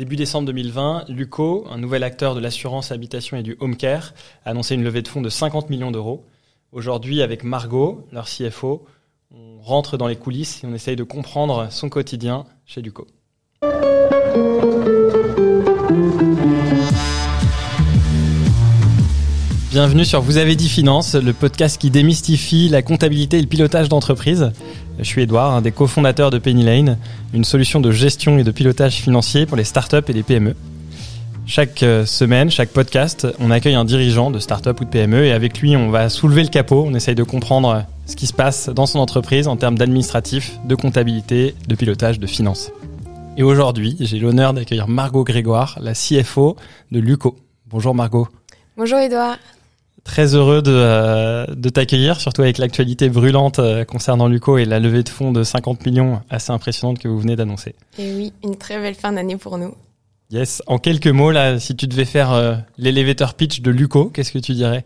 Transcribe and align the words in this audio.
Début 0.00 0.16
décembre 0.16 0.46
2020, 0.46 1.10
Luco, 1.10 1.66
un 1.70 1.76
nouvel 1.76 2.04
acteur 2.04 2.34
de 2.34 2.40
l'assurance 2.40 2.90
habitation 2.90 3.36
et 3.36 3.42
du 3.42 3.58
home 3.60 3.76
care, 3.76 4.14
a 4.46 4.50
annoncé 4.52 4.74
une 4.74 4.82
levée 4.82 5.02
de 5.02 5.08
fonds 5.08 5.20
de 5.20 5.28
50 5.28 5.68
millions 5.68 5.90
d'euros. 5.90 6.24
Aujourd'hui, 6.72 7.20
avec 7.20 7.44
Margot, 7.44 8.06
leur 8.10 8.24
CFO, 8.24 8.86
on 9.30 9.60
rentre 9.60 9.98
dans 9.98 10.08
les 10.08 10.16
coulisses 10.16 10.64
et 10.64 10.66
on 10.66 10.72
essaye 10.72 10.96
de 10.96 11.04
comprendre 11.04 11.68
son 11.70 11.90
quotidien 11.90 12.46
chez 12.64 12.80
Luco. 12.80 13.06
Bienvenue 19.70 20.04
sur 20.04 20.20
Vous 20.20 20.36
avez 20.36 20.56
dit 20.56 20.68
finance, 20.68 21.14
le 21.14 21.32
podcast 21.32 21.80
qui 21.80 21.90
démystifie 21.90 22.68
la 22.68 22.82
comptabilité 22.82 23.38
et 23.38 23.40
le 23.40 23.46
pilotage 23.46 23.88
d'entreprise. 23.88 24.50
Je 24.98 25.04
suis 25.04 25.22
Edouard, 25.22 25.54
un 25.54 25.62
des 25.62 25.70
cofondateurs 25.70 26.32
de 26.32 26.38
Penny 26.38 26.64
Lane, 26.64 26.98
une 27.32 27.44
solution 27.44 27.78
de 27.78 27.92
gestion 27.92 28.36
et 28.36 28.42
de 28.42 28.50
pilotage 28.50 28.96
financier 28.96 29.46
pour 29.46 29.56
les 29.56 29.62
startups 29.62 30.02
et 30.08 30.12
les 30.12 30.24
PME. 30.24 30.56
Chaque 31.46 31.84
euh, 31.84 32.04
semaine, 32.04 32.50
chaque 32.50 32.70
podcast, 32.70 33.28
on 33.38 33.52
accueille 33.52 33.76
un 33.76 33.84
dirigeant 33.84 34.32
de 34.32 34.40
startup 34.40 34.80
ou 34.80 34.84
de 34.84 34.90
PME 34.90 35.26
et 35.26 35.30
avec 35.30 35.60
lui, 35.60 35.76
on 35.76 35.88
va 35.88 36.08
soulever 36.08 36.42
le 36.42 36.48
capot, 36.48 36.84
on 36.84 36.94
essaye 36.94 37.14
de 37.14 37.22
comprendre 37.22 37.84
ce 38.06 38.16
qui 38.16 38.26
se 38.26 38.32
passe 38.32 38.70
dans 38.70 38.86
son 38.86 38.98
entreprise 38.98 39.46
en 39.46 39.56
termes 39.56 39.78
d'administratif, 39.78 40.58
de 40.64 40.74
comptabilité, 40.74 41.54
de 41.68 41.74
pilotage, 41.76 42.18
de 42.18 42.26
finance. 42.26 42.72
Et 43.36 43.44
aujourd'hui, 43.44 43.96
j'ai 44.00 44.18
l'honneur 44.18 44.52
d'accueillir 44.52 44.88
Margot 44.88 45.22
Grégoire, 45.22 45.78
la 45.80 45.92
CFO 45.92 46.56
de 46.90 46.98
Luco. 46.98 47.36
Bonjour 47.68 47.94
Margot. 47.94 48.26
Bonjour 48.76 48.98
Edouard. 48.98 49.36
Très 50.04 50.34
heureux 50.34 50.62
de, 50.62 50.72
euh, 50.72 51.46
de 51.46 51.68
t'accueillir, 51.68 52.20
surtout 52.20 52.42
avec 52.42 52.58
l'actualité 52.58 53.08
brûlante 53.08 53.58
euh, 53.58 53.84
concernant 53.84 54.28
Luco 54.28 54.58
et 54.58 54.64
la 54.64 54.80
levée 54.80 55.02
de 55.02 55.08
fonds 55.08 55.32
de 55.32 55.42
50 55.42 55.84
millions 55.86 56.20
assez 56.30 56.52
impressionnante 56.52 56.98
que 56.98 57.08
vous 57.08 57.18
venez 57.18 57.36
d'annoncer. 57.36 57.74
Et 57.98 58.12
oui, 58.14 58.32
une 58.42 58.56
très 58.56 58.78
belle 58.80 58.94
fin 58.94 59.12
d'année 59.12 59.36
pour 59.36 59.58
nous. 59.58 59.74
Yes. 60.30 60.62
En 60.66 60.78
quelques 60.78 61.08
mots, 61.08 61.32
là, 61.32 61.58
si 61.58 61.74
tu 61.74 61.86
devais 61.88 62.04
faire 62.04 62.32
euh, 62.32 62.54
l'elevator 62.78 63.34
pitch 63.34 63.62
de 63.62 63.70
Luco, 63.70 64.10
qu'est-ce 64.10 64.32
que 64.32 64.38
tu 64.38 64.52
dirais? 64.52 64.84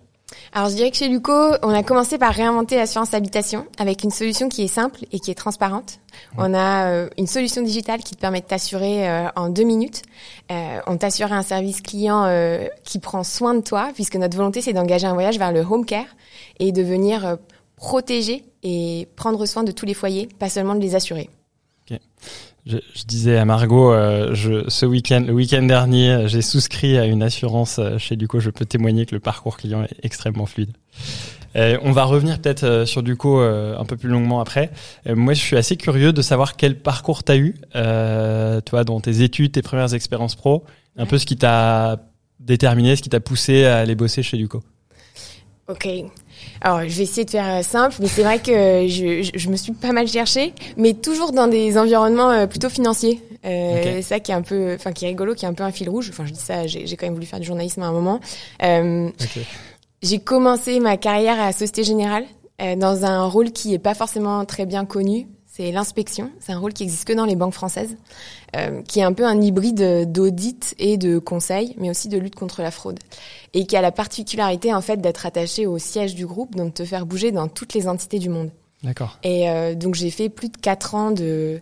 Alors 0.53 0.69
je 0.69 0.75
dirais 0.75 0.91
que 0.91 0.97
chez 0.97 1.09
Luco, 1.09 1.33
on 1.63 1.71
a 1.71 1.83
commencé 1.83 2.17
par 2.17 2.33
réinventer 2.33 2.77
l'assurance 2.77 3.13
habitation 3.13 3.67
avec 3.79 4.05
une 4.05 4.11
solution 4.11 4.49
qui 4.49 4.63
est 4.63 4.69
simple 4.69 5.01
et 5.13 5.21
qui 5.21 5.31
est 5.31 5.35
transparente. 5.35 5.99
On 6.39 6.55
a 6.55 6.87
euh, 6.91 7.09
une 7.19 7.27
solution 7.27 7.63
digitale 7.63 8.01
qui 8.03 8.15
te 8.15 8.21
permet 8.21 8.41
de 8.41 8.47
t'assurer 8.47 9.09
euh, 9.09 9.29
en 9.37 9.49
deux 9.49 9.65
minutes. 9.65 10.03
Euh, 10.51 10.81
on 10.87 10.97
t'assure 10.97 11.33
un 11.33 11.43
service 11.43 11.81
client 11.81 12.29
qui 12.85 12.99
prend 12.99 13.25
soin 13.25 13.55
de 13.55 13.61
toi 13.61 13.91
puisque 13.95 14.17
notre 14.17 14.37
volonté 14.37 14.61
c'est 14.61 14.73
d'engager 14.73 15.07
un 15.07 15.15
voyage 15.15 15.39
vers 15.39 15.53
le 15.53 15.61
home 15.61 15.85
care 15.85 16.17
et 16.59 16.73
de 16.73 16.83
venir 16.83 17.37
protéger 17.77 18.45
et 18.63 19.09
prendre 19.17 19.45
soin 19.47 19.63
de 19.63 19.73
tous 19.73 19.87
les 19.87 19.95
foyers, 19.95 20.29
pas 20.39 20.49
seulement 20.49 20.75
de 20.75 20.81
les 20.81 20.95
assurer. 20.95 21.29
Je, 22.67 22.79
je, 22.95 23.05
disais 23.05 23.37
à 23.37 23.45
Margot, 23.45 23.93
euh, 23.93 24.35
je, 24.35 24.69
ce 24.69 24.87
week-end, 24.87 25.23
le 25.27 25.35
week-end 25.35 25.63
dernier, 25.63 26.29
j'ai 26.29 26.41
souscrit 26.41 26.97
à 26.97 27.05
une 27.05 27.23
assurance 27.23 27.79
euh, 27.79 27.99
chez 27.99 28.17
Duco. 28.17 28.41
Je 28.41 28.49
peux 28.49 28.65
témoigner 28.65 29.05
que 29.05 29.15
le 29.15 29.21
parcours 29.21 29.59
client 29.59 29.83
est 29.83 29.97
extrêmement 30.03 30.47
fluide. 30.47 30.73
Euh, 31.57 31.77
on 31.83 31.93
va 31.93 32.05
revenir 32.05 32.41
peut-être 32.41 32.65
euh, 32.65 32.87
sur 32.87 33.03
Duco 33.03 33.41
un 33.41 33.85
peu 33.85 33.99
plus 33.99 34.09
longuement 34.09 34.41
après. 34.41 34.71
moi, 35.07 35.35
je 35.35 35.41
suis 35.41 35.57
assez 35.57 35.77
curieux 35.77 36.15
de 36.15 36.23
savoir 36.23 36.57
quel 36.57 36.79
parcours 36.79 37.23
tu 37.23 37.33
as 37.33 37.37
eu, 37.37 37.55
toi, 37.73 38.85
dans 38.85 39.01
tes 39.01 39.21
études, 39.21 39.53
tes 39.53 39.63
premières 39.63 39.93
expériences 39.93 40.35
pro, 40.35 40.65
un 40.97 41.05
peu 41.05 41.19
ce 41.19 41.27
qui 41.27 41.37
t'a 41.37 41.99
déterminé, 42.41 42.97
ce 42.97 43.03
qui 43.03 43.11
t'a 43.11 43.21
poussé 43.21 43.67
à 43.67 43.79
aller 43.79 43.95
bosser 43.95 44.23
chez 44.23 44.39
Duco. 44.39 44.63
Ok. 45.69 45.87
Alors, 46.61 46.81
je 46.89 46.97
vais 46.97 47.03
essayer 47.03 47.25
de 47.25 47.31
faire 47.31 47.59
euh, 47.59 47.63
simple, 47.63 47.97
mais 48.01 48.09
c'est 48.09 48.23
vrai 48.23 48.39
que 48.39 48.87
je, 48.89 49.31
je, 49.35 49.49
me 49.51 49.57
suis 49.57 49.73
pas 49.73 49.93
mal 49.93 50.09
cherchée, 50.09 50.55
mais 50.77 50.95
toujours 50.95 51.33
dans 51.33 51.47
des 51.47 51.77
environnements 51.79 52.31
euh, 52.31 52.47
plutôt 52.47 52.69
financiers. 52.69 53.21
Euh, 53.45 54.01
Ça 54.03 54.21
qui 54.21 54.33
est 54.33 54.35
un 54.35 54.43
peu, 54.43 54.75
enfin 54.75 54.93
qui 54.93 55.05
est 55.05 55.09
rigolo, 55.09 55.35
qui 55.35 55.45
est 55.45 55.49
un 55.49 55.55
peu 55.55 55.65
un 55.65 55.73
fil 55.73 55.89
rouge. 55.89 56.09
Enfin, 56.11 56.25
je 56.27 56.33
dis 56.33 56.41
ça, 56.41 56.67
j'ai 56.67 56.97
quand 56.97 57.07
même 57.07 57.15
voulu 57.15 57.27
faire 57.27 57.41
du 57.41 57.47
journalisme 57.47 57.83
à 57.83 57.87
un 57.87 57.93
moment. 57.93 58.21
Euh, 58.63 59.11
J'ai 60.03 60.19
commencé 60.19 60.81
ma 60.81 60.97
carrière 60.97 61.41
à 61.41 61.53
Société 61.53 61.85
Générale 61.85 62.25
euh, 62.61 62.77
dans 62.77 63.05
un 63.05 63.25
rôle 63.27 63.53
qui 63.53 63.75
est 63.75 63.79
pas 63.79 63.95
forcément 63.95 64.45
très 64.45 64.67
bien 64.67 64.85
connu. 64.85 65.27
C'est 65.57 65.71
l'inspection. 65.71 66.33
C'est 66.41 66.51
un 66.51 66.59
rôle 66.59 66.73
qui 66.73 66.83
existe 66.83 67.05
que 67.05 67.13
dans 67.13 67.27
les 67.27 67.37
banques 67.37 67.55
françaises, 67.55 67.97
qui 68.89 68.99
est 68.99 69.05
un 69.05 69.13
peu 69.13 69.25
un 69.25 69.41
hybride 69.41 70.11
d'audit 70.11 70.75
et 70.81 70.97
de 70.97 71.19
conseil, 71.19 71.77
mais 71.79 71.91
aussi 71.91 72.09
de 72.09 72.19
lutte 72.19 72.35
contre 72.35 72.61
la 72.61 72.73
fraude 72.73 72.99
et 73.55 73.67
qui 73.67 73.77
a 73.77 73.81
la 73.81 73.93
particularité 73.93 74.75
en 74.75 74.81
fait 74.81 75.01
d'être 75.01 75.27
attaché 75.27 75.67
au 75.67 75.79
siège 75.79 76.15
du 76.15 76.27
groupe, 76.27 76.57
donc 76.57 76.69
de 76.69 76.83
te 76.83 76.85
faire 76.85 77.07
bouger 77.07 77.31
dans 77.33 77.49
toutes 77.49 77.73
les 77.73 77.89
entités 77.89 78.19
du 78.19 78.29
monde. 78.29 78.51
D'accord. 78.83 79.19
Et 79.23 79.49
euh, 79.49 79.75
donc 79.75 79.95
j'ai 79.95 80.11
fait 80.11 80.29
plus 80.29 80.51
de 80.51 80.57
quatre 80.57 80.95
ans 80.95 81.11
de 81.11 81.61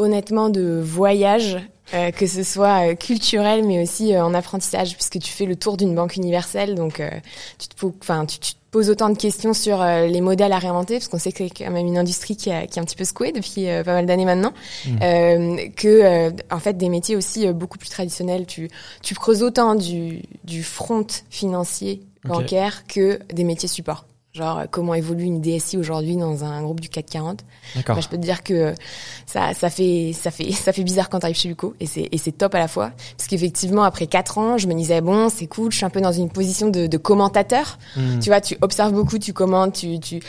honnêtement 0.00 0.48
de 0.48 0.80
voyage, 0.82 1.58
euh, 1.94 2.10
que 2.10 2.26
ce 2.26 2.42
soit 2.42 2.90
euh, 2.90 2.94
culturel 2.94 3.64
mais 3.64 3.82
aussi 3.82 4.14
euh, 4.14 4.24
en 4.24 4.32
apprentissage, 4.34 4.94
puisque 4.94 5.18
tu 5.18 5.30
fais 5.30 5.44
le 5.44 5.56
tour 5.56 5.76
d'une 5.76 5.94
banque 5.94 6.16
universelle, 6.16 6.74
donc 6.74 7.00
euh, 7.00 7.10
tu 7.58 7.68
te, 7.68 7.86
enfin 8.00 8.26
tu, 8.26 8.38
tu, 8.38 8.52
te 8.54 8.58
poses 8.70 8.90
autant 8.90 9.10
de 9.10 9.18
questions 9.18 9.52
sur 9.52 9.84
les 9.84 10.20
modèles 10.20 10.52
à 10.52 10.58
réinventer, 10.58 10.94
parce 10.94 11.08
qu'on 11.08 11.18
sait 11.18 11.32
que 11.32 11.38
c'est 11.38 11.64
quand 11.64 11.72
même 11.72 11.86
une 11.86 11.98
industrie 11.98 12.36
qui, 12.36 12.52
a, 12.52 12.68
qui 12.68 12.78
est 12.78 12.82
un 12.82 12.84
petit 12.84 12.94
peu 12.94 13.04
secouée 13.04 13.32
depuis 13.32 13.64
pas 13.64 13.94
mal 13.94 14.06
d'années 14.06 14.24
maintenant, 14.24 14.52
mmh. 14.86 15.72
que 15.74 16.30
en 16.54 16.60
fait 16.60 16.74
des 16.74 16.88
métiers 16.88 17.16
aussi 17.16 17.48
beaucoup 17.52 17.78
plus 17.78 17.88
traditionnels, 17.88 18.46
tu 18.46 18.70
tu 19.02 19.16
creuses 19.16 19.42
autant 19.42 19.74
du 19.74 20.22
du 20.44 20.62
front 20.62 21.04
financier 21.30 22.02
bancaire 22.24 22.84
que 22.86 23.18
des 23.32 23.42
métiers 23.42 23.68
support. 23.68 24.04
Genre 24.32 24.62
comment 24.70 24.94
évolue 24.94 25.24
une 25.24 25.40
DSI 25.40 25.76
aujourd'hui 25.76 26.16
dans 26.16 26.44
un 26.44 26.62
groupe 26.62 26.78
du 26.78 26.88
CAC 26.88 27.06
40. 27.06 27.44
Bah, 27.86 27.96
je 28.00 28.06
peux 28.06 28.16
te 28.16 28.22
dire 28.22 28.44
que 28.44 28.74
ça, 29.26 29.54
ça 29.54 29.70
fait, 29.70 30.12
ça 30.14 30.30
fait, 30.30 30.52
ça 30.52 30.72
fait 30.72 30.84
bizarre 30.84 31.08
quand 31.08 31.18
t'arrives 31.18 31.36
chez 31.36 31.48
Luco 31.48 31.74
et 31.80 31.86
c'est, 31.86 32.08
et 32.12 32.16
c'est 32.16 32.30
top 32.30 32.54
à 32.54 32.60
la 32.60 32.68
fois 32.68 32.92
parce 33.16 33.28
qu'effectivement 33.28 33.82
après 33.82 34.06
quatre 34.06 34.38
ans, 34.38 34.56
je 34.56 34.68
me 34.68 34.74
disais 34.74 35.00
bon 35.00 35.28
c'est 35.30 35.48
cool, 35.48 35.72
je 35.72 35.78
suis 35.78 35.86
un 35.86 35.90
peu 35.90 36.00
dans 36.00 36.12
une 36.12 36.30
position 36.30 36.68
de, 36.68 36.86
de 36.86 36.96
commentateur. 36.96 37.78
Mmh. 37.96 38.20
Tu 38.20 38.30
vois, 38.30 38.40
tu 38.40 38.56
observes 38.60 38.92
beaucoup, 38.92 39.18
tu 39.18 39.32
commentes, 39.32 39.74
tu, 39.74 39.98
tu 39.98 40.20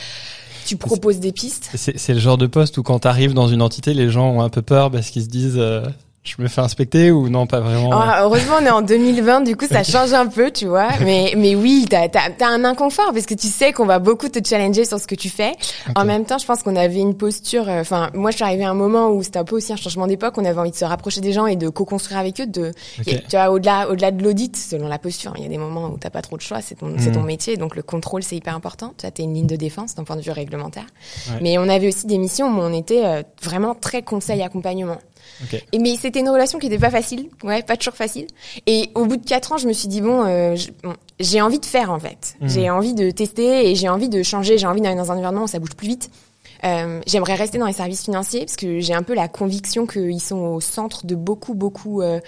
tu 0.65 0.77
proposes 0.77 1.19
des 1.19 1.31
pistes. 1.31 1.69
C'est, 1.75 1.97
c'est 1.97 2.13
le 2.13 2.19
genre 2.19 2.37
de 2.37 2.47
poste 2.47 2.77
où 2.77 2.83
quand 2.83 2.99
t'arrives 2.99 3.33
dans 3.33 3.47
une 3.47 3.61
entité, 3.61 3.93
les 3.93 4.09
gens 4.09 4.29
ont 4.29 4.41
un 4.41 4.49
peu 4.49 4.61
peur 4.61 4.91
parce 4.91 5.09
qu'ils 5.09 5.23
se 5.23 5.27
disent 5.27 5.57
euh, 5.57 5.83
je 6.23 6.35
me 6.39 6.47
fais 6.47 6.61
inspecter 6.61 7.09
ou 7.09 7.29
non 7.29 7.47
pas 7.47 7.59
vraiment 7.59 7.89
ah, 7.93 8.21
Heureusement 8.23 8.55
on 8.61 8.65
est 8.65 8.69
en 8.69 8.83
2020 8.83 9.41
du 9.41 9.55
coup 9.55 9.65
ça 9.65 9.81
change 9.83 10.13
un 10.13 10.27
peu 10.27 10.51
tu 10.51 10.67
vois 10.67 10.89
mais 10.99 11.33
mais 11.35 11.55
oui 11.55 11.87
t'as 11.89 12.07
as, 12.07 12.45
un 12.45 12.63
inconfort 12.63 13.11
parce 13.11 13.25
que 13.25 13.33
tu 13.33 13.47
sais 13.47 13.73
qu'on 13.73 13.87
va 13.87 13.97
beaucoup 13.97 14.29
te 14.29 14.39
challenger 14.47 14.85
sur 14.85 14.99
ce 14.99 15.07
que 15.07 15.15
tu 15.15 15.29
fais. 15.29 15.51
Okay. 15.51 15.93
En 15.95 16.05
même 16.05 16.25
temps 16.25 16.37
je 16.37 16.45
pense 16.45 16.61
qu'on 16.61 16.75
avait 16.75 16.99
une 16.99 17.17
posture 17.17 17.67
euh, 17.67 17.81
enfin 17.81 18.11
moi 18.13 18.29
je 18.29 18.35
suis 18.35 18.45
arrivée 18.45 18.65
à 18.65 18.69
un 18.69 18.75
moment 18.75 19.09
où 19.09 19.23
c'était 19.23 19.39
un 19.39 19.43
peu 19.43 19.55
aussi 19.55 19.73
un 19.73 19.77
changement 19.77 20.05
d'époque 20.05 20.35
on 20.37 20.45
avait 20.45 20.59
envie 20.59 20.71
de 20.71 20.75
se 20.75 20.85
rapprocher 20.85 21.21
des 21.21 21.33
gens 21.33 21.47
et 21.47 21.55
de 21.55 21.69
co-construire 21.69 22.19
avec 22.19 22.39
eux 22.39 22.45
de 22.45 22.71
okay. 22.99 23.23
tu 23.27 23.35
vois 23.35 23.49
au-delà 23.49 23.89
au-delà 23.89 24.11
de 24.11 24.23
l'audit 24.23 24.55
selon 24.55 24.87
la 24.87 24.99
posture 24.99 25.33
il 25.37 25.43
y 25.43 25.45
a 25.47 25.49
des 25.49 25.57
moments 25.57 25.87
où 25.87 25.97
t'as 25.97 26.11
pas 26.11 26.21
trop 26.21 26.37
de 26.37 26.41
choix 26.41 26.61
c'est 26.61 26.75
ton 26.75 26.87
mmh. 26.87 26.99
c'est 26.99 27.11
ton 27.13 27.23
métier 27.23 27.57
donc 27.57 27.75
le 27.75 27.81
contrôle 27.81 28.21
c'est 28.21 28.35
hyper 28.35 28.55
important 28.55 28.93
tu 28.95 29.07
as 29.07 29.11
une 29.23 29.33
ligne 29.33 29.47
de 29.47 29.55
défense 29.55 29.95
d'un 29.95 30.03
point 30.03 30.17
de 30.17 30.21
vue 30.21 30.31
réglementaire 30.31 30.85
ouais. 31.31 31.39
mais 31.41 31.57
on 31.57 31.67
avait 31.67 31.87
aussi 31.87 32.05
des 32.05 32.19
missions 32.19 32.45
où 32.47 32.61
on 32.61 32.73
était 32.73 33.05
euh, 33.05 33.23
vraiment 33.41 33.73
très 33.73 34.03
conseil 34.03 34.43
accompagnement 34.43 34.97
Okay. 35.45 35.63
Et 35.71 35.79
mais 35.79 35.95
c'était 35.97 36.19
une 36.19 36.29
relation 36.29 36.59
qui 36.59 36.69
n'était 36.69 36.79
pas 36.81 36.91
facile, 36.91 37.29
ouais, 37.43 37.63
pas 37.63 37.77
toujours 37.77 37.95
facile. 37.95 38.27
Et 38.67 38.89
au 38.95 39.05
bout 39.05 39.17
de 39.17 39.25
quatre 39.25 39.51
ans, 39.51 39.57
je 39.57 39.67
me 39.67 39.73
suis 39.73 39.87
dit 39.87 40.01
bon, 40.01 40.23
euh, 40.25 40.55
j'ai 41.19 41.41
envie 41.41 41.59
de 41.59 41.65
faire 41.65 41.91
en 41.91 41.99
fait. 41.99 42.35
Mmh. 42.39 42.47
J'ai 42.47 42.69
envie 42.69 42.93
de 42.93 43.11
tester 43.11 43.69
et 43.69 43.75
j'ai 43.75 43.89
envie 43.89 44.09
de 44.09 44.23
changer. 44.23 44.57
J'ai 44.57 44.67
envie 44.67 44.81
d'aller 44.81 44.95
dans 44.95 45.11
un 45.11 45.15
environnement 45.15 45.43
où 45.43 45.47
ça 45.47 45.59
bouge 45.59 45.75
plus 45.75 45.87
vite. 45.87 46.09
Euh, 46.63 47.01
J'aimerais 47.07 47.35
rester 47.35 47.57
dans 47.57 47.65
les 47.65 47.73
services 47.73 48.03
financiers 48.03 48.41
parce 48.41 48.55
que 48.55 48.79
j'ai 48.79 48.93
un 48.93 49.03
peu 49.03 49.13
la 49.13 49.27
conviction 49.27 49.85
qu'ils 49.85 50.21
sont 50.21 50.37
au 50.37 50.61
centre 50.61 51.05
de 51.05 51.15
beaucoup 51.15 51.53
beaucoup 51.53 52.01
euh, 52.01 52.19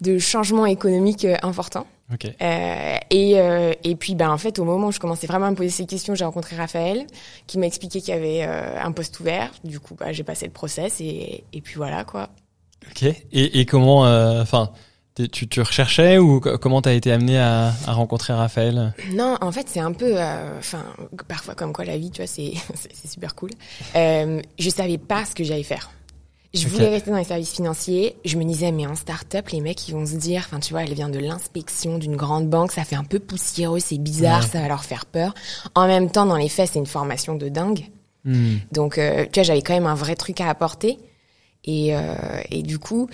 de 0.00 0.18
changements 0.18 0.66
économiques 0.66 1.24
euh, 1.24 1.36
importants. 1.42 1.86
Okay. 2.14 2.36
Euh, 2.40 2.96
et, 3.10 3.40
euh, 3.40 3.72
et 3.82 3.96
puis, 3.96 4.14
ben, 4.14 4.30
en 4.30 4.38
fait, 4.38 4.58
au 4.58 4.64
moment 4.64 4.88
où 4.88 4.92
je 4.92 5.00
commençais 5.00 5.26
vraiment 5.26 5.46
à 5.46 5.50
me 5.50 5.56
poser 5.56 5.70
ces 5.70 5.86
questions, 5.86 6.14
j'ai 6.14 6.24
rencontré 6.24 6.54
Raphaël, 6.56 7.06
qui 7.46 7.58
m'a 7.58 7.66
expliqué 7.66 8.00
qu'il 8.00 8.14
y 8.14 8.16
avait 8.16 8.44
euh, 8.44 8.80
un 8.80 8.92
poste 8.92 9.18
ouvert. 9.18 9.50
Du 9.64 9.80
coup, 9.80 9.96
bah, 9.96 10.12
j'ai 10.12 10.22
passé 10.22 10.46
le 10.46 10.52
process 10.52 11.00
et, 11.00 11.44
et 11.52 11.60
puis 11.60 11.74
voilà, 11.74 12.04
quoi. 12.04 12.30
Ok. 12.90 13.02
Et, 13.02 13.60
et 13.60 13.66
comment, 13.66 14.02
enfin, 14.40 14.70
tu, 15.32 15.48
tu 15.48 15.60
recherchais 15.60 16.18
ou 16.18 16.40
comment 16.40 16.80
t'as 16.80 16.92
été 16.92 17.10
amené 17.10 17.40
à, 17.40 17.72
à, 17.86 17.92
rencontrer 17.92 18.32
Raphaël? 18.32 18.94
Non, 19.12 19.36
en 19.40 19.50
fait, 19.50 19.68
c'est 19.68 19.80
un 19.80 19.92
peu, 19.92 20.14
enfin, 20.58 20.84
parfois 21.26 21.56
comme 21.56 21.72
quoi 21.72 21.84
la 21.84 21.98
vie, 21.98 22.12
tu 22.12 22.20
vois, 22.20 22.28
c'est 22.28 22.52
c'est 22.74 23.08
super 23.08 23.34
cool. 23.34 23.50
je 23.94 24.70
savais 24.70 24.98
pas 24.98 25.24
ce 25.24 25.34
que 25.34 25.42
j'allais 25.42 25.64
faire. 25.64 25.90
Je 26.54 26.68
voulais 26.68 26.84
okay. 26.84 26.94
rester 26.94 27.10
dans 27.10 27.16
les 27.16 27.24
services 27.24 27.52
financiers. 27.52 28.16
Je 28.24 28.36
me 28.38 28.44
disais, 28.44 28.72
mais 28.72 28.86
en 28.86 28.94
start-up, 28.94 29.48
les 29.50 29.60
mecs, 29.60 29.88
ils 29.88 29.92
vont 29.92 30.06
se 30.06 30.16
dire, 30.16 30.44
enfin, 30.46 30.60
tu 30.60 30.72
vois, 30.72 30.84
elle 30.84 30.94
vient 30.94 31.08
de 31.08 31.18
l'inspection 31.18 31.98
d'une 31.98 32.16
grande 32.16 32.48
banque, 32.48 32.72
ça 32.72 32.84
fait 32.84 32.96
un 32.96 33.04
peu 33.04 33.18
poussiéreux, 33.18 33.80
c'est 33.80 33.98
bizarre, 33.98 34.42
ouais. 34.42 34.48
ça 34.48 34.60
va 34.60 34.68
leur 34.68 34.84
faire 34.84 35.06
peur. 35.06 35.34
En 35.74 35.86
même 35.86 36.10
temps, 36.10 36.26
dans 36.26 36.36
les 36.36 36.48
faits, 36.48 36.70
c'est 36.72 36.78
une 36.78 36.86
formation 36.86 37.34
de 37.34 37.48
dingue. 37.48 37.86
Mm. 38.24 38.56
Donc, 38.72 38.98
euh, 38.98 39.24
tu 39.24 39.40
vois, 39.40 39.42
j'avais 39.42 39.62
quand 39.62 39.74
même 39.74 39.86
un 39.86 39.94
vrai 39.94 40.16
truc 40.16 40.40
à 40.40 40.48
apporter. 40.48 40.98
Et, 41.64 41.96
euh, 41.96 42.16
et 42.50 42.62
du 42.62 42.78
coup, 42.78 43.08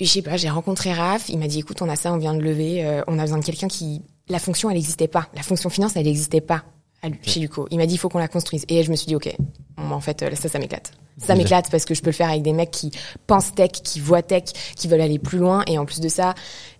je 0.00 0.06
sais 0.06 0.22
pas, 0.22 0.36
j'ai 0.36 0.50
rencontré 0.50 0.92
Raph, 0.92 1.28
il 1.28 1.38
m'a 1.38 1.46
dit, 1.46 1.60
écoute, 1.60 1.82
on 1.82 1.88
a 1.88 1.96
ça, 1.96 2.12
on 2.12 2.18
vient 2.18 2.34
de 2.34 2.42
lever, 2.42 2.84
euh, 2.84 3.02
on 3.06 3.18
a 3.18 3.22
besoin 3.22 3.38
de 3.38 3.44
quelqu'un 3.44 3.68
qui... 3.68 4.02
La 4.28 4.38
fonction, 4.38 4.70
elle 4.70 4.76
n'existait 4.76 5.08
pas. 5.08 5.28
La 5.34 5.42
fonction 5.42 5.70
finance, 5.70 5.96
elle 5.96 6.04
n'existait 6.04 6.40
pas 6.40 6.64
à, 7.02 7.08
chez 7.22 7.40
Luco. 7.40 7.66
Il 7.70 7.78
m'a 7.78 7.86
dit, 7.86 7.94
il 7.94 7.98
faut 7.98 8.08
qu'on 8.08 8.18
la 8.18 8.28
construise. 8.28 8.64
Et 8.68 8.82
je 8.82 8.90
me 8.90 8.96
suis 8.96 9.06
dit, 9.06 9.16
ok, 9.16 9.34
en 9.76 10.00
fait, 10.00 10.24
ça, 10.34 10.48
ça 10.48 10.58
m'éclate. 10.58 10.92
Ça 11.18 11.34
m'éclate 11.34 11.70
parce 11.70 11.84
que 11.84 11.94
je 11.94 12.00
peux 12.00 12.10
le 12.10 12.14
faire 12.14 12.30
avec 12.30 12.42
des 12.42 12.52
mecs 12.52 12.70
qui 12.70 12.90
pensent 13.26 13.54
tech, 13.54 13.70
qui 13.70 14.00
voient 14.00 14.22
tech, 14.22 14.44
qui 14.76 14.88
veulent 14.88 15.00
aller 15.00 15.18
plus 15.18 15.38
loin. 15.38 15.62
Et 15.66 15.78
en 15.78 15.84
plus 15.84 16.00
de 16.00 16.08
ça, 16.08 16.34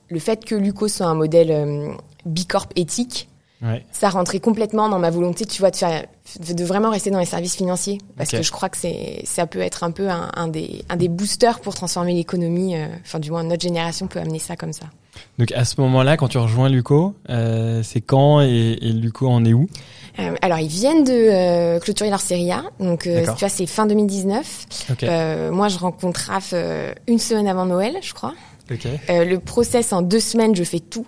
le 0.08 0.18
fait 0.18 0.44
que 0.44 0.54
Luco 0.54 0.88
soit 0.88 1.06
un 1.06 1.14
modèle 1.14 1.50
euh, 1.50 1.92
bicorp 2.24 2.68
éthique, 2.76 3.28
ça 3.92 4.08
rentrait 4.08 4.40
complètement 4.40 4.88
dans 4.88 4.98
ma 4.98 5.10
volonté, 5.10 5.46
tu 5.46 5.60
vois, 5.60 5.70
de, 5.70 5.76
faire, 5.76 6.04
de 6.40 6.64
vraiment 6.64 6.90
rester 6.90 7.10
dans 7.10 7.20
les 7.20 7.26
services 7.26 7.54
financiers. 7.54 7.98
Parce 8.16 8.30
que 8.30 8.42
je 8.42 8.50
crois 8.50 8.68
que 8.68 8.76
c'est, 8.76 9.22
ça 9.24 9.46
peut 9.46 9.60
être 9.60 9.84
un 9.84 9.92
peu 9.92 10.08
un, 10.10 10.48
des, 10.48 10.84
un 10.88 10.96
des 10.96 11.08
boosters 11.08 11.60
pour 11.60 11.74
transformer 11.74 12.12
l'économie. 12.12 12.74
Euh, 12.74 12.88
enfin, 13.02 13.20
du 13.20 13.30
moins, 13.30 13.44
notre 13.44 13.62
génération 13.62 14.08
peut 14.08 14.18
amener 14.18 14.40
ça 14.40 14.56
comme 14.56 14.72
ça. 14.72 14.86
Donc, 15.38 15.52
à 15.52 15.64
ce 15.64 15.80
moment-là, 15.80 16.16
quand 16.16 16.28
tu 16.28 16.38
rejoins 16.38 16.68
Luco, 16.68 17.14
euh, 17.30 17.82
c'est 17.84 18.00
quand 18.00 18.40
et, 18.40 18.78
et, 18.80 18.92
Luco 18.92 19.28
en 19.28 19.44
est 19.44 19.52
où? 19.52 19.68
Euh, 20.18 20.34
alors, 20.42 20.58
ils 20.58 20.68
viennent 20.68 21.04
de 21.04 21.78
clôturer 21.78 22.10
leur 22.10 22.20
série 22.20 22.50
A. 22.52 22.64
Donc, 22.80 23.02
tu 23.02 23.10
vois, 23.10 23.48
c'est 23.48 23.66
fin 23.66 23.86
2019. 23.86 24.66
moi, 25.50 25.68
je 25.68 25.78
rencontre 25.78 26.20
Raph 26.28 26.54
une 27.06 27.18
semaine 27.18 27.48
avant 27.48 27.66
Noël, 27.66 27.96
je 28.02 28.12
crois. 28.12 28.34
le 29.08 29.36
process, 29.36 29.92
en 29.92 30.02
deux 30.02 30.20
semaines, 30.20 30.54
je 30.54 30.64
fais 30.64 30.80
tout 30.80 31.06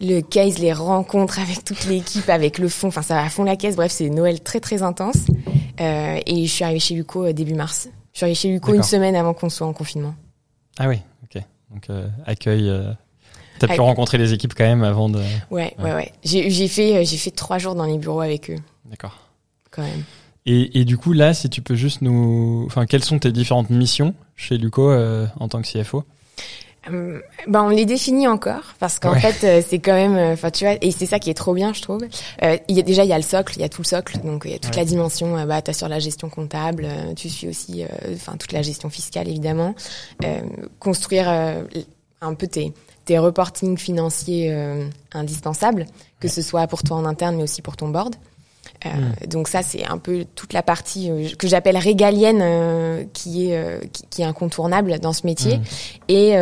le 0.00 0.20
case, 0.20 0.58
les 0.58 0.72
rencontres 0.72 1.38
avec 1.38 1.64
toute 1.64 1.86
l'équipe, 1.86 2.28
avec 2.28 2.58
le 2.58 2.68
fond, 2.68 2.88
enfin 2.88 3.02
ça 3.02 3.14
va 3.14 3.24
à 3.24 3.28
fond 3.28 3.44
la 3.44 3.56
caisse. 3.56 3.76
Bref, 3.76 3.92
c'est 3.92 4.10
Noël 4.10 4.40
très 4.40 4.60
très 4.60 4.82
intense. 4.82 5.26
Euh, 5.80 6.20
et 6.26 6.46
je 6.46 6.50
suis 6.50 6.64
arrivée 6.64 6.80
chez 6.80 6.94
Luco 6.94 7.24
euh, 7.24 7.32
début 7.32 7.54
mars. 7.54 7.88
Je 8.12 8.18
suis 8.18 8.24
arrivée 8.24 8.34
chez 8.34 8.48
Luco 8.48 8.74
une 8.74 8.82
semaine 8.82 9.16
avant 9.16 9.34
qu'on 9.34 9.48
soit 9.48 9.66
en 9.66 9.72
confinement. 9.72 10.14
Ah 10.78 10.88
oui, 10.88 11.00
ok. 11.24 11.42
Donc 11.70 11.90
euh, 11.90 12.08
accueil. 12.26 12.72
Euh... 13.54 13.66
T'as 13.66 13.68
pu 13.68 13.80
rencontrer 13.80 14.18
les 14.18 14.32
équipes 14.32 14.54
quand 14.54 14.64
même 14.64 14.82
avant 14.82 15.08
de. 15.08 15.20
Ouais, 15.50 15.74
ouais, 15.78 15.92
ouais. 15.94 16.12
J'ai 16.22 16.68
fait 16.68 16.96
euh, 16.96 17.04
j'ai 17.04 17.16
fait 17.16 17.30
trois 17.30 17.58
jours 17.58 17.74
dans 17.74 17.86
les 17.86 17.98
bureaux 17.98 18.20
avec 18.20 18.50
eux. 18.50 18.58
D'accord. 18.84 19.18
Quand 19.70 19.82
même. 19.82 20.02
Et, 20.46 20.80
et, 20.80 20.84
du 20.84 20.98
coup 20.98 21.14
là, 21.14 21.32
si 21.32 21.48
tu 21.48 21.62
peux 21.62 21.74
juste 21.74 22.02
nous, 22.02 22.64
enfin, 22.66 22.84
quelles 22.84 23.02
sont 23.02 23.18
tes 23.18 23.32
différentes 23.32 23.70
missions 23.70 24.14
chez 24.36 24.58
Luco 24.58 24.92
en 24.92 25.48
tant 25.48 25.62
que 25.62 25.66
CFO 25.66 26.04
euh, 26.90 27.20
ben 27.46 27.62
on 27.62 27.68
les 27.70 27.86
définit 27.86 28.28
encore 28.28 28.74
parce 28.78 28.98
qu'en 28.98 29.14
fait 29.14 29.44
euh, 29.44 29.62
c'est 29.66 29.78
quand 29.78 29.94
même 29.94 30.16
euh, 30.16 30.32
enfin 30.34 30.50
tu 30.50 30.64
vois 30.64 30.74
et 30.82 30.90
c'est 30.90 31.06
ça 31.06 31.18
qui 31.18 31.30
est 31.30 31.34
trop 31.34 31.54
bien 31.54 31.72
je 31.72 31.80
trouve 31.80 32.02
euh, 32.42 32.58
il 32.68 32.76
y 32.76 32.80
a 32.80 32.82
déjà 32.82 33.04
il 33.04 33.08
y 33.08 33.12
a 33.12 33.16
le 33.16 33.22
socle 33.22 33.54
il 33.56 33.62
y 33.62 33.64
a 33.64 33.70
tout 33.70 33.80
le 33.80 33.86
socle 33.86 34.18
donc 34.22 34.42
il 34.44 34.50
y 34.50 34.54
a 34.54 34.58
toute 34.58 34.76
la 34.76 34.84
dimension 34.84 35.46
bah 35.46 35.62
tu 35.62 35.72
sur 35.72 35.88
la 35.88 35.98
gestion 35.98 36.28
comptable 36.28 36.86
tu 37.16 37.30
suis 37.30 37.48
aussi 37.48 37.84
enfin 38.12 38.36
toute 38.36 38.52
la 38.52 38.60
gestion 38.60 38.90
fiscale 38.90 39.28
évidemment 39.28 39.74
construire 40.78 41.28
un 41.28 42.34
peu 42.34 42.46
tes 42.46 42.74
tes 43.04 43.18
reporting 43.18 43.76
financiers 43.76 44.52
indispensables 45.12 45.86
que 46.20 46.28
ce 46.28 46.42
soit 46.42 46.66
pour 46.66 46.82
toi 46.82 46.96
en 46.96 47.04
interne 47.04 47.36
mais 47.36 47.42
aussi 47.42 47.62
pour 47.62 47.76
ton 47.76 47.88
board 47.88 48.16
euh, 48.86 48.88
hmm. 48.88 49.26
Donc 49.26 49.48
ça, 49.48 49.62
c'est 49.62 49.84
un 49.86 49.98
peu 49.98 50.24
toute 50.34 50.52
la 50.52 50.62
partie 50.62 51.10
euh, 51.10 51.28
que 51.38 51.48
j'appelle 51.48 51.76
régalienne 51.76 52.40
euh, 52.42 53.04
qui 53.12 53.50
est 53.50 53.92
qui, 54.10 54.22
est 54.22 54.24
incontournable 54.24 54.98
dans 55.00 55.12
ce 55.12 55.26
métier. 55.26 55.58
Hmm. 55.58 55.62
Et 56.08 56.34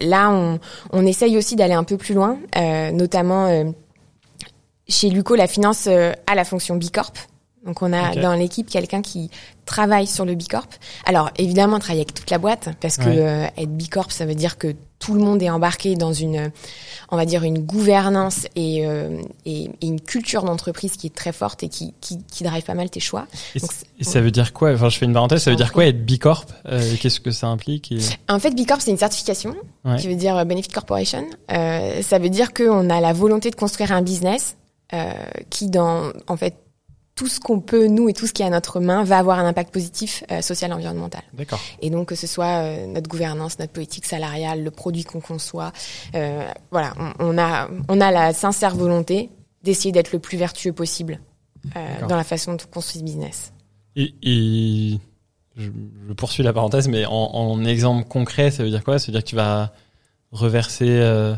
là, 0.00 0.30
on, 0.30 0.58
on 0.92 1.06
essaye 1.06 1.36
aussi 1.36 1.56
d'aller 1.56 1.74
un 1.74 1.84
peu 1.84 1.96
plus 1.96 2.14
loin, 2.14 2.38
notamment 2.92 3.72
chez 4.88 5.08
Luco, 5.08 5.36
la 5.36 5.46
finance 5.46 5.86
a 5.86 6.34
la 6.34 6.44
fonction 6.44 6.76
Bicorp. 6.76 7.12
Donc 7.64 7.82
on 7.82 7.92
a 7.92 8.14
dans 8.14 8.34
l'équipe 8.34 8.68
quelqu'un 8.68 9.02
qui 9.02 9.30
travaille 9.66 10.06
sur 10.06 10.24
le 10.24 10.34
Bicorp. 10.34 10.68
Alors 11.04 11.30
évidemment, 11.36 11.76
on 11.76 11.78
travaille 11.78 12.00
avec 12.00 12.14
toute 12.14 12.30
la 12.30 12.38
boîte 12.38 12.70
parce 12.80 12.96
que 12.96 13.44
être 13.56 13.76
Bicorp, 13.76 14.12
ça 14.12 14.24
veut 14.24 14.34
dire 14.34 14.58
que 14.58 14.74
tout 15.00 15.14
le 15.14 15.20
monde 15.20 15.42
est 15.42 15.50
embarqué 15.50 15.96
dans 15.96 16.12
une, 16.12 16.52
on 17.08 17.16
va 17.16 17.24
dire, 17.24 17.42
une 17.42 17.58
gouvernance 17.58 18.46
et, 18.54 18.86
euh, 18.86 19.22
et, 19.46 19.70
une 19.82 20.00
culture 20.00 20.44
d'entreprise 20.44 20.96
qui 20.96 21.06
est 21.06 21.14
très 21.14 21.32
forte 21.32 21.62
et 21.62 21.68
qui, 21.68 21.94
qui, 22.02 22.22
qui 22.24 22.44
drive 22.44 22.62
pas 22.62 22.74
mal 22.74 22.90
tes 22.90 23.00
choix. 23.00 23.26
Et, 23.54 24.04
ça 24.04 24.20
veut 24.20 24.30
dire 24.30 24.52
quoi? 24.52 24.72
Enfin, 24.72 24.90
je 24.90 24.98
fais 24.98 25.06
une 25.06 25.14
parenthèse. 25.14 25.42
Ça 25.42 25.50
veut 25.50 25.56
dire 25.56 25.72
quoi 25.72 25.86
être 25.86 26.04
Bicorp? 26.04 26.44
Euh, 26.66 26.96
Qu'est-ce 27.00 27.20
que 27.20 27.30
ça 27.30 27.46
implique 27.46 27.92
En 28.28 28.38
fait, 28.38 28.50
Bicorp, 28.50 28.82
c'est 28.82 28.90
une 28.90 28.98
certification 28.98 29.56
qui 29.98 30.08
veut 30.08 30.16
dire 30.16 30.36
euh, 30.36 30.44
Benefit 30.44 30.68
Corporation. 30.68 31.24
Euh, 31.50 32.02
ça 32.02 32.18
veut 32.18 32.30
dire 32.30 32.52
qu'on 32.52 32.90
a 32.90 33.00
la 33.00 33.12
volonté 33.14 33.50
de 33.50 33.56
construire 33.56 33.92
un 33.92 34.02
business 34.02 34.56
euh, 34.92 35.12
qui, 35.48 35.68
dans, 35.68 36.12
en 36.28 36.36
fait, 36.36 36.56
tout 37.20 37.28
ce 37.28 37.38
qu'on 37.38 37.60
peut, 37.60 37.86
nous, 37.86 38.08
et 38.08 38.14
tout 38.14 38.26
ce 38.26 38.32
qui 38.32 38.40
est 38.40 38.46
à 38.46 38.50
notre 38.50 38.80
main, 38.80 39.04
va 39.04 39.18
avoir 39.18 39.38
un 39.38 39.44
impact 39.46 39.74
positif 39.74 40.24
euh, 40.30 40.40
social 40.40 40.70
et 40.70 40.74
environnemental. 40.74 41.20
D'accord. 41.34 41.60
Et 41.82 41.90
donc, 41.90 42.08
que 42.08 42.14
ce 42.14 42.26
soit 42.26 42.62
euh, 42.62 42.86
notre 42.86 43.10
gouvernance, 43.10 43.58
notre 43.58 43.74
politique 43.74 44.06
salariale, 44.06 44.64
le 44.64 44.70
produit 44.70 45.04
qu'on 45.04 45.20
conçoit, 45.20 45.70
euh, 46.14 46.48
voilà, 46.70 46.94
on, 47.18 47.36
a, 47.36 47.68
on 47.90 48.00
a 48.00 48.10
la 48.10 48.32
sincère 48.32 48.74
volonté 48.74 49.28
d'essayer 49.62 49.92
d'être 49.92 50.12
le 50.12 50.18
plus 50.18 50.38
vertueux 50.38 50.72
possible 50.72 51.20
dans 52.08 52.16
la 52.16 52.24
façon 52.24 52.54
de 52.54 52.62
construire 52.62 53.00
ce 53.00 53.04
business. 53.04 53.52
Et, 53.96 54.14
et 54.22 54.98
je, 55.58 55.68
je, 56.08 56.12
poursuis 56.14 56.42
la 56.42 56.54
parenthèse, 56.54 56.88
mais 56.88 57.04
en, 57.04 57.12
en, 57.12 57.62
exemple 57.66 58.08
concret, 58.08 58.50
ça 58.50 58.62
veut 58.62 58.70
dire 58.70 58.82
quoi? 58.82 58.98
Ça 58.98 59.08
veut 59.08 59.12
dire 59.12 59.22
que 59.22 59.28
tu 59.28 59.36
vas 59.36 59.74
reverser, 60.32 60.88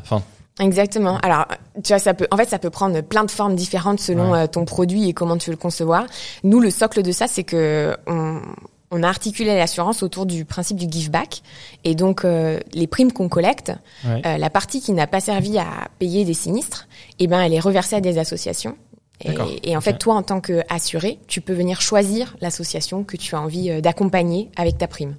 enfin, 0.01 0.23
Exactement. 0.61 1.19
Alors, 1.19 1.47
tu 1.83 1.89
vois, 1.89 1.99
ça 1.99 2.15
peut, 2.15 2.27
en 2.31 2.37
fait, 2.37 2.49
ça 2.49 2.59
peut 2.59 2.71
prendre 2.71 3.01
plein 3.01 3.25
de 3.25 3.31
formes 3.31 3.55
différentes 3.55 4.01
selon 4.01 4.35
euh, 4.35 4.47
ton 4.47 4.65
produit 4.65 5.09
et 5.09 5.15
comment 5.15 5.37
tu 5.37 5.51
veux 5.51 5.57
le 5.57 5.61
concevoir. 5.61 6.07
Nous, 6.45 6.61
le 6.61 6.71
socle 6.71 7.03
de 7.03 7.11
ça, 7.11 7.27
c'est 7.27 7.45
que 7.45 7.97
on, 8.07 8.41
on 8.91 9.03
a 9.03 9.09
articulé 9.09 9.57
l'assurance 9.57 10.03
autour 10.03 10.27
du 10.27 10.45
principe 10.45 10.77
du 10.77 10.87
give 10.91 11.11
back 11.11 11.43
et 11.85 11.95
donc 11.95 12.25
euh, 12.25 12.61
les 12.75 12.87
primes 12.87 13.13
qu'on 13.13 13.31
collecte, 13.31 13.73
euh, 14.05 14.37
la 14.37 14.51
partie 14.51 14.83
qui 14.83 14.93
n'a 14.93 15.07
pas 15.07 15.21
servi 15.21 15.59
à 15.59 15.89
payer 15.99 16.27
des 16.27 16.35
sinistres, 16.35 16.87
eh 17.19 17.27
ben, 17.27 17.41
elle 17.41 17.55
est 17.55 17.61
reversée 17.61 17.97
à 17.97 18.01
des 18.01 18.19
associations. 18.19 18.77
Et, 19.25 19.71
et, 19.71 19.77
en 19.77 19.81
fait, 19.81 19.99
toi, 19.99 20.17
en 20.17 20.25
tant 20.25 20.41
qu'assuré, 20.41 21.21
tu 21.29 21.41
peux 21.41 21.53
venir 21.53 21.81
choisir 21.81 22.37
l'association 22.41 23.05
que 23.05 23.17
tu 23.17 23.37
as 23.37 23.41
envie 23.41 23.81
d'accompagner 23.81 24.51
avec 24.57 24.79
ta 24.79 24.89
prime. 24.89 25.15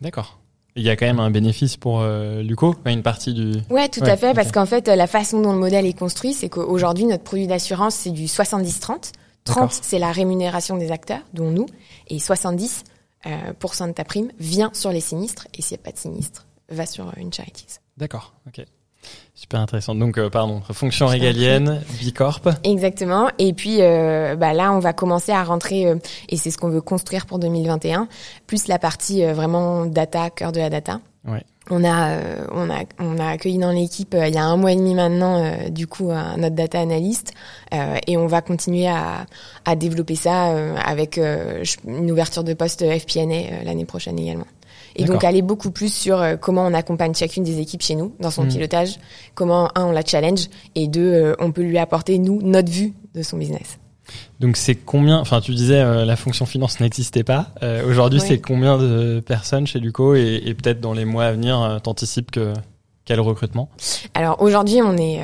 D'accord. 0.00 0.38
Il 0.74 0.82
y 0.82 0.90
a 0.90 0.96
quand 0.96 1.06
même 1.06 1.20
un 1.20 1.30
bénéfice 1.30 1.76
pour 1.76 2.00
euh, 2.00 2.42
Luco, 2.42 2.74
une 2.86 3.02
partie 3.02 3.34
du. 3.34 3.58
Ouais, 3.68 3.88
tout 3.88 4.02
à 4.02 4.16
fait, 4.16 4.32
parce 4.32 4.52
qu'en 4.52 4.66
fait, 4.66 4.88
la 4.88 5.06
façon 5.06 5.40
dont 5.40 5.52
le 5.52 5.58
modèle 5.58 5.86
est 5.86 5.98
construit, 5.98 6.32
c'est 6.32 6.48
qu'aujourd'hui, 6.48 7.04
notre 7.04 7.24
produit 7.24 7.46
d'assurance, 7.46 7.94
c'est 7.94 8.10
du 8.10 8.24
70-30. 8.24 9.12
30, 9.44 9.72
c'est 9.72 9.98
la 9.98 10.12
rémunération 10.12 10.76
des 10.76 10.92
acteurs, 10.92 11.20
dont 11.34 11.50
nous, 11.50 11.66
et 12.08 12.18
70 12.18 12.84
euh, 13.26 13.30
de 13.52 13.92
ta 13.92 14.04
prime 14.04 14.30
vient 14.38 14.70
sur 14.72 14.92
les 14.92 15.00
sinistres, 15.00 15.48
et 15.54 15.62
s'il 15.62 15.76
n'y 15.76 15.82
a 15.82 15.84
pas 15.84 15.92
de 15.92 15.98
sinistre, 15.98 16.46
va 16.68 16.86
sur 16.86 17.08
euh, 17.08 17.12
une 17.16 17.32
charities. 17.32 17.66
D'accord, 17.96 18.34
ok. 18.46 18.64
Super 19.42 19.58
intéressant. 19.58 19.96
Donc, 19.96 20.18
euh, 20.18 20.30
pardon, 20.30 20.62
fonction 20.70 21.08
régalienne, 21.08 21.82
Bicorp. 21.98 22.42
Exactement. 22.62 23.28
Et 23.40 23.52
puis, 23.52 23.78
euh, 23.80 24.36
bah 24.36 24.52
là, 24.52 24.72
on 24.72 24.78
va 24.78 24.92
commencer 24.92 25.32
à 25.32 25.42
rentrer, 25.42 25.84
euh, 25.84 25.96
et 26.28 26.36
c'est 26.36 26.52
ce 26.52 26.58
qu'on 26.58 26.68
veut 26.68 26.80
construire 26.80 27.26
pour 27.26 27.40
2021, 27.40 28.06
plus 28.46 28.68
la 28.68 28.78
partie 28.78 29.24
vraiment 29.24 29.84
data, 29.84 30.30
cœur 30.30 30.52
de 30.52 30.60
la 30.60 30.70
data. 30.70 31.00
Ouais. 31.26 31.42
On 31.70 31.82
a, 31.82 32.18
on 32.52 32.70
a, 32.70 32.84
on 33.00 33.18
a 33.18 33.26
accueilli 33.30 33.58
dans 33.58 33.72
l'équipe 33.72 34.16
il 34.16 34.32
y 34.32 34.38
a 34.38 34.44
un 34.44 34.56
mois 34.56 34.72
et 34.72 34.76
demi 34.76 34.94
maintenant, 34.94 35.42
du 35.70 35.88
coup, 35.88 36.10
notre 36.36 36.54
data 36.54 36.80
analyst, 36.80 37.32
et 38.06 38.16
on 38.16 38.26
va 38.26 38.42
continuer 38.42 38.88
à, 38.88 39.26
à 39.64 39.76
développer 39.76 40.16
ça 40.16 40.52
avec 40.84 41.18
une 41.18 42.10
ouverture 42.10 42.42
de 42.42 42.54
poste 42.54 42.84
FPNA 42.84 43.62
l'année 43.64 43.84
prochaine 43.84 44.18
également. 44.18 44.46
Et 44.96 45.04
donc 45.04 45.24
aller 45.24 45.42
beaucoup 45.42 45.70
plus 45.70 45.92
sur 45.92 46.20
euh, 46.20 46.36
comment 46.36 46.66
on 46.66 46.74
accompagne 46.74 47.14
chacune 47.14 47.44
des 47.44 47.60
équipes 47.60 47.82
chez 47.82 47.94
nous 47.94 48.14
dans 48.20 48.30
son 48.30 48.44
hmm. 48.44 48.48
pilotage, 48.48 48.98
comment 49.34 49.70
un 49.76 49.86
on 49.86 49.92
la 49.92 50.04
challenge 50.04 50.48
et 50.74 50.88
deux 50.88 51.12
euh, 51.12 51.34
on 51.38 51.52
peut 51.52 51.62
lui 51.62 51.78
apporter 51.78 52.18
nous 52.18 52.40
notre 52.42 52.70
vue 52.70 52.92
de 53.14 53.22
son 53.22 53.36
business. 53.38 53.78
Donc 54.40 54.56
c'est 54.56 54.74
combien 54.74 55.18
Enfin 55.18 55.40
tu 55.40 55.54
disais 55.54 55.80
euh, 55.80 56.04
la 56.04 56.16
fonction 56.16 56.44
finance 56.44 56.80
n'existait 56.80 57.24
pas. 57.24 57.54
Aujourd'hui 57.86 58.20
c'est 58.20 58.40
combien 58.40 58.76
de 58.78 59.20
personnes 59.20 59.66
chez 59.66 59.78
Luco 59.78 60.14
et, 60.14 60.42
et 60.44 60.54
peut-être 60.54 60.80
dans 60.80 60.92
les 60.92 61.04
mois 61.04 61.24
à 61.24 61.32
venir 61.32 61.80
t'anticipes 61.82 62.30
que 62.30 62.52
quel 63.04 63.20
recrutement? 63.20 63.68
Alors 64.14 64.42
aujourd'hui 64.42 64.80
on 64.82 64.96
est 64.96 65.20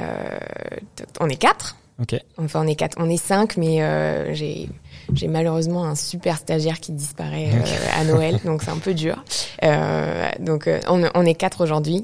on 1.21 1.29
est 1.29 1.37
quatre. 1.37 1.77
Ok. 2.00 2.17
Enfin 2.37 2.62
on 2.64 2.69
est 2.69 2.76
quatre, 2.76 2.97
on 2.99 3.09
est 3.09 3.17
cinq 3.17 3.57
mais 3.57 4.35
j'ai 4.35 4.69
j'ai 5.14 5.28
malheureusement 5.28 5.85
un 5.85 5.95
super 5.95 6.37
stagiaire 6.37 6.81
qui 6.81 6.93
disparaît 6.93 7.50
euh, 7.52 8.00
à 8.00 8.05
Noël, 8.05 8.38
donc 8.45 8.62
c'est 8.62 8.71
un 8.71 8.78
peu 8.78 8.95
dur. 8.95 9.25
Euh, 9.62 10.28
donc 10.40 10.67
euh, 10.67 10.81
on, 10.88 11.02
on, 11.14 11.25
est 11.25 11.35
quatre 11.35 11.62
aujourd'hui, 11.62 12.02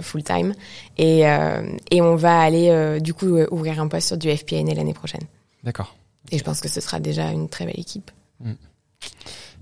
full 0.00 0.22
time, 0.22 0.54
et, 0.98 1.20
et 1.90 2.02
on 2.02 2.16
va 2.16 2.40
aller 2.40 3.00
du 3.00 3.14
coup 3.14 3.38
ouvrir 3.50 3.80
un 3.80 3.88
poste 3.88 4.08
sur 4.08 4.18
du 4.18 4.34
FPN 4.34 4.74
l'année 4.74 4.94
prochaine. 4.94 5.22
D'accord. 5.64 5.96
Et 6.30 6.38
je 6.38 6.44
pense 6.44 6.60
que 6.60 6.68
ce 6.68 6.80
sera 6.80 7.00
déjà 7.00 7.30
une 7.30 7.48
très 7.48 7.66
belle 7.66 7.78
équipe. 7.78 8.10
Mm. 8.40 8.52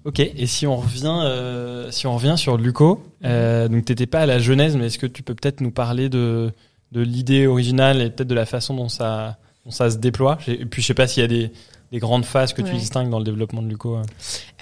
Ok, 0.04 0.20
et 0.20 0.46
si 0.46 0.66
on 0.66 0.76
revient, 0.76 1.20
euh, 1.24 1.90
si 1.90 2.06
on 2.06 2.14
revient 2.14 2.34
sur 2.36 2.56
Luco, 2.56 3.02
euh, 3.24 3.68
donc 3.68 3.84
t'étais 3.84 4.06
pas 4.06 4.20
à 4.20 4.26
la 4.26 4.38
genèse, 4.38 4.76
mais 4.76 4.86
est-ce 4.86 4.98
que 4.98 5.06
tu 5.06 5.22
peux 5.22 5.34
peut-être 5.34 5.60
nous 5.60 5.70
parler 5.70 6.08
de, 6.08 6.52
de 6.92 7.00
l'idée 7.00 7.46
originale 7.46 8.00
et 8.00 8.10
peut-être 8.10 8.28
de 8.28 8.34
la 8.34 8.46
façon 8.46 8.74
dont 8.74 8.88
ça, 8.88 9.38
ça 9.68 9.90
se 9.90 9.96
déploie. 9.96 10.38
Et 10.46 10.64
puis 10.66 10.82
je 10.82 10.86
sais 10.88 10.94
pas 10.94 11.06
s'il 11.06 11.22
y 11.22 11.24
a 11.24 11.28
des, 11.28 11.52
des 11.92 11.98
grandes 11.98 12.24
phases 12.24 12.52
que 12.52 12.60
tu 12.60 12.74
distingues 12.74 13.08
dans 13.08 13.18
le 13.18 13.24
développement 13.24 13.62
de 13.62 13.68
Luco 13.68 13.96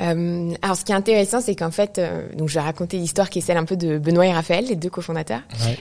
euh, 0.00 0.54
Alors, 0.62 0.76
ce 0.76 0.84
qui 0.84 0.92
est 0.92 0.94
intéressant, 0.94 1.40
c'est 1.40 1.56
qu'en 1.56 1.72
fait, 1.72 1.98
euh, 1.98 2.28
donc 2.36 2.48
je 2.48 2.54
vais 2.54 2.60
raconter 2.60 2.98
l'histoire 2.98 3.30
qui 3.30 3.40
est 3.40 3.42
celle 3.42 3.56
un 3.56 3.64
peu 3.64 3.76
de 3.76 3.98
Benoît 3.98 4.26
et 4.26 4.32
Raphaël, 4.32 4.66
les 4.66 4.76
deux 4.76 4.90
cofondateurs, 4.90 5.40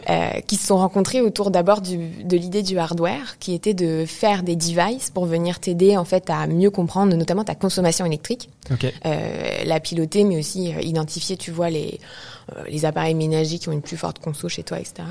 euh, 0.10 0.30
qui 0.48 0.56
se 0.56 0.66
sont 0.66 0.78
rencontrés 0.78 1.22
autour 1.22 1.52
d'abord 1.52 1.82
de 1.82 2.36
l'idée 2.36 2.64
du 2.64 2.80
hardware, 2.80 3.38
qui 3.40 3.54
était 3.54 3.76
de 3.76 4.06
faire 4.08 4.42
des 4.42 4.56
devices 4.56 5.12
pour 5.12 5.26
venir 5.26 5.60
t'aider 5.60 5.98
en 5.98 6.06
fait 6.06 6.30
à 6.32 6.48
mieux 6.48 6.72
comprendre, 6.72 7.16
notamment 7.16 7.44
ta 7.44 7.56
consommation 7.56 8.06
électrique, 8.06 8.50
la 9.66 9.80
piloter, 9.80 10.24
mais 10.24 10.40
aussi 10.40 10.74
identifier, 10.82 11.38
tu 11.38 11.52
vois, 11.52 11.70
les 11.70 12.00
les 12.70 12.86
appareils 12.86 13.16
ménagers 13.16 13.58
qui 13.58 13.70
ont 13.70 13.72
une 13.72 13.82
plus 13.82 13.98
forte 13.98 14.20
conso 14.20 14.48
chez 14.50 14.62
toi, 14.62 14.80
etc. 14.80 15.04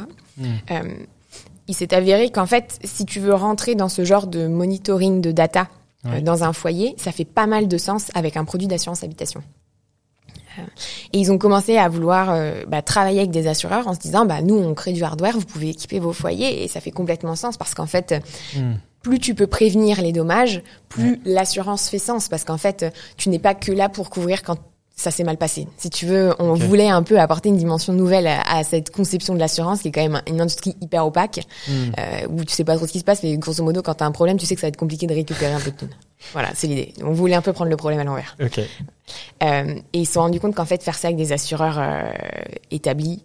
il 1.68 1.74
s'est 1.74 1.94
avéré 1.94 2.30
qu'en 2.30 2.46
fait, 2.46 2.78
si 2.84 3.04
tu 3.04 3.20
veux 3.20 3.34
rentrer 3.34 3.74
dans 3.74 3.88
ce 3.88 4.04
genre 4.04 4.26
de 4.26 4.46
monitoring 4.46 5.20
de 5.20 5.32
data 5.32 5.68
euh, 6.06 6.20
dans 6.20 6.44
un 6.44 6.52
foyer, 6.52 6.94
ça 6.98 7.12
fait 7.12 7.24
pas 7.24 7.46
mal 7.46 7.68
de 7.68 7.78
sens 7.78 8.10
avec 8.14 8.36
un 8.36 8.44
produit 8.44 8.66
d'assurance 8.66 9.02
habitation. 9.02 9.42
Euh, 10.58 10.62
et 11.12 11.18
ils 11.18 11.32
ont 11.32 11.38
commencé 11.38 11.78
à 11.78 11.88
vouloir 11.88 12.30
euh, 12.30 12.64
bah, 12.68 12.82
travailler 12.82 13.20
avec 13.20 13.30
des 13.30 13.46
assureurs 13.46 13.88
en 13.88 13.94
se 13.94 14.00
disant, 14.00 14.26
bah 14.26 14.42
nous 14.42 14.56
on 14.56 14.74
crée 14.74 14.92
du 14.92 15.02
hardware, 15.02 15.34
vous 15.34 15.46
pouvez 15.46 15.70
équiper 15.70 15.98
vos 15.98 16.12
foyers 16.12 16.62
et 16.62 16.68
ça 16.68 16.80
fait 16.80 16.90
complètement 16.90 17.34
sens 17.34 17.56
parce 17.56 17.74
qu'en 17.74 17.86
fait, 17.86 18.22
hmm. 18.54 18.74
plus 19.02 19.18
tu 19.18 19.34
peux 19.34 19.46
prévenir 19.46 20.02
les 20.02 20.12
dommages, 20.12 20.62
plus 20.88 21.20
l'assurance 21.24 21.88
fait 21.88 21.98
sens 21.98 22.28
parce 22.28 22.44
qu'en 22.44 22.58
fait, 22.58 22.94
tu 23.16 23.30
n'es 23.30 23.38
pas 23.38 23.54
que 23.54 23.72
là 23.72 23.88
pour 23.88 24.10
couvrir 24.10 24.42
quand 24.42 24.58
ça 24.96 25.10
s'est 25.10 25.24
mal 25.24 25.36
passé. 25.36 25.66
Si 25.76 25.90
tu 25.90 26.06
veux, 26.06 26.34
on 26.38 26.54
voulait 26.54 26.88
un 26.88 27.02
peu 27.02 27.18
apporter 27.18 27.48
une 27.48 27.56
dimension 27.56 27.92
nouvelle 27.92 28.26
à, 28.26 28.62
cette 28.62 28.90
conception 28.90 29.34
de 29.34 29.40
l'assurance, 29.40 29.82
qui 29.82 29.88
est 29.88 29.92
quand 29.92 30.02
même 30.02 30.22
une 30.28 30.40
industrie 30.40 30.76
hyper 30.80 31.06
opaque, 31.06 31.40
hmm. 31.68 31.72
euh, 31.98 32.26
où 32.28 32.44
tu 32.44 32.54
sais 32.54 32.64
pas 32.64 32.76
trop 32.76 32.86
ce 32.86 32.92
qui 32.92 33.00
se 33.00 33.04
passe, 33.04 33.22
mais 33.22 33.36
grosso 33.36 33.62
modo, 33.64 33.82
quand 33.82 33.94
tu 33.94 34.04
as 34.04 34.06
un 34.06 34.12
problème, 34.12 34.36
tu 34.36 34.46
sais 34.46 34.54
que 34.54 34.60
ça 34.60 34.66
va 34.66 34.68
être 34.68 34.76
compliqué 34.76 35.06
de 35.06 35.14
récupérer 35.14 35.52
un 35.52 35.60
peu 35.60 35.72
de 35.72 35.76
thunes. 35.76 35.94
Voilà, 36.32 36.50
c'est 36.54 36.68
l'idée. 36.68 36.94
On 37.02 37.12
voulait 37.12 37.34
un 37.34 37.42
peu 37.42 37.52
prendre 37.52 37.70
le 37.70 37.76
problème 37.76 38.00
à 38.00 38.04
l'envers. 38.04 38.36
Okay. 38.40 38.66
Euh, 39.42 39.74
et 39.92 39.98
ils 39.98 40.06
se 40.06 40.14
sont 40.14 40.20
rendus 40.20 40.40
compte 40.40 40.54
qu'en 40.54 40.64
fait, 40.64 40.82
faire 40.82 40.94
ça 40.94 41.08
avec 41.08 41.18
des 41.18 41.32
assureurs 41.32 41.78
euh, 41.78 42.04
établis, 42.70 43.20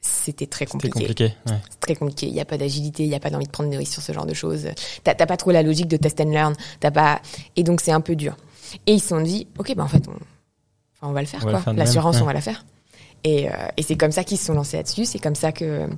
c'était 0.00 0.46
très 0.46 0.66
compliqué. 0.66 1.06
C'était 1.06 1.06
compliqué. 1.06 1.36
Ouais. 1.46 1.58
C'est 1.70 1.80
très 1.80 1.94
compliqué. 1.94 2.26
Il 2.26 2.34
n'y 2.34 2.40
a 2.40 2.44
pas 2.44 2.58
d'agilité, 2.58 3.04
il 3.04 3.08
n'y 3.08 3.14
a 3.14 3.20
pas 3.20 3.30
d'envie 3.30 3.46
de 3.46 3.50
prendre 3.50 3.70
des 3.70 3.76
risques 3.76 3.94
sur 3.94 4.02
ce 4.02 4.12
genre 4.12 4.26
de 4.26 4.34
choses. 4.34 4.66
T'as 5.02 5.14
pas 5.14 5.36
trop 5.36 5.52
la 5.52 5.62
logique 5.62 5.88
de 5.88 5.96
test 5.96 6.20
and 6.20 6.30
learn. 6.30 6.54
T'as 6.80 6.90
pas. 6.90 7.22
Et 7.56 7.62
donc 7.62 7.80
c'est 7.80 7.92
un 7.92 8.02
peu 8.02 8.16
dur. 8.16 8.36
Et 8.86 8.94
ils 8.94 9.00
se 9.00 9.08
sont 9.08 9.20
dit, 9.20 9.46
ok, 9.56 9.74
bah 9.76 9.84
en 9.84 9.88
fait, 9.88 10.02
on, 10.08 10.12
on 11.08 11.12
va 11.12 11.20
le 11.20 11.26
faire, 11.26 11.40
quoi. 11.40 11.62
L'assurance, 11.72 12.20
on 12.20 12.24
va 12.24 12.32
la 12.32 12.40
faire. 12.40 12.64
Et, 13.24 13.48
euh, 13.48 13.52
et 13.76 13.82
c'est 13.82 13.96
comme 13.96 14.12
ça 14.12 14.24
qu'ils 14.24 14.38
se 14.38 14.46
sont 14.46 14.54
lancés 14.54 14.76
là-dessus. 14.76 15.04
C'est 15.06 15.18
comme 15.18 15.34
ça 15.34 15.52
que 15.52 15.88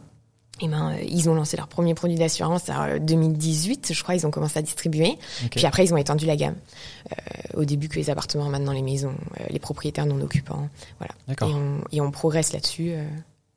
eh 0.60 0.68
ben, 0.68 0.92
euh, 0.92 1.02
ils 1.06 1.28
ont 1.28 1.34
lancé 1.34 1.56
leur 1.56 1.68
premier 1.68 1.94
produit 1.94 2.16
d'assurance 2.16 2.68
en 2.70 2.98
2018, 2.98 3.92
je 3.92 4.02
crois, 4.02 4.14
ils 4.14 4.26
ont 4.26 4.30
commencé 4.30 4.58
à 4.58 4.62
distribuer. 4.62 5.18
Puis 5.50 5.66
après, 5.66 5.84
ils 5.84 5.92
ont 5.92 5.98
étendu 5.98 6.25
la 6.25 6.36
gamme. 6.36 6.54
Euh, 7.12 7.60
au 7.60 7.64
début 7.64 7.88
que 7.88 7.96
les 7.96 8.10
appartements, 8.10 8.48
maintenant 8.48 8.72
les 8.72 8.82
maisons, 8.82 9.14
euh, 9.40 9.44
les 9.50 9.58
propriétaires 9.58 10.06
non 10.06 10.20
occupants. 10.20 10.68
Voilà. 10.98 11.14
Et 11.50 11.54
on, 11.54 11.80
et 11.92 12.00
on 12.00 12.10
progresse 12.10 12.52
là-dessus 12.52 12.92
euh, 12.92 13.06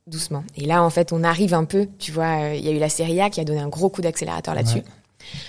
doucement. 0.08 0.44
Et 0.58 0.66
là, 0.66 0.84
en 0.84 0.90
fait, 0.90 1.14
on 1.14 1.24
arrive 1.24 1.54
un 1.54 1.64
peu, 1.64 1.88
tu 2.00 2.12
vois, 2.12 2.50
il 2.56 2.66
y 2.66 2.68
a 2.68 2.72
eu 2.72 2.80
la 2.80 2.90
série 2.90 3.22
A 3.22 3.30
qui 3.30 3.40
a 3.40 3.46
donné 3.46 3.60
un 3.60 3.70
gros 3.70 3.90
coup 3.90 4.02
d'accélérateur 4.02 4.54
là-dessus. 4.54 4.82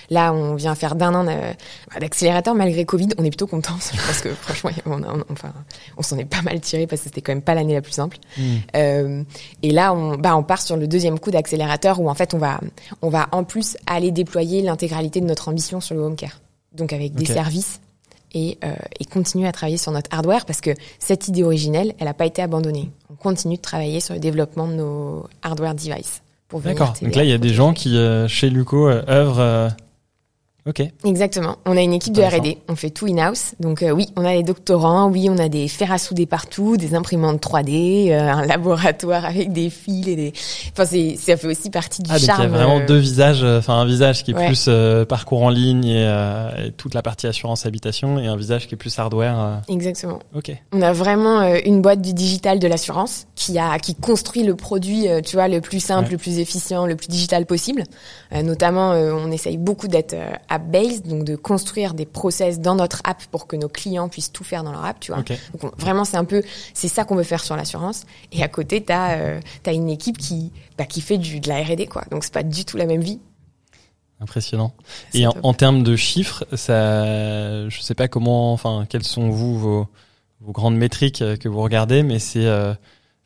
Là, 0.09 0.33
on 0.33 0.55
vient 0.55 0.75
faire 0.75 0.95
d'un 0.95 1.13
an 1.13 1.25
d'accélérateur 1.99 2.55
malgré 2.55 2.85
Covid. 2.85 3.09
On 3.17 3.23
est 3.23 3.29
plutôt 3.29 3.47
content 3.47 3.73
parce 4.07 4.21
que 4.21 4.29
franchement, 4.29 4.71
on, 4.85 5.01
enfin, 5.31 5.53
on 5.97 6.01
s'en 6.01 6.17
est 6.17 6.25
pas 6.25 6.41
mal 6.41 6.59
tiré 6.61 6.87
parce 6.87 7.01
que 7.01 7.07
c'était 7.09 7.21
quand 7.21 7.31
même 7.31 7.41
pas 7.41 7.55
l'année 7.55 7.73
la 7.73 7.81
plus 7.81 7.93
simple. 7.93 8.17
Hmm. 8.37 8.57
Euh, 8.75 9.23
et 9.63 9.71
là, 9.71 9.93
on, 9.93 10.15
bah, 10.15 10.35
on 10.35 10.43
part 10.43 10.61
sur 10.61 10.77
le 10.77 10.87
deuxième 10.87 11.19
coup 11.19 11.31
d'accélérateur 11.31 11.99
où 11.99 12.09
en 12.09 12.15
fait, 12.15 12.33
on 12.33 12.37
va, 12.37 12.59
on 13.01 13.09
va 13.09 13.29
en 13.31 13.43
plus 13.43 13.77
aller 13.85 14.11
déployer 14.11 14.61
l'intégralité 14.61 15.21
de 15.21 15.25
notre 15.25 15.49
ambition 15.49 15.81
sur 15.81 15.95
le 15.95 16.01
home 16.01 16.15
care. 16.15 16.41
Donc 16.73 16.93
avec 16.93 17.13
des 17.13 17.25
services 17.25 17.81
et, 18.33 18.57
euh, 18.63 18.73
et 18.99 19.05
continuer 19.05 19.47
à 19.47 19.51
travailler 19.51 19.77
sur 19.77 19.91
notre 19.91 20.09
hardware 20.13 20.45
parce 20.45 20.61
que 20.61 20.71
cette 20.99 21.27
idée 21.27 21.43
originelle, 21.43 21.93
elle 21.99 22.05
n'a 22.05 22.13
pas 22.13 22.25
été 22.25 22.41
abandonnée. 22.41 22.89
On 23.09 23.15
continue 23.15 23.57
de 23.57 23.61
travailler 23.61 23.99
sur 23.99 24.13
le 24.13 24.19
développement 24.19 24.67
de 24.67 24.73
nos 24.73 25.25
hardware 25.41 25.75
devices. 25.75 26.21
D'accord. 26.59 26.93
Donc 27.01 27.15
là, 27.15 27.23
il 27.23 27.29
y 27.29 27.33
a 27.33 27.37
des 27.37 27.53
gens 27.53 27.73
qui, 27.73 27.97
euh, 27.97 28.27
chez 28.27 28.49
Luco, 28.49 28.87
euh, 28.87 29.01
œuvrent 29.07 29.39
euh, 29.39 29.69
Ok. 30.67 30.83
Exactement. 31.05 31.57
On 31.65 31.75
a 31.75 31.81
une 31.81 31.93
équipe 31.93 32.13
de 32.13 32.21
R&D. 32.21 32.59
On 32.69 32.75
fait 32.75 32.91
tout 32.91 33.07
in-house. 33.07 33.55
Donc 33.59 33.83
oui, 33.93 34.09
on 34.15 34.23
a 34.23 34.33
des 34.33 34.43
doctorants, 34.43 35.09
oui, 35.09 35.27
on 35.29 35.37
a 35.39 35.49
des 35.49 35.67
fers 35.67 35.91
à 35.91 35.97
souder 35.97 36.27
partout, 36.27 36.77
des 36.77 36.93
imprimantes 36.93 37.43
3D, 37.43 38.13
un 38.13 38.45
laboratoire 38.45 39.25
avec 39.25 39.51
des 39.53 39.71
fils 39.71 40.07
et 40.07 40.15
des. 40.15 40.33
Enfin, 40.71 40.85
c'est 40.85 41.15
ça 41.17 41.35
fait 41.35 41.47
aussi 41.47 41.71
partie 41.71 42.03
du 42.03 42.11
ah, 42.13 42.19
charme. 42.19 42.43
Donc 42.43 42.51
il 42.51 42.51
y 42.51 42.61
a 42.61 42.65
vraiment 42.65 42.85
deux 42.85 42.97
visages. 42.97 43.43
Enfin, 43.43 43.73
un 43.73 43.85
visage 43.85 44.23
qui 44.23 44.31
est 44.31 44.33
plus 44.35 44.69
parcours 45.09 45.41
en 45.41 45.49
ligne 45.49 45.85
et, 45.85 46.71
toute 46.77 46.93
la 46.93 47.01
partie 47.01 47.25
assurance 47.25 47.65
habitation, 47.65 48.19
et 48.19 48.27
un 48.27 48.37
visage 48.37 48.67
qui 48.67 48.75
est 48.75 48.77
plus 48.77 48.97
hardware. 48.99 49.61
Exactement. 49.67 50.19
Ok. 50.35 50.51
On 50.73 50.81
a 50.83 50.93
vraiment 50.93 51.41
une 51.65 51.81
boîte 51.81 52.01
du 52.01 52.13
digital 52.13 52.59
de 52.59 52.67
l'assurance 52.67 53.25
qui 53.35 53.57
a 53.57 53.79
qui 53.79 53.95
construit 53.95 54.43
le 54.43 54.55
produit, 54.55 55.07
tu 55.25 55.37
vois, 55.37 55.47
le 55.47 55.59
plus 55.59 55.79
simple, 55.79 56.11
le 56.11 56.17
plus 56.19 56.37
efficient, 56.37 56.85
le 56.85 56.95
plus 56.95 57.07
digital 57.07 57.47
possible. 57.47 57.83
notamment, 58.31 58.91
on 58.91 59.31
essaye 59.31 59.57
beaucoup 59.57 59.87
d'être 59.87 60.15
app 60.51 60.69
based, 60.69 61.07
donc 61.07 61.23
de 61.23 61.35
construire 61.35 61.93
des 61.93 62.05
process 62.05 62.59
dans 62.59 62.75
notre 62.75 63.01
app 63.03 63.23
pour 63.31 63.47
que 63.47 63.55
nos 63.55 63.69
clients 63.69 64.09
puissent 64.09 64.31
tout 64.31 64.43
faire 64.43 64.63
dans 64.63 64.71
leur 64.71 64.85
app, 64.85 64.99
tu 64.99 65.11
vois. 65.11 65.23
Donc 65.59 65.77
vraiment 65.79 66.05
c'est 66.05 66.17
un 66.17 66.25
peu 66.25 66.43
c'est 66.73 66.87
ça 66.87 67.05
qu'on 67.05 67.15
veut 67.15 67.23
faire 67.23 67.43
sur 67.43 67.55
l'assurance 67.55 68.05
et 68.31 68.43
à 68.43 68.47
côté 68.47 68.83
tu 68.83 68.91
as 68.91 69.17
euh, 69.17 69.39
une 69.67 69.89
équipe 69.89 70.17
qui 70.17 70.51
bah, 70.77 70.85
qui 70.85 71.01
fait 71.01 71.17
du 71.17 71.39
de 71.39 71.47
la 71.47 71.61
R&D 71.63 71.87
quoi. 71.87 72.03
Donc 72.11 72.23
c'est 72.23 72.33
pas 72.33 72.43
du 72.43 72.65
tout 72.65 72.77
la 72.77 72.85
même 72.85 73.01
vie. 73.01 73.19
Impressionnant. 74.19 74.73
Et 75.15 75.25
en, 75.25 75.53
termes 75.53 75.81
de 75.81 75.95
chiffres, 75.95 76.45
ça 76.53 77.67
je 77.69 77.81
sais 77.81 77.95
pas 77.95 78.07
comment 78.07 78.53
enfin 78.53 78.85
quelles 78.87 79.03
sont 79.03 79.29
vous 79.29 79.57
vos, 79.57 79.87
vos 80.41 80.51
grandes 80.51 80.77
métriques 80.77 81.23
que 81.39 81.49
vous 81.49 81.61
regardez 81.61 82.03
mais 82.03 82.19
c'est 82.19 82.45
euh, 82.45 82.73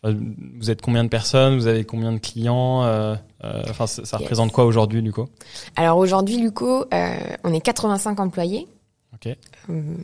vous 0.03 0.69
êtes 0.69 0.81
combien 0.81 1.03
de 1.03 1.09
personnes 1.09 1.55
Vous 1.55 1.67
avez 1.67 1.83
combien 1.83 2.11
de 2.11 2.19
clients 2.19 2.83
euh, 2.83 3.15
euh, 3.43 3.63
Enfin, 3.69 3.87
ça, 3.87 4.17
représente 4.17 4.51
quoi 4.51 4.65
aujourd'hui, 4.65 5.01
Luco? 5.01 5.29
Alors 5.75 5.97
aujourd'hui, 5.97 6.37
Luco, 6.37 6.85
euh, 6.93 7.17
on 7.43 7.53
est 7.53 7.61
85 7.61 8.19
employés. 8.19 8.67
Ok. 9.13 9.35
Il 9.69 10.03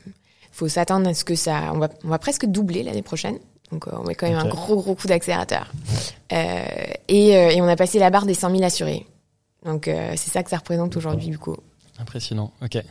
faut 0.51 0.67
s'attendre 0.67 1.07
à 1.07 1.13
ce 1.13 1.23
que 1.23 1.35
ça, 1.35 1.71
on 1.73 1.77
va, 1.77 1.89
on 2.03 2.09
va 2.09 2.19
presque 2.19 2.45
doubler 2.45 2.83
l'année 2.83 3.03
prochaine. 3.03 3.37
Donc 3.71 3.85
on 3.91 4.03
met 4.03 4.15
quand 4.15 4.27
même 4.27 4.37
un 4.37 4.47
gros 4.47 4.75
gros 4.75 4.95
coup 4.95 5.07
d'accélérateur. 5.07 5.71
Et, 6.29 7.31
et, 7.33 7.61
on 7.61 7.67
a 7.67 7.75
passé 7.75 7.99
la 7.99 8.09
barre 8.09 8.25
des 8.25 8.33
100 8.33 8.51
000 8.51 8.63
assurés. 8.63 9.05
Donc 9.65 9.85
c'est 9.85 10.17
ça 10.29 10.43
que 10.43 10.49
ça 10.49 10.57
représente 10.57 10.97
aujourd'hui, 10.97 11.27
Luco. 11.27 11.57
Impressionnant. 11.99 12.51
Ok. 12.61 12.83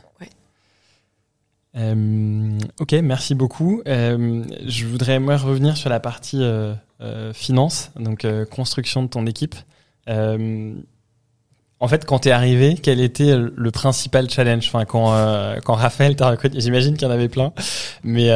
Euh, 1.76 2.58
ok, 2.80 2.92
merci 3.02 3.34
beaucoup. 3.34 3.82
Euh, 3.86 4.44
je 4.66 4.86
voudrais 4.86 5.18
moi 5.20 5.36
revenir 5.36 5.76
sur 5.76 5.90
la 5.90 6.00
partie 6.00 6.42
euh, 6.42 6.74
euh 7.00 7.32
finance, 7.32 7.90
donc 7.98 8.24
euh, 8.24 8.44
construction 8.44 9.02
de 9.02 9.08
ton 9.08 9.26
équipe. 9.26 9.54
en 10.08 11.88
fait, 11.88 12.04
quand 12.04 12.20
t'es 12.20 12.32
arrivé, 12.32 12.74
quel 12.74 13.00
était 13.00 13.36
le 13.36 13.70
principal 13.70 14.28
challenge? 14.28 14.66
Enfin, 14.66 14.84
quand 14.84 15.14
quand 15.64 15.74
Raphaël 15.74 16.16
t'a 16.16 16.30
recruté, 16.30 16.60
j'imagine 16.60 16.94
qu'il 16.94 17.06
y 17.06 17.10
en 17.10 17.14
avait 17.14 17.28
plein, 17.28 17.52
mais 18.02 18.30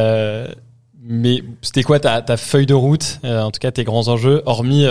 mais 1.06 1.42
c'était 1.60 1.82
quoi 1.82 2.00
ta, 2.00 2.22
ta 2.22 2.38
feuille 2.38 2.64
de 2.64 2.72
route, 2.74 3.20
en 3.24 3.50
tout 3.50 3.58
cas 3.58 3.70
tes 3.70 3.84
grands 3.84 4.08
enjeux, 4.08 4.42
hormis 4.46 4.86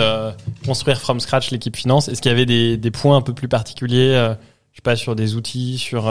construire 0.66 1.00
from 1.00 1.18
scratch 1.18 1.50
l'équipe 1.50 1.76
finance? 1.76 2.08
Est-ce 2.08 2.20
qu'il 2.20 2.30
y 2.30 2.34
avait 2.34 2.46
des, 2.46 2.76
des 2.76 2.90
points 2.90 3.16
un 3.16 3.22
peu 3.22 3.32
plus 3.32 3.48
particuliers, 3.48 4.34
je 4.74 4.78
sais 4.78 4.82
pas, 4.82 4.96
sur 4.96 5.16
des 5.16 5.36
outils, 5.36 5.78
sur 5.78 6.08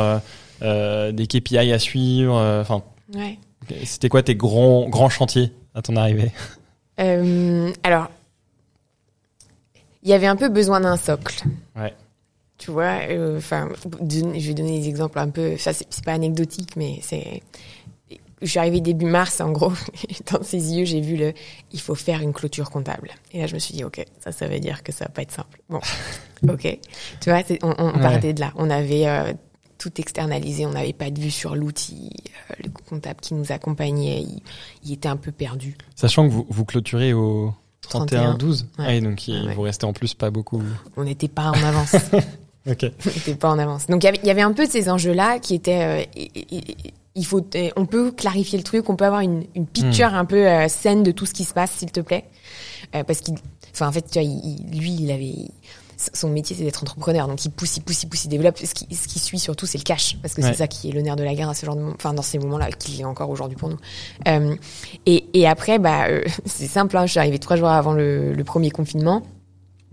euh, 0.64 1.12
des 1.12 1.28
KPI 1.28 1.74
à 1.74 1.80
suivre. 1.80 2.38
Euh, 2.38 2.62
enfin, 2.62 2.84
ouais. 3.14 3.38
c'était 3.84 4.08
quoi 4.08 4.24
tes 4.24 4.36
grands 4.36 4.88
grands 4.88 5.10
chantiers 5.10 5.52
à 5.76 5.82
ton 5.82 5.96
arrivée? 5.96 6.32
Euh, 7.00 7.74
Alors, 7.82 8.10
il 10.04 10.10
y 10.10 10.14
avait 10.14 10.28
un 10.28 10.36
peu 10.36 10.48
besoin 10.48 10.80
d'un 10.80 10.96
socle. 10.96 11.44
Ouais. 11.76 11.94
Tu 12.60 12.72
vois, 12.72 13.00
enfin, 13.36 13.68
je 13.84 14.48
vais 14.48 14.54
donner 14.54 14.80
des 14.80 14.88
exemples 14.88 15.18
un 15.20 15.30
peu. 15.30 15.58
Ça, 15.58 15.74
c'est 15.74 16.06
pas 16.06 16.14
anecdotique, 16.14 16.76
mais 16.76 17.00
c'est 17.02 17.42
je 18.44 18.50
suis 18.50 18.60
arrivée 18.60 18.82
début 18.82 19.06
mars, 19.06 19.42
en 19.42 19.52
gros, 19.52 19.74
dans 20.32 20.44
ses 20.44 20.74
yeux, 20.74 20.86
j'ai 20.86 21.02
vu 21.02 21.16
le 21.16 21.34
il 21.72 21.80
faut 21.80 21.96
faire 21.96 22.22
une 22.22 22.34
clôture 22.34 22.70
comptable. 22.70 23.10
Et 23.32 23.40
là, 23.40 23.48
je 23.48 23.56
me 23.56 23.60
suis 23.60 23.74
dit, 23.74 23.84
OK, 23.84 24.06
ça, 24.20 24.32
ça 24.32 24.48
veut 24.48 24.60
dire 24.60 24.84
que 24.84 24.92
ça 24.92 25.06
va 25.06 25.10
pas 25.10 25.24
être 25.24 25.32
simple. 25.32 25.60
Bon, 25.70 25.80
OK. 26.48 26.80
Tu 27.22 27.30
vois, 27.30 27.42
on, 27.64 27.74
on 27.78 28.00
partait 28.00 28.34
de 28.34 28.42
là. 28.42 28.54
On 28.56 28.70
avait 28.70 29.36
tout 29.84 29.92
externalisé, 30.00 30.66
on 30.66 30.72
n'avait 30.72 30.94
pas 30.94 31.10
de 31.10 31.20
vue 31.20 31.32
sur 31.32 31.56
l'outil. 31.56 32.10
Euh, 32.52 32.56
le 32.64 32.70
comptable 32.90 33.20
qui 33.20 33.34
nous 33.34 33.52
accompagnait, 33.52 34.26
il, 34.84 34.94
était 34.94 35.10
un 35.10 35.18
peu 35.18 35.32
perdu. 35.32 35.78
Sachant 35.96 36.28
que 36.28 36.32
vous, 36.32 36.46
vous 36.50 36.64
clôturez 36.64 37.12
au 37.12 37.54
31-12, 37.90 38.66
ah 38.78 39.00
donc 39.02 39.28
il 39.28 39.52
vous 39.54 39.62
restez 39.62 39.86
en 39.86 39.92
plus 39.92 40.14
pas 40.14 40.30
beaucoup. 40.30 40.64
On 40.96 41.04
n'était 41.04 41.28
pas 41.28 41.50
en 41.50 41.64
avance. 41.64 41.96
ok. 42.66 42.92
On 43.06 43.10
n'était 43.10 43.36
pas 43.36 43.50
en 43.50 43.60
avance. 43.60 43.88
Donc 43.88 44.06
il 44.06 44.26
y 44.26 44.30
avait 44.30 44.42
un 44.42 44.54
peu 44.54 44.66
de 44.66 44.72
ces 44.72 44.90
enjeux-là 44.90 45.40
qui 45.40 45.56
étaient... 45.56 46.08
Euh, 46.08 46.22
il 47.16 47.26
faut, 47.26 47.42
on 47.76 47.86
peut 47.86 48.12
clarifier 48.12 48.58
le 48.58 48.64
truc, 48.64 48.90
on 48.90 48.96
peut 48.96 49.06
avoir 49.06 49.22
une, 49.22 49.46
une 49.56 49.68
picture 49.68 50.12
hmm. 50.12 50.16
un 50.16 50.26
peu 50.26 50.48
euh, 50.48 50.68
saine 50.68 51.04
de 51.04 51.12
tout 51.12 51.26
ce 51.26 51.34
qui 51.34 51.44
se 51.46 51.54
passe, 51.54 51.72
s'il 51.72 51.92
te 51.92 52.00
plaît, 52.00 52.26
parce 52.92 53.22
qu'il 53.22 53.36
Enfin, 53.74 53.88
en 53.88 53.92
fait, 53.92 54.04
tu 54.10 54.20
vois, 54.20 54.22
il- 54.24 54.80
lui, 54.80 54.94
il 54.94 55.10
avait 55.12 55.34
son 56.14 56.30
métier, 56.30 56.56
c'est 56.56 56.64
d'être 56.64 56.84
entrepreneur, 56.84 57.28
donc 57.28 57.44
il 57.46 57.50
pousse, 57.50 57.78
il 57.78 57.82
pousse, 57.82 58.04
il 58.04 58.08
pousse, 58.10 58.26
il 58.26 58.28
développe. 58.28 58.58
Ce 58.58 58.74
qui, 58.74 58.94
ce 58.94 59.08
qui 59.08 59.20
suit 59.20 59.40
surtout, 59.40 59.66
c'est 59.66 59.78
le 59.78 59.84
cash, 59.84 60.18
parce 60.22 60.34
que 60.34 60.42
Ouais. 60.42 60.50
c'est 60.52 60.58
ça 60.58 60.68
qui 60.68 60.90
est 60.90 60.92
le 60.92 61.02
nerf 61.02 61.16
de 61.16 61.24
la 61.24 61.34
guerre 61.34 61.50
à 61.50 61.54
ce 61.54 61.66
genre 61.66 61.76
de, 61.76 61.84
enfin, 61.84 62.14
dans 62.14 62.22
ces 62.22 62.38
moments-là, 62.40 62.72
qui 62.72 63.02
est 63.02 63.06
encore 63.06 63.30
aujourd'hui 63.30 63.58
pour 63.58 63.70
nous. 63.70 63.78
Euh, 64.28 64.56
et, 65.06 65.26
et 65.34 65.48
après, 65.48 65.80
bah, 65.80 66.08
euh, 66.10 66.22
c'est 66.46 66.68
simple. 66.68 66.98
Hein, 66.98 67.06
je 67.06 67.12
suis 67.12 67.20
arrivée 67.20 67.40
trois 67.40 67.56
jours 67.56 67.70
avant 67.70 67.94
le, 67.94 68.34
le 68.34 68.44
premier 68.44 68.70
confinement. 68.70 69.24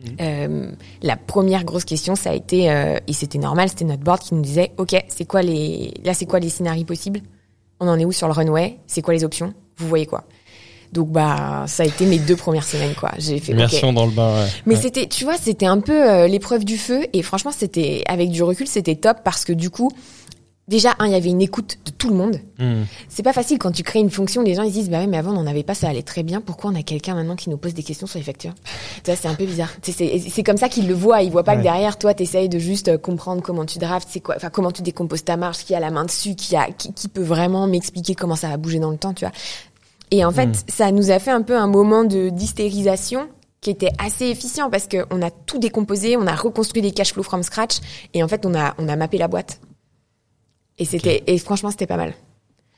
Mhm. 0.05 0.17
Euh, 0.21 0.71
la 1.03 1.17
première 1.17 1.65
grosse 1.65 1.85
question, 1.85 2.15
ça 2.17 2.31
a 2.31 2.35
été, 2.35 2.71
euh, 2.71 2.97
et 3.07 3.13
c'était 3.13 3.39
normal, 3.39 3.69
c'était 3.69 3.85
notre 3.85 4.03
board 4.03 4.21
qui 4.21 4.35
nous 4.35 4.41
disait, 4.43 4.73
ok, 4.79 4.97
c'est 5.09 5.27
quoi 5.27 5.43
les, 5.43 5.93
là, 6.05 6.15
c'est 6.15 6.27
quoi 6.27 6.41
les 6.41 6.49
scénarios 6.49 6.85
possibles? 6.85 7.21
On 7.81 7.89
en 7.89 7.99
est 7.99 8.05
où 8.05 8.13
sur 8.13 8.27
le 8.27 8.33
runway? 8.33 8.79
C'est 8.87 9.03
quoi 9.03 9.15
les 9.15 9.25
options? 9.25 9.53
Vous 9.79 9.89
voyez 9.89 10.07
quoi? 10.07 10.25
Donc 10.93 11.11
bah, 11.11 11.65
ça 11.69 11.85
a 11.85 11.87
été 11.87 12.05
mes 12.05 12.19
deux 12.19 12.35
premières 12.35 12.65
semaines, 12.65 12.95
quoi. 12.99 13.13
J'ai 13.19 13.39
fait. 13.39 13.53
Immersion 13.53 13.93
dans 13.93 14.07
le 14.07 14.11
bain. 14.13 14.35
Ouais. 14.35 14.49
Mais 14.67 14.75
Ouais. 14.75 14.81
c'était, 14.81 15.07
tu 15.07 15.25
vois, 15.25 15.37
c'était 15.37 15.67
un 15.67 15.79
peu 15.81 16.11
euh, 16.11 16.27
l'épreuve 16.27 16.65
du 16.65 16.77
feu, 16.79 17.07
et 17.13 17.23
franchement, 17.23 17.53
c'était 17.57 18.03
avec 18.07 18.31
du 18.31 18.43
recul, 18.43 18.67
c'était 18.67 18.97
top 18.97 19.19
parce 19.23 19.45
que 19.45 19.53
du 19.53 19.71
coup, 19.71 19.91
déjà, 20.71 20.95
un, 20.99 21.07
il 21.07 21.13
y 21.13 21.15
avait 21.17 21.29
une 21.29 21.43
écoute 21.43 21.77
de 21.85 21.91
tout 21.91 22.09
le 22.09 22.15
monde. 22.15 22.41
Hmm. 22.59 22.85
C'est 23.11 23.23
pas 23.23 23.35
facile 23.35 23.59
quand 23.59 23.73
tu 23.73 23.83
crées 23.83 23.99
une 23.99 24.09
fonction, 24.09 24.41
les 24.41 24.55
gens 24.55 24.63
ils 24.63 24.71
se 24.71 24.75
disent 24.75 24.89
bah 24.91 25.01
oui 25.01 25.07
mais 25.07 25.19
avant 25.19 25.33
on 25.33 25.43
n'en 25.43 25.47
avait 25.47 25.63
pas, 25.65 25.75
ça 25.75 25.89
allait 25.89 26.03
très 26.03 26.23
bien. 26.23 26.41
Pourquoi 26.41 26.71
on 26.71 26.75
a 26.75 26.83
quelqu'un 26.83 27.15
maintenant 27.15 27.37
qui 27.37 27.51
nous 27.51 27.59
pose 27.59 27.75
des 27.75 27.83
questions 27.83 28.07
sur 28.07 28.19
les 28.19 28.25
factures? 28.25 28.55
Tu 29.05 29.11
vois, 29.11 29.17
c'est 29.17 29.29
un 29.29 29.35
peu 29.35 29.45
bizarre. 29.45 29.71
C'est 29.83 30.19
c'est 30.19 30.43
comme 30.43 30.57
ça 30.57 30.71
qu'ils 30.71 30.89
le 30.89 30.95
voient. 30.95 31.21
Ils 31.23 31.31
voient 31.31 31.45
pas 31.45 31.53
Ouais. 31.53 31.59
que 31.59 31.63
derrière 31.65 31.99
toi 31.99 32.15
t'essayes 32.15 32.49
de 32.49 32.59
juste 32.59 32.89
euh, 32.89 32.97
comprendre 32.97 33.43
comment 33.43 33.67
tu 33.67 33.79
draftes, 33.79 34.09
c'est 34.11 34.21
quoi, 34.21 34.37
enfin 34.37 34.49
comment 34.49 34.71
tu 34.73 34.81
décomposes 34.81 35.25
ta 35.25 35.37
marge, 35.37 35.59
qui 35.59 35.75
a 35.75 35.81
la 35.81 35.91
main 35.91 36.05
dessus, 36.07 36.35
qui 36.37 36.57
a 36.57 36.71
qui, 36.71 36.93
qui 36.95 37.09
peut 37.09 37.23
vraiment 37.23 37.67
m'expliquer 37.67 38.15
comment 38.15 38.37
ça 38.37 38.49
va 38.49 38.57
bouger 38.57 38.79
dans 38.79 38.91
le 38.91 38.97
temps, 38.99 39.13
tu 39.13 39.25
vois. 39.27 39.35
Et 40.13 40.25
en 40.25 40.31
fait 40.33 40.47
Mm. 40.47 40.53
ça 40.69 40.93
nous 40.93 41.11
a 41.11 41.19
fait 41.19 41.31
un 41.33 41.43
peu 41.43 41.57
un 41.57 41.67
moment 41.67 42.05
de 42.05 42.29
d'hystérisation 42.31 43.29
qui 43.61 43.71
était 43.71 43.91
assez 43.99 44.27
efficient 44.27 44.71
parce 44.71 44.87
que 44.87 45.05
on 45.11 45.21
a 45.21 45.31
tout 45.31 45.59
décomposé, 45.59 46.17
on 46.17 46.27
a 46.27 46.35
reconstruit 46.35 46.81
des 46.83 46.93
cash 46.93 47.13
flows 47.13 47.23
from 47.25 47.43
scratch 47.43 47.79
et 48.15 48.23
en 48.23 48.29
fait 48.29 48.47
on 48.47 48.55
a 48.55 48.75
on 48.79 48.89
a 48.89 48.97
mappé 48.97 49.19
la 49.19 49.29
boîte. 49.29 49.61
Et 50.81 50.85
c'était 50.85 51.23
et 51.29 51.39
franchement 51.39 51.71
c'était 51.71 51.87
pas 51.87 51.97
mal. 51.97 52.15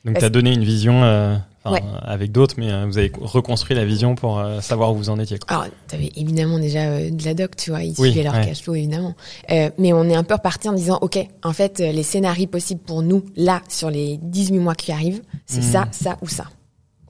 Donc, 0.04 0.18
tu 0.18 0.24
as 0.24 0.30
donné 0.30 0.52
une 0.52 0.64
vision 0.64 1.04
euh, 1.04 1.36
enfin, 1.62 1.76
Ouais. 1.76 1.82
avec 2.02 2.32
d'autres, 2.32 2.56
mais 2.58 2.72
euh, 2.72 2.86
vous 2.86 2.98
avez 2.98 3.12
reconstruit 3.20 3.76
la 3.76 3.84
vision 3.84 4.16
pour 4.16 4.40
euh, 4.40 4.60
savoir 4.60 4.92
où 4.92 4.96
vous 4.96 5.10
en 5.10 5.18
étiez. 5.20 5.38
Quoi. 5.38 5.56
Alors, 5.58 5.68
t'avais 5.86 6.10
évidemment 6.16 6.58
déjà 6.58 6.80
euh, 6.90 7.10
de 7.10 7.24
la 7.24 7.34
doc, 7.34 7.54
tu 7.54 7.70
vois, 7.70 7.84
ils 7.84 7.94
Oui, 7.98 8.10
suivaient 8.10 8.24
leur 8.24 8.34
ouais. 8.34 8.44
cash 8.46 8.62
flow, 8.62 8.74
évidemment. 8.74 9.14
Euh, 9.52 9.70
mais 9.78 9.92
on 9.92 10.02
est 10.10 10.16
un 10.16 10.24
peu 10.24 10.34
reparti 10.34 10.68
en 10.68 10.72
disant, 10.72 10.98
OK, 11.02 11.24
en 11.44 11.52
fait, 11.52 11.78
euh, 11.78 11.92
les 11.92 12.02
scénarios 12.02 12.48
possibles 12.48 12.80
pour 12.80 13.02
nous, 13.02 13.24
là, 13.36 13.62
sur 13.68 13.90
les 13.90 14.18
18 14.20 14.58
mois 14.58 14.74
qui 14.74 14.90
arrivent, 14.90 15.22
c'est 15.46 15.60
Hmm. 15.60 15.72
ça, 15.72 15.88
ça 15.92 16.18
ou 16.20 16.26
ça. 16.26 16.46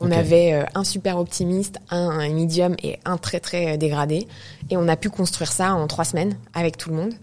On 0.03 0.11
avait 0.11 0.53
euh, 0.53 0.65
un 0.75 0.85
super 0.85 1.17
optimiste, 1.17 1.79
un, 1.89 2.11
un 2.11 2.29
medium 2.29 2.77
et 2.83 2.99
un 3.07 3.17
très, 3.17 3.41
très 3.41 3.73
euh, 3.73 3.77
dégradé. 3.79 4.27
Et 4.69 4.77
on 4.77 4.87
a 4.87 4.97
pu 4.97 5.09
construire 5.09 5.51
ça 5.51 5.73
en 5.75 5.87
trois 5.87 6.05
semaines 6.05 6.37
avec 6.53 6.77
tout 6.77 6.91
le 6.91 6.97
monde. 6.97 7.15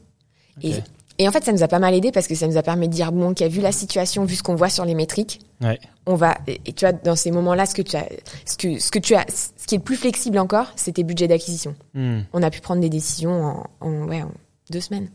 Et. 0.63 0.73
Et 1.19 1.27
en 1.27 1.31
fait, 1.31 1.43
ça 1.43 1.51
nous 1.51 1.61
a 1.63 1.67
pas 1.67 1.79
mal 1.79 1.93
aidé 1.93 2.11
parce 2.11 2.27
que 2.27 2.33
ça 2.33 2.47
nous 2.47 2.57
a 2.57 2.63
permis 2.63 2.87
de 2.87 2.93
dire, 2.93 3.11
bon, 3.11 3.33
qui 3.33 3.43
a 3.43 3.47
vu 3.47 3.61
la 3.61 3.71
situation, 3.71 4.23
vu 4.25 4.35
ce 4.35 4.41
qu'on 4.43 4.55
voit 4.55 4.69
sur 4.69 4.85
les 4.85 4.95
métriques, 4.95 5.41
Ouais. 5.61 5.77
on 6.07 6.15
va 6.15 6.37
et 6.47 6.73
tu 6.73 6.85
vois 6.85 6.93
dans 6.93 7.15
ces 7.17 7.29
moments-là 7.31 7.65
ce 7.65 7.75
que 7.75 7.81
tu 7.81 7.95
as 7.97 8.07
ce 8.45 8.55
que 8.57 8.79
ce 8.79 8.89
que 8.89 8.99
tu 8.99 9.13
as 9.15 9.25
ce 9.29 9.67
qui 9.67 9.75
est 9.75 9.77
le 9.79 9.83
plus 9.83 9.97
flexible 9.97 10.39
encore 10.39 10.67
c'est 10.77 10.93
tes 10.93 11.03
budgets 11.03 11.27
d'acquisition 11.27 11.75
Hmm. 11.93 12.21
on 12.31 12.41
a 12.41 12.49
pu 12.49 12.61
prendre 12.61 12.79
des 12.81 12.89
décisions 12.89 13.43
en, 13.43 13.63
en, 13.81 14.07
ouais, 14.07 14.21
en 14.23 14.31
deux 14.71 14.79
semaines 14.81 15.09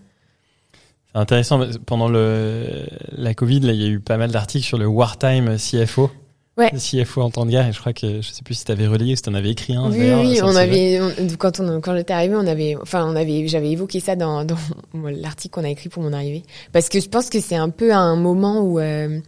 C'est 1.12 1.18
intéressant. 1.18 1.60
Pendant 1.86 2.08
le, 2.08 2.86
la 3.12 3.32
Covid, 3.34 3.60
là, 3.60 3.72
il 3.72 3.80
y 3.80 3.84
a 3.84 3.88
eu 3.88 4.00
pas 4.00 4.16
mal 4.18 4.30
d'articles 4.32 4.66
sur 4.66 4.76
le 4.78 4.86
wartime 4.86 5.56
CFO. 5.56 6.10
Ouais. 6.56 6.70
Le 6.72 6.78
CFO 6.78 7.20
en 7.22 7.30
temps 7.30 7.44
de 7.46 7.50
guerre. 7.50 7.66
Et 7.66 7.72
je 7.72 7.80
crois 7.80 7.92
que 7.92 8.20
je 8.22 8.30
sais 8.30 8.42
plus 8.44 8.54
si 8.54 8.64
tu 8.64 8.70
avais 8.70 8.86
relayé 8.86 9.14
ou 9.14 9.16
si 9.16 9.22
tu 9.22 9.28
en 9.28 9.34
avais 9.34 9.50
écrit 9.50 9.74
un. 9.74 9.90
oui 9.90 10.08
oui 10.12 10.40
on 10.40 10.54
avait 10.54 11.00
on- 11.00 11.36
quand 11.36 11.58
on 11.58 11.80
quand 11.80 11.96
j'étais 11.96 12.12
arrivée 12.12 12.36
on 12.36 12.46
avait 12.46 12.76
enfin 12.80 13.04
on 13.10 13.16
avait 13.16 13.48
j'avais 13.48 13.70
évoqué 13.72 13.98
ça 13.98 14.14
dans 14.14 14.44
dans 14.44 14.56
l'article 14.94 15.52
qu'on 15.54 15.64
a 15.64 15.68
écrit 15.70 15.88
pour 15.88 16.02
mon 16.04 16.12
arrivée 16.12 16.44
parce 16.72 16.88
que 16.88 17.00
je 17.00 17.08
pense 17.08 17.28
que 17.28 17.40
c'est 17.40 17.56
un 17.56 17.70
peu 17.70 17.92
un 17.92 18.14
moment 18.14 18.60
où 18.60 18.78
euh, 18.78 19.18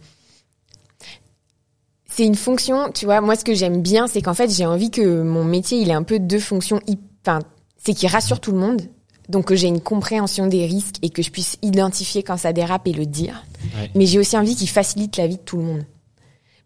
c'est 2.09 2.25
une 2.25 2.35
fonction 2.35 2.91
tu 2.93 3.05
vois 3.05 3.21
moi 3.21 3.35
ce 3.35 3.43
que 3.43 3.53
j'aime 3.53 3.81
bien 3.81 4.07
c'est 4.07 4.21
qu'en 4.21 4.33
fait 4.33 4.49
j'ai 4.49 4.65
envie 4.65 4.89
que 4.91 5.21
mon 5.21 5.43
métier 5.43 5.79
il 5.79 5.89
ait 5.89 5.93
un 5.93 6.03
peu 6.03 6.19
deux 6.19 6.39
fonctions 6.39 6.79
enfin 7.25 7.39
c'est 7.77 7.93
qu'il 7.93 8.07
rassure 8.09 8.39
tout 8.39 8.51
le 8.53 8.59
monde 8.59 8.81
donc 9.29 9.45
que 9.45 9.55
j'ai 9.55 9.67
une 9.67 9.81
compréhension 9.81 10.47
des 10.47 10.65
risques 10.65 10.95
et 11.01 11.09
que 11.09 11.21
je 11.21 11.29
puisse 11.31 11.57
identifier 11.61 12.23
quand 12.23 12.37
ça 12.37 12.53
dérape 12.53 12.87
et 12.87 12.93
le 12.93 13.05
dire 13.05 13.43
Ouais. 13.77 13.91
mais 13.95 14.05
j'ai 14.05 14.17
aussi 14.19 14.37
envie 14.37 14.55
qu'il 14.55 14.69
facilite 14.69 15.17
la 15.17 15.27
vie 15.27 15.35
de 15.35 15.41
tout 15.41 15.57
le 15.57 15.63
monde 15.63 15.83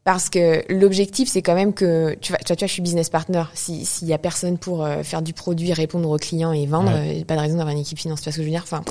parce 0.03 0.29
que 0.29 0.63
l'objectif 0.73 1.29
c'est 1.29 1.41
quand 1.41 1.53
même 1.55 1.73
que 1.73 2.15
tu 2.21 2.31
vois, 2.31 2.37
tu 2.39 2.47
vois, 2.47 2.55
tu 2.55 2.61
vois, 2.61 2.67
je 2.67 2.73
suis 2.73 2.81
business 2.81 3.09
partner. 3.09 3.43
Si 3.53 3.85
s'il 3.85 4.07
y 4.07 4.13
a 4.13 4.17
personne 4.17 4.57
pour 4.57 4.83
euh, 4.83 5.03
faire 5.03 5.21
du 5.21 5.33
produit, 5.33 5.73
répondre 5.73 6.09
aux 6.09 6.17
clients 6.17 6.51
et 6.53 6.65
vendre, 6.65 6.91
Ouais. 6.91 7.21
euh, 7.21 7.23
pas 7.25 7.35
de 7.35 7.41
raison 7.41 7.57
d'avoir 7.57 7.73
une 7.75 7.81
équipe 7.81 7.99
finance. 7.99 8.19
Tu 8.21 8.25
vois 8.25 8.31
ce 8.31 8.37
que 8.37 8.43
je 8.43 8.47
veux 8.47 8.51
dire? 8.53 8.63
Enfin, 8.63 8.81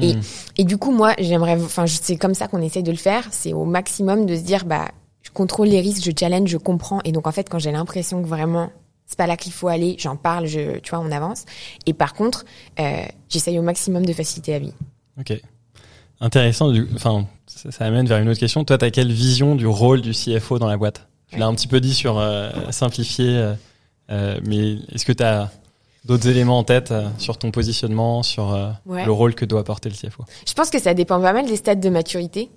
et, 0.00 0.14
Hmm. 0.14 0.20
et 0.58 0.64
du 0.64 0.76
coup 0.78 0.90
moi 0.92 1.14
j'aimerais, 1.18 1.54
enfin 1.62 1.86
c'est 1.86 2.16
comme 2.16 2.34
ça 2.34 2.48
qu'on 2.48 2.62
essaye 2.62 2.82
de 2.82 2.90
le 2.90 2.96
faire. 2.96 3.28
C'est 3.30 3.52
au 3.52 3.64
maximum 3.64 4.26
de 4.26 4.34
se 4.34 4.40
dire 4.42 4.64
bah 4.64 4.88
je 5.22 5.30
contrôle 5.30 5.68
les 5.68 5.80
risques, 5.80 6.02
je 6.04 6.10
challenge, 6.18 6.48
je 6.48 6.58
comprends. 6.58 7.00
Et 7.04 7.12
donc 7.12 7.26
en 7.26 7.32
fait 7.32 7.48
quand 7.48 7.58
j'ai 7.58 7.72
l'impression 7.72 8.22
que 8.22 8.26
vraiment 8.26 8.70
c'est 9.06 9.18
pas 9.18 9.26
là 9.26 9.36
qu'il 9.36 9.52
faut 9.52 9.68
aller, 9.68 9.96
j'en 9.98 10.16
parle, 10.16 10.46
je, 10.46 10.78
tu 10.78 10.90
vois, 10.90 10.98
on 10.98 11.12
avance. 11.12 11.44
Et 11.84 11.92
par 11.92 12.14
contre, 12.14 12.46
euh, 12.80 13.04
j'essaye 13.28 13.58
au 13.58 13.62
maximum 13.62 14.06
de 14.06 14.12
faciliter 14.14 14.52
la 14.52 14.58
vie. 14.60 14.72
Ok. 15.20 15.38
Intéressant. 16.20 16.70
Du... 16.70 16.88
Enfin, 16.94 17.26
ça, 17.46 17.70
ça 17.70 17.84
amène 17.84 18.06
vers 18.06 18.18
une 18.18 18.28
autre 18.28 18.40
question. 18.40 18.64
Toi, 18.64 18.78
tu 18.78 18.84
as 18.84 18.90
quelle 18.90 19.12
vision 19.12 19.54
du 19.54 19.66
rôle 19.66 20.00
du 20.00 20.12
CFO 20.12 20.58
dans 20.58 20.68
la 20.68 20.76
boîte? 20.76 21.08
Tu 21.30 21.38
l'as 21.38 21.46
un 21.46 21.54
petit 21.54 21.68
peu 21.68 21.80
dit 21.80 21.94
sur 21.94 22.18
euh, 22.18 22.50
simplifier, 22.70 23.28
euh, 23.36 23.54
euh, 24.10 24.38
mais 24.46 24.74
est-ce 24.92 25.04
que 25.04 25.12
tu 25.12 25.22
as 25.24 25.50
d'autres 26.04 26.28
éléments 26.28 26.58
en 26.58 26.64
tête 26.64 26.90
euh, 26.92 27.08
sur 27.18 27.38
ton 27.38 27.50
positionnement, 27.50 28.22
sur 28.22 28.56
Ouais. 28.86 29.04
le 29.04 29.10
rôle 29.12 29.34
que 29.34 29.44
doit 29.44 29.64
porter 29.64 29.88
le 29.88 29.94
CFO 29.96 30.24
Je 30.46 30.52
pense 30.52 30.70
que 30.70 30.80
ça 30.80 30.94
dépend 30.94 31.20
pas 31.20 31.32
mal 31.32 31.46
des 31.46 31.56
stades 31.56 31.80
de 31.80 31.88
maturité. 31.90 32.50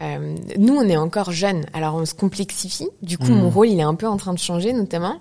Nous, 0.00 0.74
on 0.76 0.88
est 0.88 0.96
encore 0.96 1.32
jeunes, 1.32 1.66
alors 1.74 1.96
on 1.96 2.06
se 2.06 2.14
complexifie. 2.14 2.88
Du 3.02 3.18
coup, 3.18 3.32
mon 3.32 3.50
rôle, 3.50 3.68
il 3.68 3.80
est 3.80 3.82
un 3.82 3.96
peu 3.96 4.06
en 4.06 4.16
train 4.16 4.32
de 4.32 4.38
changer, 4.38 4.72
notamment. 4.72 5.18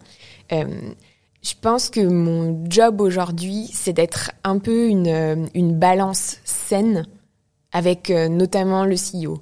Je 0.52 1.54
pense 1.60 1.90
que 1.90 2.00
mon 2.00 2.64
job 2.70 3.02
aujourd'hui, 3.02 3.68
c'est 3.74 3.94
d'être 3.94 4.32
un 4.44 4.60
peu 4.60 4.88
une, 4.88 5.48
une 5.56 5.74
balance 5.78 6.38
saine 6.46 7.08
avec 7.78 8.10
euh, 8.10 8.28
notamment 8.28 8.86
le 8.86 8.96
CEO. 8.96 9.40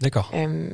D'accord. 0.00 0.30
Euh, 0.34 0.68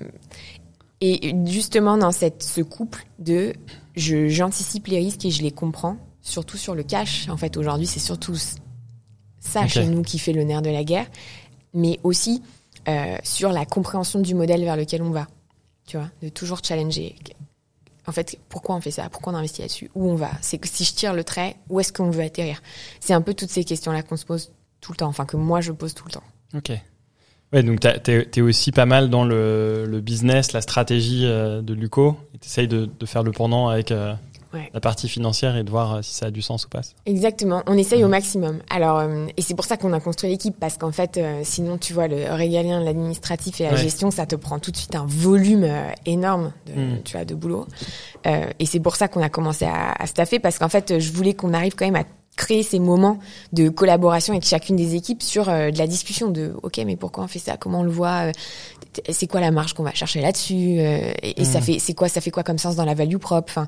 et 1.01 1.33
justement, 1.47 1.97
dans 1.97 2.11
cette, 2.11 2.43
ce 2.43 2.63
couple 2.63 3.07
de 3.21 3.55
je, 3.95 4.27
j'anticipe 4.29 4.89
les 4.89 4.99
risques 4.99 5.25
et 5.25 5.31
je 5.31 5.41
les 5.41 5.53
comprends, 5.53 5.99
surtout 6.21 6.57
sur 6.57 6.75
le 6.75 6.83
cash. 6.83 7.29
En 7.29 7.37
fait, 7.37 7.57
aujourd'hui, 7.57 7.87
c'est 7.87 8.01
surtout 8.01 8.35
ça 9.39 9.69
chez 9.69 9.87
nous 9.87 10.03
qui 10.03 10.19
fait 10.19 10.33
le 10.33 10.43
nerf 10.43 10.63
de 10.63 10.71
la 10.71 10.83
guerre, 10.83 11.07
mais 11.75 12.01
aussi 12.03 12.43
euh, 12.89 13.17
sur 13.23 13.53
la 13.53 13.65
compréhension 13.67 14.19
du 14.19 14.35
modèle 14.35 14.65
vers 14.65 14.77
lequel 14.77 15.03
on 15.03 15.11
va. 15.11 15.29
Tu 15.87 15.97
vois, 15.97 16.11
de 16.23 16.29
toujours 16.29 16.59
challenger. 16.61 17.15
En 18.09 18.13
fait, 18.13 18.37
pourquoi 18.49 18.75
on 18.75 18.81
fait 18.81 18.91
ça 18.91 19.09
Pourquoi 19.11 19.33
on 19.33 19.37
investit 19.37 19.63
là-dessus 19.63 19.93
Où 19.95 20.11
on 20.11 20.17
va 20.17 20.33
C'est 20.41 20.59
que 20.59 20.67
si 20.67 20.85
je 20.85 20.93
tire 20.95 21.15
le 21.15 21.23
trait, 21.23 21.55
où 21.69 21.79
est-ce 21.79 21.93
qu'on 21.93 22.11
veut 22.11 22.25
atterrir? 22.25 22.61
C'est 22.99 23.15
un 23.15 23.23
peu 23.23 23.33
toutes 23.33 23.51
ces 23.51 23.63
questions-là 23.63 24.03
qu'on 24.03 24.17
se 24.17 24.25
pose 24.25 24.51
tout 24.81 24.91
le 24.91 24.97
temps, 24.97 25.09
enfin 25.09 25.25
que 25.25 25.37
moi 25.37 25.61
je 25.61 25.71
pose 25.71 25.95
tout 25.95 26.07
le 26.07 26.13
temps. 26.13 26.25
Ok. 26.57 26.73
Ouais, 27.53 27.63
donc 27.65 27.81
t'es 27.81 28.29
es 28.37 28.41
aussi 28.41 28.71
pas 28.71 28.87
mal 28.87 29.11
dans 29.11 29.25
le, 29.25 29.85
le 29.87 30.01
business, 30.01 30.53
la 30.53 30.61
stratégie 30.61 31.27
euh, 31.27 31.63
de 31.63 31.75
Luco. 31.75 32.17
Tu 32.41 32.47
essayes 32.47 32.69
de, 32.69 32.89
de 32.99 33.07
faire 33.07 33.23
le 33.25 33.33
pendant 33.33 33.69
avec 33.69 33.91
euh, 33.91 34.15
Ouais. 34.53 34.69
la 34.75 34.81
partie 34.81 35.09
financière 35.09 35.57
et 35.57 35.63
de 35.63 35.71
voir 35.71 35.95
euh, 35.95 36.03
si 36.03 36.13
ça 36.13 36.27
a 36.27 36.31
du 36.33 36.43
sens 36.43 36.65
ou 36.65 36.69
pas. 36.69 36.81
Exactement, 37.07 37.63
on 37.69 37.79
essaye 37.79 38.03
au 38.03 38.07
Mhm. 38.07 38.11
maximum. 38.11 38.59
Alors, 38.69 38.99
euh, 38.99 39.27
et 39.37 39.43
c'est 39.43 39.55
pour 39.55 39.65
ça 39.65 39.77
qu'on 39.77 39.93
a 39.93 40.01
construit 40.01 40.29
l'équipe, 40.29 40.57
parce 40.59 40.77
qu'en 40.77 40.91
fait, 40.91 41.19
euh, 41.19 41.43
sinon, 41.45 41.79
tu 41.79 41.93
vois, 41.93 42.09
le 42.09 42.33
régalien, 42.33 42.81
l'administratif 42.83 43.61
et 43.61 43.65
la 43.65 43.71
Ouais. 43.75 43.77
gestion, 43.77 44.11
ça 44.11 44.27
te 44.27 44.35
prend 44.35 44.59
tout 44.59 44.73
de 44.73 44.77
suite 44.77 44.97
un 44.97 45.07
volume 45.07 45.63
euh, 45.63 45.91
énorme 46.05 46.53
de, 46.67 47.01
tu 47.05 47.13
vois, 47.17 47.25
de 47.25 47.37
boulot. 47.37 47.69
Euh, 48.27 48.47
et 48.59 48.67
c'est 48.67 48.81
pour 48.81 48.97
ça 48.97 49.07
qu'on 49.07 49.23
a 49.23 49.29
commencé 49.29 49.67
à, 49.67 49.93
à 49.93 50.07
staffer, 50.09 50.41
parce 50.41 50.59
qu'en 50.59 50.69
fait, 50.69 50.99
je 50.99 51.13
voulais 51.13 51.35
qu'on 51.35 51.55
arrive 51.55 51.77
quand 51.77 51.85
même 51.87 51.95
à 51.95 52.05
créer 52.37 52.63
ces 52.63 52.79
moments 52.79 53.19
de 53.53 53.69
collaboration 53.69 54.33
avec 54.33 54.45
chacune 54.47 54.77
des 54.77 54.95
équipes 54.95 55.23
sur 55.23 55.49
euh, 55.49 55.71
de 55.71 55.79
la 55.79 55.87
discussion 55.87 56.29
de 56.31 56.55
ok 56.63 56.81
mais 56.87 56.97
pourquoi 56.97 57.25
on 57.25 57.29
fait 57.29 57.39
ça? 57.39 57.57
Comment 57.57 57.81
on 57.81 57.85
le 57.85 57.91
voit? 57.91 58.29
Euh, 58.29 58.33
c'est 59.11 59.27
quoi 59.27 59.41
la 59.41 59.51
marge 59.51 59.75
qu'on 59.75 59.83
va 59.83 59.93
chercher 59.95 60.21
là-dessus? 60.23 60.79
Euh, 60.81 61.13
et, 61.23 61.43
et 61.43 61.45
ça 61.45 61.59
Mhm. 61.59 61.65
fait 61.65 61.79
c'est 61.79 61.95
quoi 61.95 62.09
ça 62.09 62.21
fait 62.21 62.31
quoi 62.31 62.43
comme 62.43 62.59
sens 62.59 62.77
dans 62.77 62.85
la 62.87 62.95
value 62.95 63.17
propre 63.19 63.45
enfin 63.49 63.67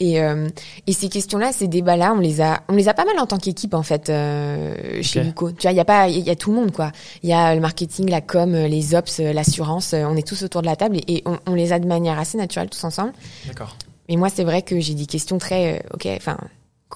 et, 0.00 0.20
euh, 0.20 0.48
et 0.88 0.92
ces 0.94 1.08
questions-là, 1.08 1.52
ces 1.52 1.68
débats-là, 1.68 2.12
on 2.16 2.18
les 2.18 2.40
a, 2.40 2.62
on 2.68 2.74
les 2.74 2.88
a 2.88 2.94
pas 2.94 3.04
mal 3.04 3.16
en 3.20 3.26
tant 3.26 3.38
qu'équipe 3.38 3.72
en 3.72 3.84
fait 3.84 4.08
euh, 4.08 5.00
chez 5.00 5.20
Ok. 5.20 5.26
Luco. 5.26 5.52
Tu 5.52 5.62
vois, 5.62 5.70
il 5.70 5.76
y 5.76 5.80
a 5.80 5.84
pas, 5.84 6.08
il 6.08 6.18
y 6.18 6.30
a 6.30 6.34
tout 6.34 6.50
le 6.50 6.56
monde 6.56 6.72
quoi. 6.72 6.90
Il 7.22 7.28
y 7.28 7.32
a 7.32 7.54
le 7.54 7.60
marketing, 7.60 8.10
la 8.10 8.20
com, 8.20 8.52
les 8.52 8.94
ops, 8.96 9.20
l'assurance. 9.20 9.92
On 9.94 10.16
est 10.16 10.26
tous 10.26 10.42
autour 10.42 10.60
de 10.62 10.66
la 10.66 10.74
table 10.74 10.96
et, 10.96 11.14
et 11.18 11.22
on, 11.24 11.38
on 11.46 11.54
les 11.54 11.72
a 11.72 11.78
de 11.78 11.86
manière 11.86 12.18
assez 12.18 12.36
naturelle 12.36 12.68
tous 12.68 12.82
ensemble. 12.82 13.12
D'accord. 13.46 13.76
Mais 14.08 14.16
moi, 14.16 14.28
c'est 14.28 14.42
vrai 14.44 14.62
que 14.62 14.80
j'ai 14.80 14.94
des 14.94 15.06
questions 15.06 15.38
très, 15.38 15.76
euh, 15.78 15.94
ok, 15.94 16.08
enfin, 16.16 16.36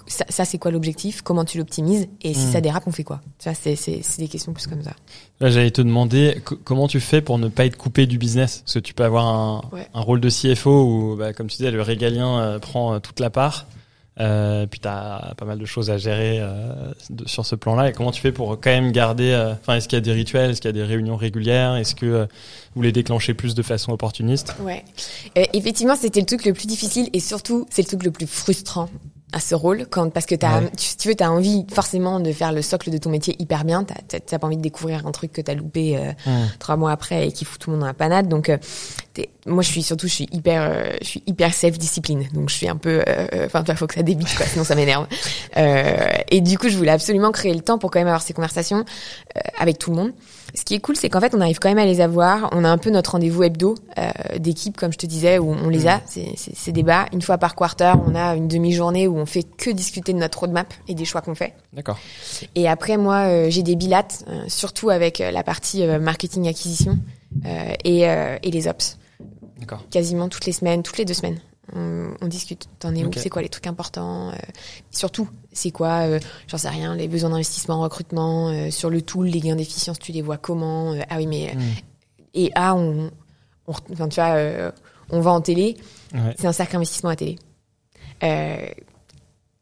ça, 0.06 0.24
ça, 0.28 0.44
c'est 0.44 0.58
quoi 0.58 0.70
l'objectif? 0.70 1.22
Comment 1.22 1.44
tu 1.44 1.58
l'optimises? 1.58 2.08
Et 2.22 2.34
si 2.34 2.46
Mm. 2.46 2.52
ça 2.52 2.60
dérape, 2.60 2.84
on 2.86 2.92
fait 2.92 3.04
quoi? 3.04 3.20
Vois, 3.44 3.54
c'est, 3.54 3.76
des 4.18 4.28
questions 4.28 4.52
plus 4.52 4.66
comme 4.66 4.82
ça. 4.82 4.92
Là, 5.40 5.50
j'allais 5.50 5.70
te 5.70 5.82
demander 5.82 6.40
co- 6.44 6.56
comment 6.64 6.88
tu 6.88 7.00
fais 7.00 7.20
pour 7.20 7.38
ne 7.38 7.48
pas 7.48 7.66
être 7.66 7.76
coupé 7.76 8.06
du 8.06 8.18
business, 8.18 8.62
parce 8.64 8.74
que 8.74 8.78
tu 8.80 8.94
peux 8.94 9.04
avoir 9.04 9.26
un, 9.26 9.62
Ouais. 9.72 9.86
un 9.94 10.00
rôle 10.00 10.20
de 10.20 10.28
CFO 10.30 10.84
où, 10.84 11.16
bah, 11.16 11.32
comme 11.32 11.46
tu 11.48 11.56
disais, 11.58 11.70
le 11.70 11.82
régalien 11.82 12.38
euh, 12.40 12.58
prend 12.58 12.94
euh, 12.94 12.98
toute 12.98 13.20
la 13.20 13.30
part. 13.30 13.66
Euh, 14.18 14.66
puis 14.66 14.80
tu 14.80 14.88
as 14.88 15.34
pas 15.36 15.44
mal 15.44 15.58
de 15.58 15.66
choses 15.66 15.90
à 15.90 15.98
gérer 15.98 16.38
euh, 16.40 16.72
de, 17.10 17.28
sur 17.28 17.44
ce 17.44 17.54
plan-là. 17.54 17.90
Et 17.90 17.92
comment 17.92 18.12
tu 18.12 18.22
fais 18.22 18.32
pour 18.32 18.52
quand 18.58 18.70
même 18.70 18.90
garder... 18.90 19.30
euh, 19.32 19.52
Enfin, 19.52 19.74
est-ce 19.74 19.88
qu'il 19.88 19.96
y 19.96 19.98
a 19.98 20.00
des 20.00 20.12
rituels? 20.12 20.52
Est-ce 20.52 20.62
qu'il 20.62 20.70
y 20.70 20.70
a 20.70 20.72
des 20.72 20.84
réunions 20.84 21.16
régulières? 21.16 21.76
Est-ce 21.76 21.94
que 21.94 22.26
vous 22.74 22.80
les 22.80 22.92
déclenchez 22.92 23.34
plus 23.34 23.54
de 23.54 23.62
façon 23.62 23.92
opportuniste? 23.92 24.54
Ouais. 24.60 24.84
Effectivement, 25.52 25.96
c'était 25.96 26.20
le 26.20 26.24
truc 26.26 26.46
le 26.46 26.54
plus 26.54 26.66
difficile 26.66 27.10
et 27.12 27.20
surtout, 27.20 27.66
c'est 27.70 27.82
le 27.82 27.88
truc 27.88 28.04
le 28.04 28.10
plus 28.10 28.26
frustrant 28.26 28.88
à 29.36 29.40
ce 29.40 29.54
rôle 29.54 29.86
quand 29.90 30.08
parce 30.10 30.24
que 30.24 30.34
t'as 30.34 30.60
Ouais. 30.62 30.70
tu, 30.76 30.96
tu 30.96 31.08
veux 31.08 31.14
t'as 31.14 31.28
envie 31.28 31.66
forcément 31.70 32.20
de 32.20 32.32
faire 32.32 32.52
le 32.52 32.62
socle 32.62 32.90
de 32.90 32.96
ton 32.98 33.10
métier 33.10 33.36
hyper 33.38 33.64
bien. 33.64 33.84
T'as 33.84 33.94
t'as- 34.08 34.20
t'as 34.20 34.38
pas 34.38 34.46
envie 34.46 34.56
de 34.56 34.62
découvrir 34.62 35.06
un 35.06 35.12
truc 35.12 35.30
que 35.32 35.40
t'as 35.42 35.54
loupé 35.54 35.98
euh, 35.98 36.12
trois 36.58 36.76
mois 36.76 36.90
après 36.92 37.28
et 37.28 37.32
qui 37.32 37.44
fout 37.44 37.60
tout 37.60 37.70
le 37.70 37.76
monde 37.76 37.80
dans 37.82 37.86
la 37.86 37.94
panade. 37.94 38.28
Donc 38.28 38.48
euh, 38.48 38.56
moi 39.46 39.62
je 39.62 39.68
suis 39.68 39.82
surtout 39.82 40.08
je 40.08 40.12
suis 40.14 40.28
hyper 40.32 40.62
euh, 40.62 40.92
je 41.02 41.06
suis 41.06 41.22
hyper 41.26 41.52
self 41.54 41.78
discipline 41.78 42.26
donc 42.32 42.48
je 42.50 42.54
suis 42.54 42.68
un 42.68 42.76
peu 42.76 43.02
euh, 43.06 43.46
enfin 43.46 43.62
il 43.68 43.76
faut 43.76 43.86
que 43.86 43.94
ça 43.94 44.02
débite 44.02 44.34
quoi 44.36 44.46
sinon 44.46 44.64
ça 44.64 44.74
m'énerve. 44.74 45.06
Euh, 45.56 46.06
et 46.30 46.40
du 46.40 46.56
coup 46.58 46.68
je 46.68 46.76
voulais 46.76 46.90
absolument 46.92 47.30
créer 47.32 47.52
le 47.54 47.60
temps 47.60 47.78
pour 47.78 47.90
quand 47.90 47.98
même 48.00 48.08
avoir 48.08 48.22
ces 48.22 48.32
conversations 48.32 48.84
euh, 49.36 49.40
avec 49.58 49.78
tout 49.78 49.90
le 49.90 49.96
monde 49.96 50.12
ce 50.54 50.64
qui 50.64 50.74
est 50.74 50.80
cool, 50.80 50.96
c'est 50.96 51.08
qu'en 51.08 51.20
fait, 51.20 51.34
on 51.34 51.40
arrive 51.40 51.58
quand 51.58 51.68
même 51.68 51.78
à 51.78 51.84
les 51.84 52.00
avoir. 52.00 52.48
On 52.52 52.64
a 52.64 52.68
un 52.68 52.78
peu 52.78 52.90
notre 52.90 53.12
rendez-vous 53.12 53.42
hebdo 53.42 53.74
euh, 53.98 54.10
d'équipe, 54.38 54.76
comme 54.76 54.92
je 54.92 54.98
te 54.98 55.06
disais, 55.06 55.38
où 55.38 55.50
on 55.50 55.68
les 55.68 55.86
a, 55.86 56.00
ces, 56.06 56.32
ces, 56.36 56.54
ces 56.54 56.72
débats. 56.72 57.06
Une 57.12 57.22
fois 57.22 57.38
par 57.38 57.54
quarter, 57.54 57.92
on 58.06 58.14
a 58.14 58.36
une 58.36 58.48
demi-journée 58.48 59.06
où 59.08 59.16
on 59.16 59.26
fait 59.26 59.42
que 59.42 59.70
discuter 59.70 60.12
de 60.12 60.18
notre 60.18 60.40
roadmap 60.40 60.72
et 60.88 60.94
des 60.94 61.04
choix 61.04 61.20
qu'on 61.20 61.34
fait. 61.34 61.54
D'accord. 61.72 61.98
Et 62.54 62.68
après, 62.68 62.96
moi, 62.96 63.26
euh, 63.26 63.50
j'ai 63.50 63.62
des 63.62 63.76
bilates, 63.76 64.24
euh, 64.28 64.44
surtout 64.48 64.90
avec 64.90 65.20
euh, 65.20 65.30
la 65.30 65.42
partie 65.42 65.82
euh, 65.82 65.98
marketing 65.98 66.48
acquisition 66.48 66.98
euh, 67.44 67.72
et, 67.84 68.08
euh, 68.08 68.36
et 68.42 68.50
les 68.50 68.68
ops. 68.68 68.98
D'accord. 69.58 69.84
Quasiment 69.90 70.28
toutes 70.28 70.46
les 70.46 70.52
semaines, 70.52 70.82
toutes 70.82 70.98
les 70.98 71.04
deux 71.04 71.14
semaines. 71.14 71.40
On, 71.74 72.14
on 72.20 72.26
discute. 72.28 72.68
T'en 72.78 72.94
es 72.94 73.04
où? 73.04 73.10
C'est 73.16 73.28
quoi 73.28 73.42
les 73.42 73.48
trucs 73.48 73.66
importants 73.66 74.30
euh, 74.30 74.34
Surtout, 74.90 75.28
c'est 75.52 75.70
quoi 75.72 76.06
euh, 76.06 76.20
J'en 76.46 76.58
sais 76.58 76.68
rien. 76.68 76.94
Les 76.94 77.08
besoins 77.08 77.30
d'investissement, 77.30 77.80
recrutement, 77.80 78.50
euh, 78.50 78.70
sur 78.70 78.88
le 78.90 79.02
tool, 79.02 79.26
les 79.26 79.40
gains 79.40 79.56
d'efficience, 79.56 79.98
tu 79.98 80.12
les 80.12 80.22
vois 80.22 80.38
comment 80.38 80.94
Ah 81.10 81.16
oui, 81.16 81.26
mais 81.26 81.54
Mm. 81.54 81.60
et 82.34 82.52
ah, 82.54 82.74
on, 82.74 83.10
on 83.66 83.72
enfin, 83.92 84.08
tu 84.08 84.20
vois, 84.20 84.72
on 85.10 85.20
va 85.20 85.30
en 85.32 85.40
télé. 85.40 85.76
Ouais. 86.14 86.34
C'est 86.38 86.46
un 86.46 86.52
sacré 86.52 86.76
investissement 86.76 87.10
à 87.10 87.16
télé. 87.16 87.36
Euh, 88.22 88.66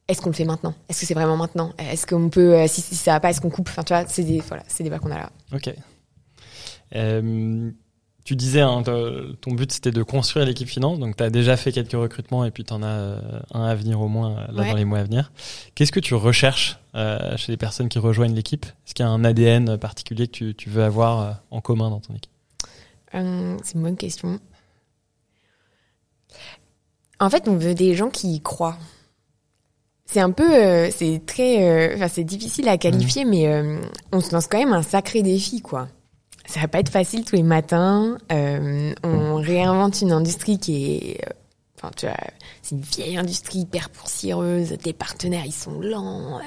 est-ce 0.07 0.21
qu'on 0.21 0.29
le 0.29 0.35
fait 0.35 0.45
maintenant? 0.45 0.75
Est-ce 0.91 1.01
que 1.01 1.07
c'est 1.07 1.15
vraiment 1.15 1.37
maintenant? 1.39 1.73
Est-ce 1.79 2.07
qu'on 2.07 2.29
peut, 2.29 2.55
euh, 2.55 2.67
si, 2.69 2.83
si 2.83 2.95
ça 2.95 3.13
va 3.13 3.21
pas, 3.21 3.31
est-ce 3.31 3.41
qu'on 3.41 3.49
coupe? 3.51 3.69
Enfin, 3.71 3.83
tu 3.83 3.95
vois, 3.95 4.05
c'est 4.07 4.23
des, 4.25 4.41
voilà, 4.41 4.63
c'est 4.69 4.85
des 4.85 4.91
débats 4.91 4.99
qu'on 4.99 5.11
a 5.11 5.17
là. 5.19 5.31
Ok. 5.55 5.75
Euh, 6.95 7.71
tu 8.25 8.37
disais, 8.37 8.63
hein, 8.63 8.83
ton 8.83 9.53
but 9.53 9.71
c'était 9.71 9.91
de 9.91 10.03
construire 10.03 10.47
l'équipe 10.47 10.67
finance, 10.69 10.99
donc 10.99 11.17
tu 11.17 11.23
as 11.23 11.31
déjà 11.31 11.57
fait 11.59 11.73
quelques 11.73 11.93
recrutements 11.93 12.45
et 12.45 12.51
puis 12.51 12.65
tu 12.65 12.73
en 12.73 12.83
as 12.83 12.87
euh, 12.87 13.21
un 13.53 13.65
à 13.65 13.75
venir 13.75 14.01
au 14.01 14.09
moins 14.09 14.33
euh, 14.33 14.47
là 14.53 14.63
Ouais. 14.63 14.71
dans 14.71 14.77
les 14.77 14.85
mois 14.87 14.99
à 15.01 15.05
venir. 15.05 15.31
Qu'est-ce 15.75 15.93
que 15.93 16.01
tu 16.01 16.15
recherches 16.15 16.79
euh, 16.95 17.37
chez 17.37 17.53
les 17.53 17.59
personnes 17.59 17.89
qui 17.91 17.99
rejoignent 17.99 18.35
l'équipe? 18.35 18.65
Est-ce 18.65 18.95
qu'il 18.95 19.05
y 19.05 19.09
a 19.09 19.11
un 19.13 19.25
ADN 19.25 19.77
particulier 19.77 20.27
que 20.27 20.33
tu, 20.33 20.55
tu 20.55 20.71
veux 20.71 20.83
avoir 20.85 21.21
euh, 21.21 21.33
en 21.51 21.61
commun 21.61 21.91
dans 21.91 22.01
ton 22.01 22.15
équipe? 22.15 22.31
Hum, 23.13 23.59
c'est 23.63 23.75
une 23.75 23.83
bonne 23.83 23.97
question. 23.97 24.41
En 27.21 27.31
fait, 27.31 27.47
on 27.49 27.57
veut 27.57 27.75
des 27.75 27.95
gens 27.95 28.11
qui 28.11 28.35
y 28.35 28.41
croient. 28.41 28.77
C'est 30.07 30.21
un 30.21 30.31
peu, 30.31 30.53
euh, 30.55 30.91
c'est 30.91 31.23
très, 31.25 31.65
euh, 31.93 31.97
enfin, 31.97 32.09
c'est 32.09 32.25
difficile 32.25 32.69
à 32.69 32.77
qualifier, 32.77 33.25
mais 33.25 33.47
euh, 33.49 33.81
on 34.13 34.21
se 34.21 34.33
lance 34.33 34.47
quand 34.47 34.59
même 34.59 34.73
un 34.73 34.83
sacré 34.83 35.23
défi, 35.23 35.61
quoi. 35.61 35.89
Ça 36.55 36.61
va 36.61 36.69
pas 36.69 36.79
être 36.79 36.89
facile 36.89 37.25
tous 37.25 37.35
les 37.35 37.43
matins. 37.43 38.17
Euh, 38.31 38.95
on 39.03 39.35
réinvente 39.35 40.01
une 40.03 40.13
industrie 40.13 40.61
qui 40.61 40.85
est, 40.85 41.27
euh, 41.27 41.33
enfin, 41.77 41.91
tu 41.97 42.07
vois, 42.07 42.15
c'est 42.63 42.77
une 42.77 42.81
vieille 42.81 43.17
industrie 43.17 43.59
hyper 43.59 43.91
poussiéreuse. 43.91 44.77
Tes 44.81 44.93
partenaires, 44.93 45.45
ils 45.45 45.53
sont 45.53 45.81
lents, 45.81 46.39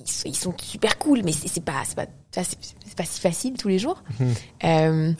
ils 0.00 0.10
sont, 0.10 0.28
ils 0.28 0.34
sont 0.34 0.52
super 0.60 0.98
cool, 0.98 1.20
mais 1.24 1.30
c'est 1.30 1.62
pas, 1.62 1.84
c'est 1.86 1.94
pas, 1.94 2.06
c'est 2.32 2.58
c'est 2.84 2.96
pas 2.96 3.04
si 3.04 3.20
facile 3.20 3.56
tous 3.56 3.68
les 3.68 3.78
jours. 3.78 4.02
Euh, 4.64 5.12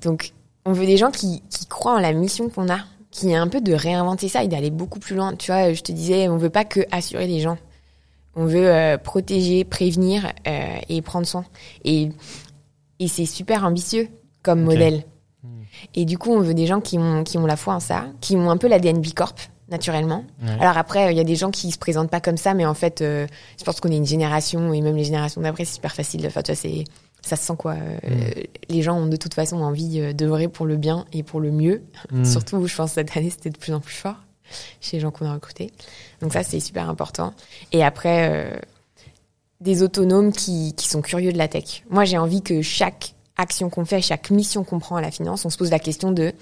donc, 0.00 0.32
on 0.64 0.72
veut 0.72 0.86
des 0.86 0.96
gens 0.96 1.10
qui, 1.10 1.42
qui 1.50 1.66
croient 1.66 1.96
en 1.96 2.00
la 2.00 2.14
mission 2.14 2.48
qu'on 2.48 2.72
a, 2.72 2.78
qui 3.10 3.28
est 3.28 3.36
un 3.36 3.48
peu 3.48 3.60
de 3.60 3.74
réinventer 3.74 4.30
ça 4.30 4.42
et 4.42 4.48
d'aller 4.48 4.70
beaucoup 4.70 5.00
plus 5.00 5.16
loin. 5.16 5.36
Tu 5.36 5.52
vois, 5.52 5.74
je 5.74 5.82
te 5.82 5.92
disais, 5.92 6.30
on 6.30 6.38
veut 6.38 6.48
pas 6.48 6.64
que 6.64 6.80
assurer 6.92 7.26
les 7.26 7.40
gens. 7.40 7.58
On 8.36 8.46
veut 8.46 8.70
euh, 8.70 8.96
protéger, 8.96 9.64
prévenir 9.64 10.32
euh, 10.46 10.78
et 10.88 11.02
prendre 11.02 11.26
soin. 11.26 11.44
Et, 11.84 12.08
et 13.00 13.08
c'est 13.08 13.26
super 13.26 13.64
ambitieux 13.64 14.08
comme 14.42 14.62
modèle. 14.62 15.04
Hmm. 15.42 15.62
Et 15.94 16.04
du 16.04 16.18
coup, 16.18 16.30
on 16.30 16.40
veut 16.40 16.54
des 16.54 16.66
gens 16.66 16.80
qui 16.80 16.98
ont, 16.98 17.24
qui 17.24 17.38
ont 17.38 17.46
la 17.46 17.56
foi 17.56 17.74
en 17.74 17.80
ça, 17.80 18.06
qui 18.20 18.36
ont 18.36 18.50
un 18.50 18.56
peu 18.56 18.68
l'ADN 18.68 19.00
Bicorp, 19.00 19.34
naturellement. 19.68 20.24
Ouais. 20.42 20.56
Alors 20.60 20.78
après, 20.78 21.12
il 21.12 21.16
y 21.16 21.20
a 21.20 21.24
des 21.24 21.36
gens 21.36 21.50
qui 21.50 21.72
se 21.72 21.78
présentent 21.78 22.10
pas 22.10 22.20
comme 22.20 22.36
ça, 22.36 22.54
mais 22.54 22.66
en 22.66 22.74
fait, 22.74 23.00
euh, 23.00 23.26
je 23.58 23.64
pense 23.64 23.80
qu'on 23.80 23.90
est 23.90 23.96
une 23.96 24.06
génération, 24.06 24.72
et 24.72 24.80
même 24.80 24.96
les 24.96 25.04
générations 25.04 25.40
d'après, 25.40 25.64
c'est 25.64 25.74
super 25.74 25.94
facile. 25.94 26.24
Enfin, 26.26 26.42
tu 26.42 26.52
vois, 26.52 26.60
c'est, 26.60 26.84
ça 27.22 27.36
se 27.36 27.44
sent 27.44 27.54
quoi. 27.58 27.74
Euh, 27.74 28.30
Les 28.68 28.82
gens 28.82 28.98
ont 28.98 29.06
de 29.06 29.16
toute 29.16 29.34
façon 29.34 29.56
envie 29.56 30.00
euh, 30.00 30.12
d'œuvrer 30.12 30.48
pour 30.48 30.66
le 30.66 30.76
bien 30.76 31.06
et 31.12 31.22
pour 31.22 31.40
le 31.40 31.50
mieux. 31.50 31.82
Mm. 32.10 32.24
Surtout, 32.26 32.66
je 32.66 32.76
pense, 32.76 32.92
cette 32.92 33.16
année, 33.16 33.30
c'était 33.30 33.50
de 33.50 33.58
plus 33.58 33.72
en 33.72 33.80
plus 33.80 33.94
fort 33.94 34.16
chez 34.80 34.96
les 34.96 35.00
gens 35.00 35.10
qu'on 35.10 35.26
a 35.26 35.32
recrutés. 35.32 35.70
Donc 36.20 36.32
ça, 36.32 36.42
c'est 36.42 36.60
super 36.60 36.88
important. 36.88 37.34
Et 37.72 37.84
après, 37.84 38.28
euh, 38.30 38.58
des 39.60 39.82
autonomes 39.82 40.32
qui, 40.32 40.74
qui 40.74 40.88
sont 40.88 41.02
curieux 41.02 41.32
de 41.32 41.38
la 41.38 41.48
tech. 41.48 41.82
Moi, 41.90 42.04
j'ai 42.04 42.18
envie 42.18 42.42
que 42.42 42.62
chaque 42.62 43.14
action 43.36 43.70
qu'on 43.70 43.84
fait, 43.84 44.00
chaque 44.00 44.30
mission 44.30 44.64
qu'on 44.64 44.78
prend 44.78 44.96
à 44.96 45.00
la 45.00 45.10
finance, 45.10 45.44
on 45.44 45.50
se 45.50 45.56
pose 45.58 45.70
la 45.70 45.78
question 45.78 46.12
de 46.12 46.32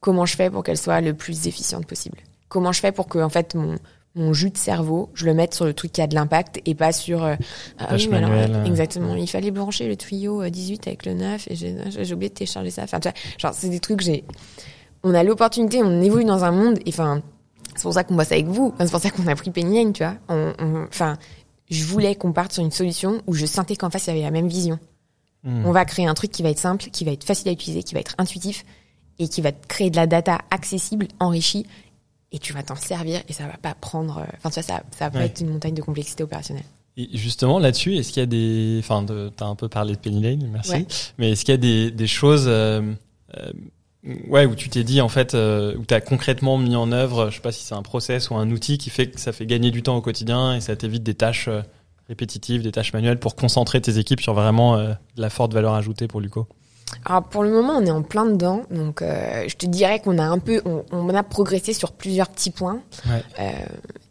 comment 0.00 0.26
je 0.26 0.36
fais 0.36 0.50
pour 0.50 0.62
qu'elle 0.62 0.78
soit 0.78 1.00
le 1.00 1.14
plus 1.14 1.46
efficiente 1.46 1.86
possible. 1.86 2.18
Comment 2.48 2.72
je 2.72 2.80
fais 2.80 2.92
pour 2.92 3.06
que, 3.08 3.18
en 3.18 3.28
fait, 3.28 3.54
mon, 3.54 3.76
mon 4.14 4.32
jus 4.32 4.50
de 4.50 4.56
cerveau, 4.58 5.08
je 5.14 5.24
le 5.26 5.34
mette 5.34 5.54
sur 5.54 5.64
le 5.64 5.72
truc 5.74 5.92
qui 5.92 6.02
a 6.02 6.06
de 6.06 6.14
l'impact 6.14 6.60
et 6.66 6.74
pas 6.74 6.92
sur 6.92 7.24
euh, 7.24 7.34
ah 7.78 7.94
oui, 7.94 8.08
alors, 8.12 8.30
euh, 8.30 8.46
euh, 8.48 8.64
exactement. 8.64 9.14
Il 9.16 9.28
fallait 9.28 9.50
brancher 9.50 9.88
le 9.88 9.96
tuyau 9.96 10.42
euh, 10.42 10.50
18 10.50 10.86
avec 10.86 11.06
le 11.06 11.14
9 11.14 11.48
et 11.50 11.56
j'ai 11.56 11.76
j'ai 11.88 12.14
oublié 12.14 12.28
de 12.28 12.34
télécharger 12.34 12.70
ça. 12.70 12.82
Enfin 12.82 13.00
tu 13.00 13.08
vois 13.08 13.14
genre 13.38 13.54
c'est 13.54 13.70
des 13.70 13.80
trucs 13.80 13.98
que 14.00 14.04
j'ai 14.04 14.24
on 15.02 15.14
a 15.14 15.22
l'opportunité 15.24 15.82
on 15.82 16.02
évolue 16.02 16.26
dans 16.26 16.44
un 16.44 16.50
monde 16.52 16.78
et 16.84 16.90
enfin 16.90 17.22
c'est 17.74 17.82
pour 17.84 17.94
ça 17.94 18.04
qu'on 18.04 18.14
bosse 18.16 18.32
avec 18.32 18.46
vous. 18.48 18.72
Enfin, 18.74 18.84
c'est 18.84 18.90
pour 18.90 19.00
ça 19.00 19.10
qu'on 19.10 19.26
a 19.28 19.34
pris 19.34 19.50
Penny 19.50 19.90
tu 19.94 20.02
vois. 20.04 20.16
On- 20.28 20.52
on- 20.58 20.84
enfin 20.88 21.16
je 21.72 21.84
voulais 21.84 22.14
qu'on 22.14 22.32
parte 22.32 22.52
sur 22.52 22.62
une 22.62 22.70
solution 22.70 23.20
où 23.26 23.34
je 23.34 23.46
sentais 23.46 23.76
qu'en 23.76 23.90
face 23.90 24.06
il 24.06 24.10
y 24.10 24.12
avait 24.12 24.22
la 24.22 24.30
même 24.30 24.48
vision 24.48 24.78
Mm. 25.44 25.66
on 25.66 25.72
va 25.72 25.84
créer 25.84 26.06
un 26.06 26.14
truc 26.14 26.30
qui 26.30 26.44
va 26.44 26.50
être 26.50 26.58
simple, 26.60 26.84
qui 26.92 27.04
va 27.04 27.10
être 27.10 27.24
facile 27.24 27.48
à 27.48 27.52
utiliser, 27.52 27.82
qui 27.82 27.94
va 27.94 28.00
être 28.00 28.14
intuitif 28.18 28.64
et 29.18 29.26
qui 29.26 29.40
va 29.40 29.50
te 29.50 29.66
créer 29.66 29.90
de 29.90 29.96
la 29.96 30.06
data 30.06 30.38
accessible, 30.52 31.08
enrichie 31.18 31.66
et 32.30 32.38
tu 32.38 32.52
vas 32.52 32.62
t'en 32.62 32.76
servir 32.76 33.20
et 33.28 33.32
ça 33.32 33.48
va 33.48 33.56
pas 33.56 33.74
prendre. 33.74 34.18
euh, 34.18 34.24
Enfin, 34.36 34.50
tu 34.50 34.54
vois, 34.54 34.62
ça, 34.62 34.82
ça 34.96 35.06
va 35.06 35.10
pas 35.10 35.18
Ouais. 35.18 35.24
être 35.26 35.40
une 35.40 35.48
montagne 35.50 35.74
de 35.74 35.82
complexité 35.82 36.22
opérationnelle. 36.22 36.62
Et 36.96 37.08
justement, 37.18 37.58
là-dessus, 37.58 37.96
est-ce 37.96 38.12
qu'il 38.12 38.20
y 38.20 38.22
a 38.22 38.26
des... 38.26 38.76
Enfin, 38.78 39.02
de- 39.02 39.32
t'as 39.36 39.46
un 39.46 39.56
peu 39.56 39.68
parlé 39.68 39.94
de 39.94 39.98
Penny 39.98 40.20
Lane, 40.22 40.46
merci. 40.52 40.70
Ouais. 40.72 40.86
Mais 41.18 41.32
est-ce 41.32 41.44
qu'il 41.44 41.52
y 41.52 41.54
a 41.54 41.58
des, 41.58 41.90
des 41.90 42.06
choses... 42.06 42.44
euh, 42.46 42.92
euh, 43.36 43.52
ouais, 44.28 44.46
où 44.46 44.54
tu 44.54 44.68
t'es 44.68 44.84
dit, 44.84 45.00
en 45.00 45.08
fait, 45.08 45.34
euh, 45.34 45.76
où 45.76 45.84
t'as 45.84 46.00
concrètement 46.00 46.58
mis 46.58 46.76
en 46.76 46.92
œuvre, 46.92 47.30
je 47.30 47.36
sais 47.36 47.40
pas 47.42 47.52
si 47.52 47.64
c'est 47.64 47.74
un 47.74 47.82
process 47.82 48.30
ou 48.30 48.36
un 48.36 48.50
outil 48.50 48.78
qui 48.78 48.90
fait 48.90 49.08
que 49.08 49.20
ça 49.20 49.32
fait 49.32 49.46
gagner 49.46 49.70
du 49.70 49.82
temps 49.82 49.96
au 49.96 50.00
quotidien 50.00 50.54
et 50.54 50.60
ça 50.60 50.74
t'évite 50.76 51.02
des 51.02 51.14
tâches 51.14 51.48
euh, 51.48 51.62
répétitives, 52.08 52.62
des 52.62 52.72
tâches 52.72 52.92
manuelles 52.92 53.18
pour 53.18 53.36
concentrer 53.36 53.80
tes 53.80 53.98
équipes 53.98 54.20
sur 54.20 54.34
vraiment 54.34 54.76
euh, 54.76 54.92
de 55.16 55.22
la 55.22 55.30
forte 55.30 55.52
valeur 55.54 55.74
ajoutée 55.74 56.08
pour 56.08 56.20
Luco 56.20 56.46
Alors 57.04 57.22
pour 57.24 57.42
le 57.42 57.50
moment, 57.50 57.74
on 57.78 57.86
est 57.86 57.90
en 57.90 58.02
plein 58.02 58.26
dedans, 58.26 58.64
donc 58.70 59.02
je 59.02 59.54
te 59.56 59.66
dirais 59.66 60.00
qu'on 60.00 60.18
a 60.18 60.24
un 60.24 60.38
peu, 60.38 60.60
on, 60.64 60.84
on 60.90 61.08
a 61.14 61.22
progressé 61.22 61.72
sur 61.72 61.92
plusieurs 61.92 62.28
petits 62.28 62.50
points. 62.50 62.80
Ouais. 63.06 63.22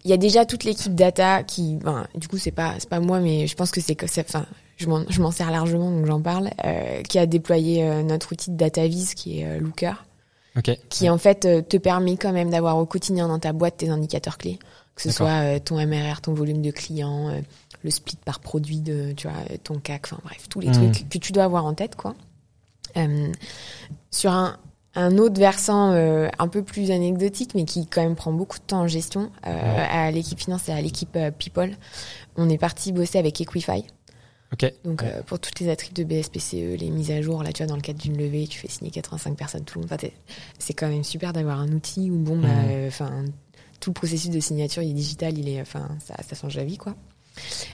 Il 0.04 0.10
y 0.10 0.14
a 0.14 0.18
déjà 0.18 0.46
toute 0.46 0.64
l'équipe 0.64 0.96
data 0.96 1.44
qui, 1.44 1.76
ben, 1.76 2.08
du 2.16 2.28
coup, 2.28 2.38
c'est 2.40 2.50
pas, 2.52 2.74
c'est 2.80 2.90
pas 2.90 3.00
moi, 3.00 3.20
mais 3.20 3.46
je 3.46 3.56
pense 3.56 3.70
que 3.70 3.82
c'est 3.82 3.94
que, 3.94 4.08
c'est- 4.08 4.26
enfin, 4.28 4.48
je 4.82 5.22
m'en, 5.22 5.32
sers 5.32 5.52
largement, 5.52 5.92
donc 5.92 6.06
j'en 6.06 6.22
parle, 6.22 6.50
euh, 6.66 7.02
qui 7.04 7.20
a 7.20 7.26
déployé 7.26 7.84
euh, 7.84 8.04
notre 8.04 8.32
outil 8.34 8.52
de 8.52 8.58
DataVis 8.58 9.14
qui 9.16 9.40
est 9.42 9.46
euh, 9.46 9.60
Looker. 9.60 10.06
Ok. 10.58 10.78
qui 10.90 11.10
en 11.10 11.18
fait 11.18 11.46
euh, 11.46 11.62
te 11.62 11.78
permet 11.78 12.18
quand 12.18 12.34
même 12.34 12.50
d'avoir 12.50 12.78
au 12.78 12.86
quotidien 12.86 13.30
dans 13.30 13.40
ta 13.40 13.54
boîte 13.54 13.78
tes 13.78 13.88
indicateurs 13.90 14.38
clés, 14.38 14.60
que 14.96 15.02
ce 15.02 15.10
soit 15.12 15.30
euh, 15.30 15.60
ton 15.60 15.76
MRR, 15.86 16.20
ton 16.22 16.34
volume 16.34 16.62
de 16.62 16.72
clients, 16.72 17.30
euh, 17.30 17.40
le 17.84 17.90
split 17.90 18.18
par 18.26 18.42
produit 18.42 18.82
de, 18.82 19.14
tu 19.14 19.30
vois, 19.30 19.38
ton 19.64 19.76
CAC, 19.80 20.08
enfin 20.12 20.20
bref, 20.26 20.48
tous 20.50 20.60
les 20.60 20.68
Mhm. 20.68 20.92
trucs 20.92 21.08
que 21.10 21.18
tu 21.20 21.32
dois 21.32 21.46
avoir 21.46 21.66
en 21.66 21.74
tête, 21.74 21.96
quoi. 21.96 22.16
Euh, 22.98 23.32
sur 24.12 24.32
un, 24.34 24.58
un 24.96 25.18
autre 25.18 25.40
versant 25.40 25.94
euh, 25.94 26.28
un 26.38 26.50
peu 26.50 26.64
plus 26.64 26.92
anecdotique, 26.92 27.52
mais 27.56 27.64
qui 27.64 27.88
quand 27.88 28.02
même 28.04 28.16
prend 28.18 28.34
beaucoup 28.34 28.58
de 28.60 28.64
temps 28.64 28.82
en 28.82 28.88
gestion, 28.88 29.32
euh, 29.48 29.52
Ouais. 29.52 29.88
à 29.90 30.12
l'équipe 30.12 30.38
finance 30.40 30.68
et 30.68 30.74
à 30.74 30.82
l'équipe 30.82 31.16
euh, 31.16 31.32
people, 31.32 31.72
on 32.36 32.50
est 32.50 32.58
parti 32.58 32.92
bosser 32.92 33.18
avec 33.20 33.40
Equify. 33.40 33.86
Donc 34.84 35.02
Ouais. 35.02 35.08
euh, 35.16 35.24
pour 35.24 35.40
toutes 35.40 35.60
les 35.60 35.70
attributs 35.70 36.04
de 36.04 36.04
BSPCE, 36.04 36.78
les 36.78 36.90
mises 36.90 37.10
à 37.12 37.22
jour, 37.22 37.42
là 37.42 37.52
tu 37.54 37.64
vois 37.64 37.68
dans 37.70 37.76
le 37.78 37.82
cadre 37.82 38.00
d'une 38.00 38.18
levée, 38.18 38.48
tu 38.48 38.60
fais 38.60 38.68
signer 38.68 38.92
85 38.92 39.36
personnes, 39.38 39.64
tout 39.64 39.80
le 39.80 39.86
monde. 39.86 39.94
Enfin, 39.94 40.08
c'est 40.60 40.74
quand 40.74 40.90
même 40.90 41.04
super 41.04 41.32
d'avoir 41.34 41.60
un 41.60 41.72
outil 41.72 42.12
où 42.12 42.18
bon, 42.18 42.38
bah, 42.38 42.48
Mhm. 42.50 42.66
euh, 42.70 42.88
enfin 42.90 43.24
tout 43.80 43.90
le 43.92 43.94
processus 43.96 44.30
de 44.30 44.40
signature, 44.40 44.84
il 44.84 44.92
est 44.92 44.94
digital, 44.94 45.38
il 45.38 45.48
est, 45.50 45.60
enfin 45.62 45.88
ça, 46.06 46.16
ça 46.28 46.36
change 46.36 46.56
la 46.58 46.66
vie 46.66 46.78
quoi. 46.78 46.96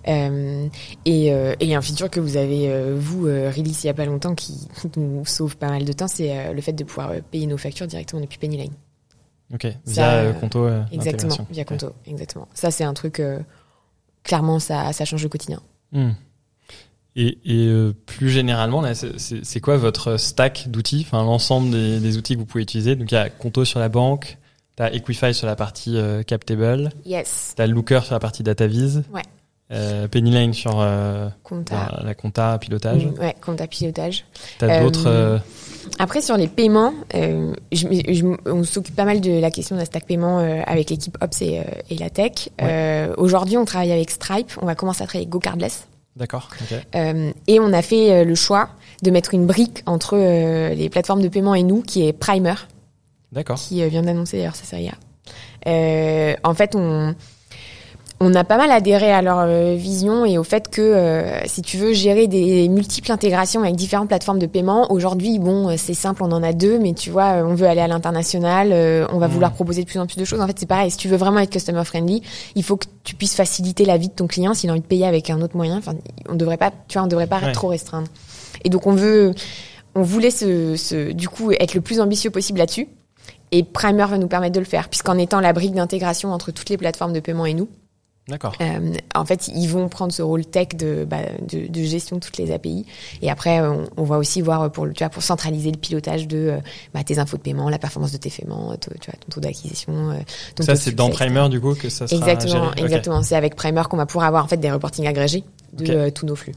Euh, 0.07 0.67
et, 1.05 1.33
euh, 1.33 1.55
et 1.59 1.73
un 1.73 1.81
feature 1.81 2.11
que 2.11 2.19
vous 2.19 2.37
avez 2.37 2.69
euh, 2.69 2.95
vous 2.95 3.23
release 3.23 3.83
il 3.83 3.87
y 3.87 3.89
a 3.89 3.93
pas 3.95 4.05
longtemps 4.05 4.35
qui 4.35 4.67
nous 4.97 5.25
sauve 5.25 5.57
pas 5.57 5.69
mal 5.69 5.83
de 5.83 5.91
temps, 5.93 6.07
c'est 6.07 6.53
le 6.53 6.61
fait 6.61 6.73
de 6.73 6.83
pouvoir 6.83 7.11
payer 7.31 7.47
nos 7.47 7.57
factures 7.57 7.87
directement 7.87 8.21
depuis 8.21 8.37
Pennyline. 8.37 8.73
Ok, 9.53 9.65
via 9.85 10.31
Ça, 10.33 10.33
Conto. 10.39 10.69
Exactement, 10.91 11.35
via. 11.49 11.65
Conto, 11.65 11.93
exactement. 12.05 12.47
Ça, 12.53 12.69
c'est 12.69 12.83
un 12.83 12.93
truc, 12.93 13.21
clairement, 14.23 14.59
ça, 14.59 14.93
ça 14.93 15.05
change 15.05 15.23
le 15.23 15.29
quotidien. 15.29 15.61
Hmm. 15.91 16.11
Et, 17.19 17.39
et 17.45 17.67
euh, 17.67 17.93
plus 18.05 18.29
généralement, 18.29 18.79
là, 18.79 18.93
c'est- 18.93 19.59
quoi 19.59 19.77
votre 19.77 20.17
stack 20.17 20.67
d'outils, 20.69 21.03
enfin 21.07 21.23
l'ensemble 21.23 21.71
des, 21.71 21.99
des 21.99 22.17
outils 22.17 22.35
que 22.35 22.39
vous 22.39 22.45
pouvez 22.45 22.61
utiliser? 22.61 22.95
Donc 22.95 23.11
il 23.11 23.15
y 23.15 23.17
a 23.17 23.27
Conto 23.29 23.65
sur 23.65 23.79
la 23.79 23.89
banque, 23.89 24.37
t'as 24.75 24.91
Equify 24.91 25.33
sur 25.33 25.47
la 25.47 25.55
partie 25.55 25.97
euh, 25.97 26.21
Captable, 26.21 26.89
Yes. 27.05 27.53
t'as 27.55 27.65
Looker 27.65 28.01
sur 28.03 28.13
la 28.13 28.19
partie 28.19 28.43
DataVis, 28.43 28.99
Ouais. 29.11 29.23
euh, 29.71 30.07
Pennyline 30.07 30.53
sur 30.53 30.73
Compta. 31.41 31.89
la, 31.97 32.03
la 32.03 32.13
compta, 32.13 32.55
pilotage. 32.59 33.07
Mm, 33.07 33.19
Ouais, 33.19 33.35
compta 33.43 33.65
pilotage. 33.65 34.23
T'as 34.59 34.67
Euh, 34.79 34.83
d'autres. 34.83 35.39
Après, 35.97 36.21
sur 36.21 36.37
les 36.37 36.47
paiements, 36.47 36.93
euh, 37.15 37.51
je, 37.71 37.87
je- 38.09 38.49
on 38.51 38.63
s'occupe 38.63 38.95
pas 38.95 39.05
mal 39.05 39.21
de 39.21 39.39
la 39.39 39.49
question 39.49 39.75
de 39.75 39.79
la 39.79 39.85
stack 39.85 40.05
paiement 40.05 40.37
euh, 40.39 40.61
avec 40.67 40.91
l'équipe 40.91 41.17
Ops 41.21 41.41
et, 41.41 41.59
euh, 41.59 41.63
et 41.89 41.95
la 41.97 42.11
tech. 42.11 42.49
Aujourd'hui, 43.17 43.57
on 43.57 43.65
travaille 43.65 43.91
avec 43.91 44.11
Stripe. 44.11 44.51
On 44.61 44.67
va 44.67 44.75
commencer 44.75 45.01
à 45.01 45.07
travailler 45.07 45.23
avec 45.25 45.29
GoCardless. 45.31 45.87
D'accord. 46.17 46.49
Euh, 46.95 47.31
et 47.45 47.59
on 47.59 47.71
a 47.73 47.81
fait 47.81 48.11
euh, 48.11 48.23
le 48.23 48.33
choix 48.33 48.69
de 49.03 49.11
mettre 49.11 49.35
une 49.35 49.45
brique 49.45 49.83
entre 49.85 50.17
euh, 50.17 50.73
les 50.73 50.89
plateformes 50.89 51.21
de 51.21 51.27
paiement 51.27 51.53
et 51.53 51.61
nous, 51.61 51.83
qui 51.83 52.07
est 52.07 52.13
Primer, 52.13 52.55
D'accord. 53.31 53.57
qui 53.57 53.87
vient 53.87 54.01
d'annoncer 54.01 54.37
d'ailleurs 54.37 54.55
sa 54.55 54.65
série 54.65 54.89
A. 54.89 56.37
En 56.43 56.53
fait, 56.55 56.75
on, 56.75 57.13
on 58.19 58.33
a 58.33 58.43
pas 58.43 58.57
mal 58.57 58.71
adhéré 58.71 59.11
à 59.11 59.21
leur 59.21 59.37
euh, 59.39 59.75
vision 59.75 60.25
et 60.25 60.37
au 60.39 60.43
fait 60.43 60.69
que 60.69 60.81
euh, 60.81 61.39
si 61.45 61.61
tu 61.61 61.77
veux 61.77 61.93
gérer 61.93 62.25
des 62.27 62.67
multiples 62.67 63.11
intégrations 63.11 63.61
avec 63.61 63.75
différentes 63.75 64.07
plateformes 64.07 64.39
de 64.39 64.47
paiement, 64.47 64.91
aujourd'hui, 64.91 65.37
bon, 65.37 65.69
euh, 65.69 65.75
c'est 65.77 65.93
simple, 65.93 66.23
on 66.23 66.31
en 66.31 66.41
a 66.41 66.51
deux, 66.51 66.79
mais 66.79 66.93
tu 66.93 67.11
vois, 67.11 67.37
euh, 67.37 67.45
on 67.45 67.53
veut 67.53 67.67
aller 67.67 67.81
à 67.81 67.87
l'international, 67.87 68.69
euh, 68.71 69.05
on 69.11 69.19
va 69.19 69.27
Mhm. 69.27 69.33
vouloir 69.33 69.51
proposer 69.53 69.83
de 69.83 69.87
plus 69.87 69.99
en 69.99 70.07
plus 70.07 70.17
de 70.17 70.25
choses. 70.25 70.41
En 70.41 70.47
fait, 70.47 70.57
c'est 70.57 70.65
pareil, 70.65 70.89
si 70.89 70.97
tu 70.97 71.07
veux 71.07 71.17
vraiment 71.17 71.39
être 71.39 71.51
customer 71.51 71.83
friendly, 71.85 72.23
il 72.55 72.63
faut 72.63 72.75
que 72.77 72.85
tu 73.03 73.13
puisses 73.15 73.35
faciliter 73.35 73.85
la 73.85 73.97
vie 73.97 74.07
de 74.07 74.13
ton 74.13 74.25
client 74.25 74.55
s'il 74.55 74.69
a 74.69 74.73
envie 74.73 74.81
de 74.81 74.85
payer 74.87 75.05
avec 75.05 75.29
un 75.29 75.39
autre 75.41 75.55
moyen. 75.55 75.77
Enfin, 75.77 75.93
on 76.27 76.33
devrait 76.33 76.57
pas, 76.57 76.71
tu 76.87 76.97
vois, 76.97 77.03
on 77.05 77.07
devrait 77.07 77.27
pas 77.27 77.39
Ouais. 77.39 77.51
trop 77.51 77.67
restreindre. 77.67 78.07
Et 78.63 78.69
donc, 78.69 78.87
on 78.87 78.93
veut, 78.95 79.35
on 79.93 80.01
voulait 80.01 80.31
se, 80.31 80.75
se, 80.75 81.11
du 81.11 81.29
coup, 81.29 81.51
être 81.51 81.75
le 81.75 81.81
plus 81.81 81.99
ambitieux 81.99 82.31
possible 82.31 82.57
là-dessus. 82.57 82.87
Et 83.51 83.63
Primer 83.63 84.05
va 84.05 84.17
nous 84.17 84.27
permettre 84.27 84.53
de 84.55 84.59
le 84.59 84.65
faire, 84.65 84.89
puisqu'en 84.89 85.17
étant 85.19 85.39
la 85.39 85.53
brique 85.53 85.73
d'intégration 85.75 86.31
entre 86.33 86.51
toutes 86.51 86.69
les 86.69 86.77
plateformes 86.77 87.13
de 87.13 87.19
paiement 87.19 87.45
et 87.45 87.53
nous, 87.53 87.69
D'accord. 88.27 88.53
euh, 88.59 88.93
en 89.15 89.25
fait, 89.25 89.47
ils 89.47 89.67
vont 89.67 89.87
prendre 89.87 90.11
ce 90.11 90.21
rôle 90.21 90.45
tech 90.45 90.69
de, 90.75 91.05
bah, 91.09 91.19
de, 91.47 91.67
de 91.67 91.83
gestion 91.83 92.17
de 92.17 92.21
toutes 92.21 92.37
les 92.37 92.51
API. 92.51 92.85
Et 93.21 93.29
après, 93.31 93.61
on, 93.61 93.85
on 93.95 94.03
va 94.03 94.17
aussi 94.17 94.41
voir 94.41 94.69
pour, 94.71 94.85
le, 94.85 94.93
tu 94.93 95.03
vois, 95.03 95.09
pour 95.09 95.23
centraliser 95.23 95.71
le 95.71 95.77
pilotage 95.77 96.27
de 96.27 96.37
euh, 96.37 96.57
bah, 96.93 97.03
tes 97.03 97.19
infos 97.19 97.37
de 97.37 97.41
paiement, 97.41 97.69
la 97.69 97.79
performance 97.79 98.11
de 98.11 98.17
tes 98.17 98.29
paiements, 98.29 98.75
ton, 98.75 98.91
tu 98.99 99.09
vois, 99.09 99.19
ton 99.19 99.29
taux 99.31 99.39
d'acquisition. 99.39 100.11
euh, 100.11 100.19
Ça, 100.59 100.75
c'est 100.75 100.93
dans. 100.93 101.09
Primer, 101.09 101.47
du 101.49 101.61
coup, 101.61 101.73
que 101.73 101.89
ça 101.89 102.05
sera 102.07 102.19
Exactement, 102.19 102.71
géré. 102.73 102.81
Exactement. 102.85 103.23
C'est 103.23 103.35
avec 103.35 103.55
Primer 103.55 103.83
qu'on 103.89 103.97
va 103.97 104.05
pouvoir 104.05 104.25
avoir 104.27 104.43
en 104.43 104.47
fait 104.47 104.57
des 104.57 104.71
reportings 104.71 105.07
agrégés 105.07 105.43
de 105.73 105.93
euh, 105.93 106.09
tous 106.11 106.25
nos 106.25 106.35
flux. 106.35 106.53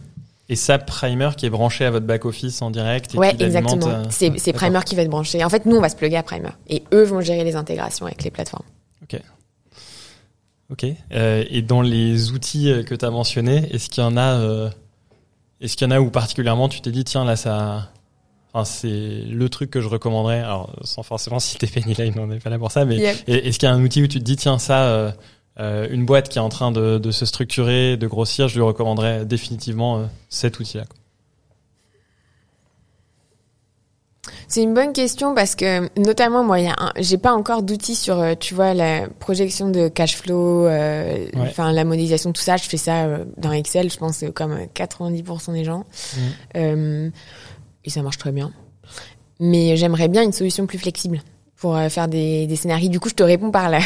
Et 0.49 0.57
ça, 0.57 0.79
Primer 0.79 1.31
qui 1.37 1.47
est 1.47 1.51
branché 1.51 1.85
à 1.85 1.93
votre 1.93 2.07
back-office 2.07 2.61
en 2.63 2.73
direct 2.73 3.15
et 3.15 3.19
Ouais, 3.19 3.37
qui 3.37 3.45
exactement. 3.45 3.87
euh, 3.87 4.05
C'est. 4.11 4.53
Primer 4.53 4.81
qui 4.85 4.97
va 4.97 5.03
être 5.03 5.09
branché. 5.09 5.45
En 5.45 5.49
fait, 5.49 5.65
nous, 5.67 5.77
on 5.77 5.81
va 5.81 5.89
se 5.89 5.95
plugger 5.95 6.17
à 6.17 6.25
Primer. 6.25 6.49
Et 6.69 6.83
eux 6.93 7.05
vont 7.05 7.21
gérer 7.21 7.45
les 7.45 7.55
intégrations 7.55 8.07
avec 8.07 8.25
les 8.25 8.33
plateformes. 8.33 8.65
Ok. 9.05 9.21
Euh, 11.13 11.45
et 11.51 11.63
dans 11.63 11.83
les 11.83 12.31
outils 12.33 12.71
euh, 12.71 12.83
que 12.83 12.95
tu 12.95 13.05
as 13.05 13.11
mentionnés, 13.11 13.69
est-ce 13.73 13.89
qu'il 13.91 14.03
y 14.03 14.07
en 14.07 14.17
a, 14.17 14.39
euh, 14.41 14.71
est-ce 15.61 15.77
qu'il 15.77 15.87
y 15.87 15.89
en 15.89 15.95
a 15.95 16.01
où 16.01 16.11
particulièrement 16.11 16.69
tu 16.69 16.81
t'es 16.81 16.91
dit 16.91 17.05
tiens 17.05 17.25
là 17.25 17.37
ça, 17.37 17.91
enfin, 18.53 18.65
c'est 18.65 19.23
le 19.29 19.49
truc 19.49 19.71
que 19.71 19.81
je 19.81 19.89
recommanderais? 19.89 20.41
Alors 20.41 20.75
sans 20.85 21.03
forcément 21.03 21.39
citer 21.41 21.67
Pennyline, 21.67 22.15
on 22.19 22.27
n'est 22.29 22.39
pas 22.39 22.51
là 22.51 22.59
pour 22.59 22.71
ça, 22.71 22.85
mais 22.85 22.97
Yep. 22.97 23.17
est-ce 23.29 23.59
qu'il 23.59 23.69
y 23.69 23.73
a 23.73 23.75
un 23.75 23.83
outil 23.83 24.03
où 24.03 24.07
tu 24.07 24.19
te 24.19 24.25
dis 24.25 24.37
tiens 24.37 24.59
ça, 24.59 24.85
euh, 24.85 25.11
euh, 25.59 25.89
une 25.91 26.07
boîte 26.07 26.29
qui 26.29 26.39
est 26.39 26.41
en 26.43 26.49
train 26.49 26.71
de, 26.73 26.99
de 26.99 27.11
se 27.11 27.27
structurer, 27.27 27.97
de 27.97 28.07
grossir, 28.07 28.49
je 28.49 28.55
lui 28.55 28.63
recommanderais 28.63 29.27
définitivement 29.27 29.99
euh, 29.99 30.05
cet 30.29 30.59
outil-là. 30.61 30.85
quoi. 30.85 30.97
C'est 34.51 34.63
une 34.65 34.75
bonne 34.75 34.93
question 34.93 35.33
parce 35.35 35.55
que 35.55 35.89
notamment 35.99 36.43
moi, 36.43 36.57
j'ai 36.99 37.19
pas 37.19 37.33
encore 37.33 37.63
d'outils 37.63 37.95
sur, 37.95 38.19
euh, 38.19 38.35
tu 38.39 38.53
vois, 38.55 38.75
la 38.75 39.07
projection 39.21 39.69
de 39.71 39.87
cash 39.87 40.17
flow, 40.17 40.67
euh, 40.67 41.27
Ouais. 41.37 41.47
enfin 41.49 41.73
la 41.73 41.85
modélisation, 41.85 42.33
tout 42.33 42.43
ça. 42.43 42.57
Je 42.57 42.65
fais 42.65 42.77
ça 42.77 43.05
euh, 43.05 43.25
dans 43.37 43.53
Excel, 43.53 43.91
je 43.93 43.97
pense 43.97 44.25
euh, 44.25 44.33
comme 44.33 44.51
euh, 44.53 44.67
90% 44.75 45.53
des 45.53 45.63
gens. 45.65 45.85
Euh, 46.57 47.09
et 47.85 47.91
ça 47.91 48.03
marche 48.03 48.19
très 48.19 48.33
bien. 48.33 48.51
Mais 49.39 49.77
j'aimerais 49.77 50.09
bien 50.09 50.23
une 50.25 50.33
solution 50.33 50.67
plus 50.67 50.79
flexible 50.79 51.23
pour 51.57 51.77
euh, 51.77 51.89
faire 51.89 52.09
des, 52.09 52.47
des 52.49 52.57
scénarios. 52.57 52.89
Du 52.89 52.99
coup, 52.99 53.09
je 53.09 53.15
te 53.15 53.23
réponds 53.23 53.53
par 53.53 53.71
là. 53.71 53.79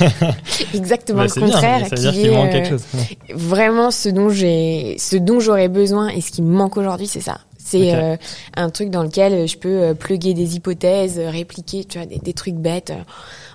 Exactement 0.74 1.18
Bah, 1.18 1.24
le 1.24 1.28
c'est 1.30 1.40
bien, 1.40 1.50
contraire, 1.50 1.86
ça 1.88 1.96
qui 1.96 2.10
qu'il 2.12 2.26
est 2.26 2.30
manque 2.30 2.48
euh, 2.48 2.52
quelque 2.52 2.68
chose. 2.68 2.84
Ouais. 2.94 3.18
vraiment 3.34 3.90
ce 3.90 4.08
dont 4.10 4.28
j'ai 4.28 4.96
ce 4.98 5.16
dont 5.16 5.40
j'aurais 5.40 5.68
besoin 5.68 6.08
et 6.08 6.20
ce 6.20 6.30
qui 6.30 6.42
me 6.42 6.52
manque 6.54 6.76
aujourd'hui 6.76 7.06
c'est 7.06 7.20
ça 7.20 7.38
c'est 7.70 7.94
euh, 7.94 8.16
un 8.56 8.70
truc 8.70 8.90
dans 8.90 9.02
lequel 9.02 9.46
je 9.48 9.56
peux 9.56 9.82
euh, 9.82 9.94
plugger 9.94 10.34
des 10.34 10.56
hypothèses 10.56 11.18
euh, 11.18 11.30
répliquer 11.30 11.84
tu 11.84 11.98
vois 11.98 12.06
des, 12.06 12.18
des 12.18 12.32
trucs 12.32 12.54
bêtes 12.56 12.92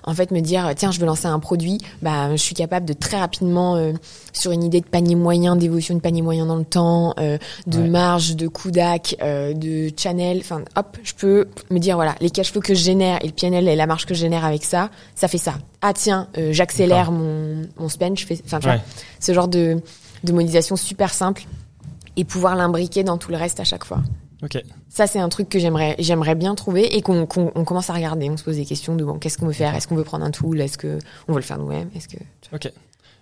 en 0.04 0.14
fait 0.14 0.30
me 0.30 0.40
dire 0.40 0.70
tiens 0.76 0.90
je 0.90 1.00
veux 1.00 1.06
lancer 1.06 1.26
un 1.26 1.38
produit 1.38 1.78
bah 2.02 2.30
je 2.32 2.36
suis 2.42 2.54
capable 2.54 2.86
de 2.86 2.92
très 2.92 3.18
rapidement 3.18 3.92
sur 4.32 4.52
une 4.52 4.62
idée 4.62 4.80
de 4.80 4.86
panier 4.86 5.14
moyen 5.16 5.56
d'évolution 5.56 5.94
de 5.94 6.00
panier 6.00 6.22
moyen 6.22 6.46
dans 6.46 6.56
le 6.56 6.64
temps 6.64 7.14
de 7.66 7.78
Ouais. 7.80 7.88
marge 7.88 8.36
de 8.36 8.48
coup 8.48 8.70
d'ac 8.70 9.16
de 9.20 9.90
channel 9.96 10.38
enfin 10.40 10.62
hop 10.76 10.96
je 11.02 11.12
peux 11.14 11.48
me 11.70 11.78
dire 11.78 11.96
voilà 11.96 12.14
les 12.20 12.30
cash 12.30 12.52
flows 12.52 12.62
que 12.62 12.74
je 12.74 12.82
génère 12.82 13.18
et 13.22 13.26
le 13.26 13.32
PNL 13.32 13.68
et 13.68 13.76
la 13.76 13.86
marge 13.86 14.06
que 14.06 14.14
je 14.14 14.20
génère 14.20 14.44
avec 14.44 14.64
ça 14.64 14.90
ça 15.14 15.28
fait 15.28 15.38
ça 15.38 15.54
ah 15.82 15.92
tiens 15.92 16.28
euh, 16.38 16.52
j'accélère 16.52 17.10
mon 17.12 17.62
mon 17.78 17.88
spend 17.88 18.16
je 18.18 18.24
fais 18.26 18.38
enfin 18.46 18.60
Ouais. 18.66 18.80
ce 19.20 19.32
genre 19.34 19.48
de, 19.48 19.80
de 20.24 20.32
modélisation 20.32 20.76
super 20.76 21.12
simple 21.12 21.44
et 22.16 22.24
pouvoir 22.24 22.56
l'imbriquer 22.56 23.04
dans 23.04 23.18
tout 23.18 23.30
le 23.30 23.36
reste 23.36 23.60
à 23.60 23.64
chaque 23.64 23.84
fois. 23.84 24.02
Ok. 24.42 24.62
Ça, 24.88 25.06
c'est 25.06 25.18
un 25.18 25.28
truc 25.30 25.48
que 25.48 25.58
j'aimerais, 25.58 25.96
j'aimerais 25.98 26.34
bien 26.34 26.54
trouver 26.54 26.96
et 26.96 27.00
qu'on, 27.02 27.24
qu'on 27.26 27.52
on 27.54 27.64
commence 27.64 27.88
à 27.90 27.94
regarder. 27.94 28.28
On 28.28 28.36
se 28.36 28.44
pose 28.44 28.56
des 28.56 28.66
questions 28.66 28.94
de 28.94 29.04
bon, 29.04 29.18
qu'est-ce 29.18 29.38
qu'on 29.38 29.46
veut 29.46 29.52
faire? 29.52 29.74
Est-ce 29.74 29.88
qu'on 29.88 29.96
veut 29.96 30.04
prendre 30.04 30.24
un 30.26 30.30
tool? 30.30 30.60
Est-ce 30.60 30.76
que 30.78 30.98
on 31.28 31.32
veut 31.32 31.38
le 31.38 31.44
faire 31.44 31.58
nous-mêmes? 31.58 31.88
Est-ce 31.96 32.08
que 32.08 32.18
Ok. 32.52 32.70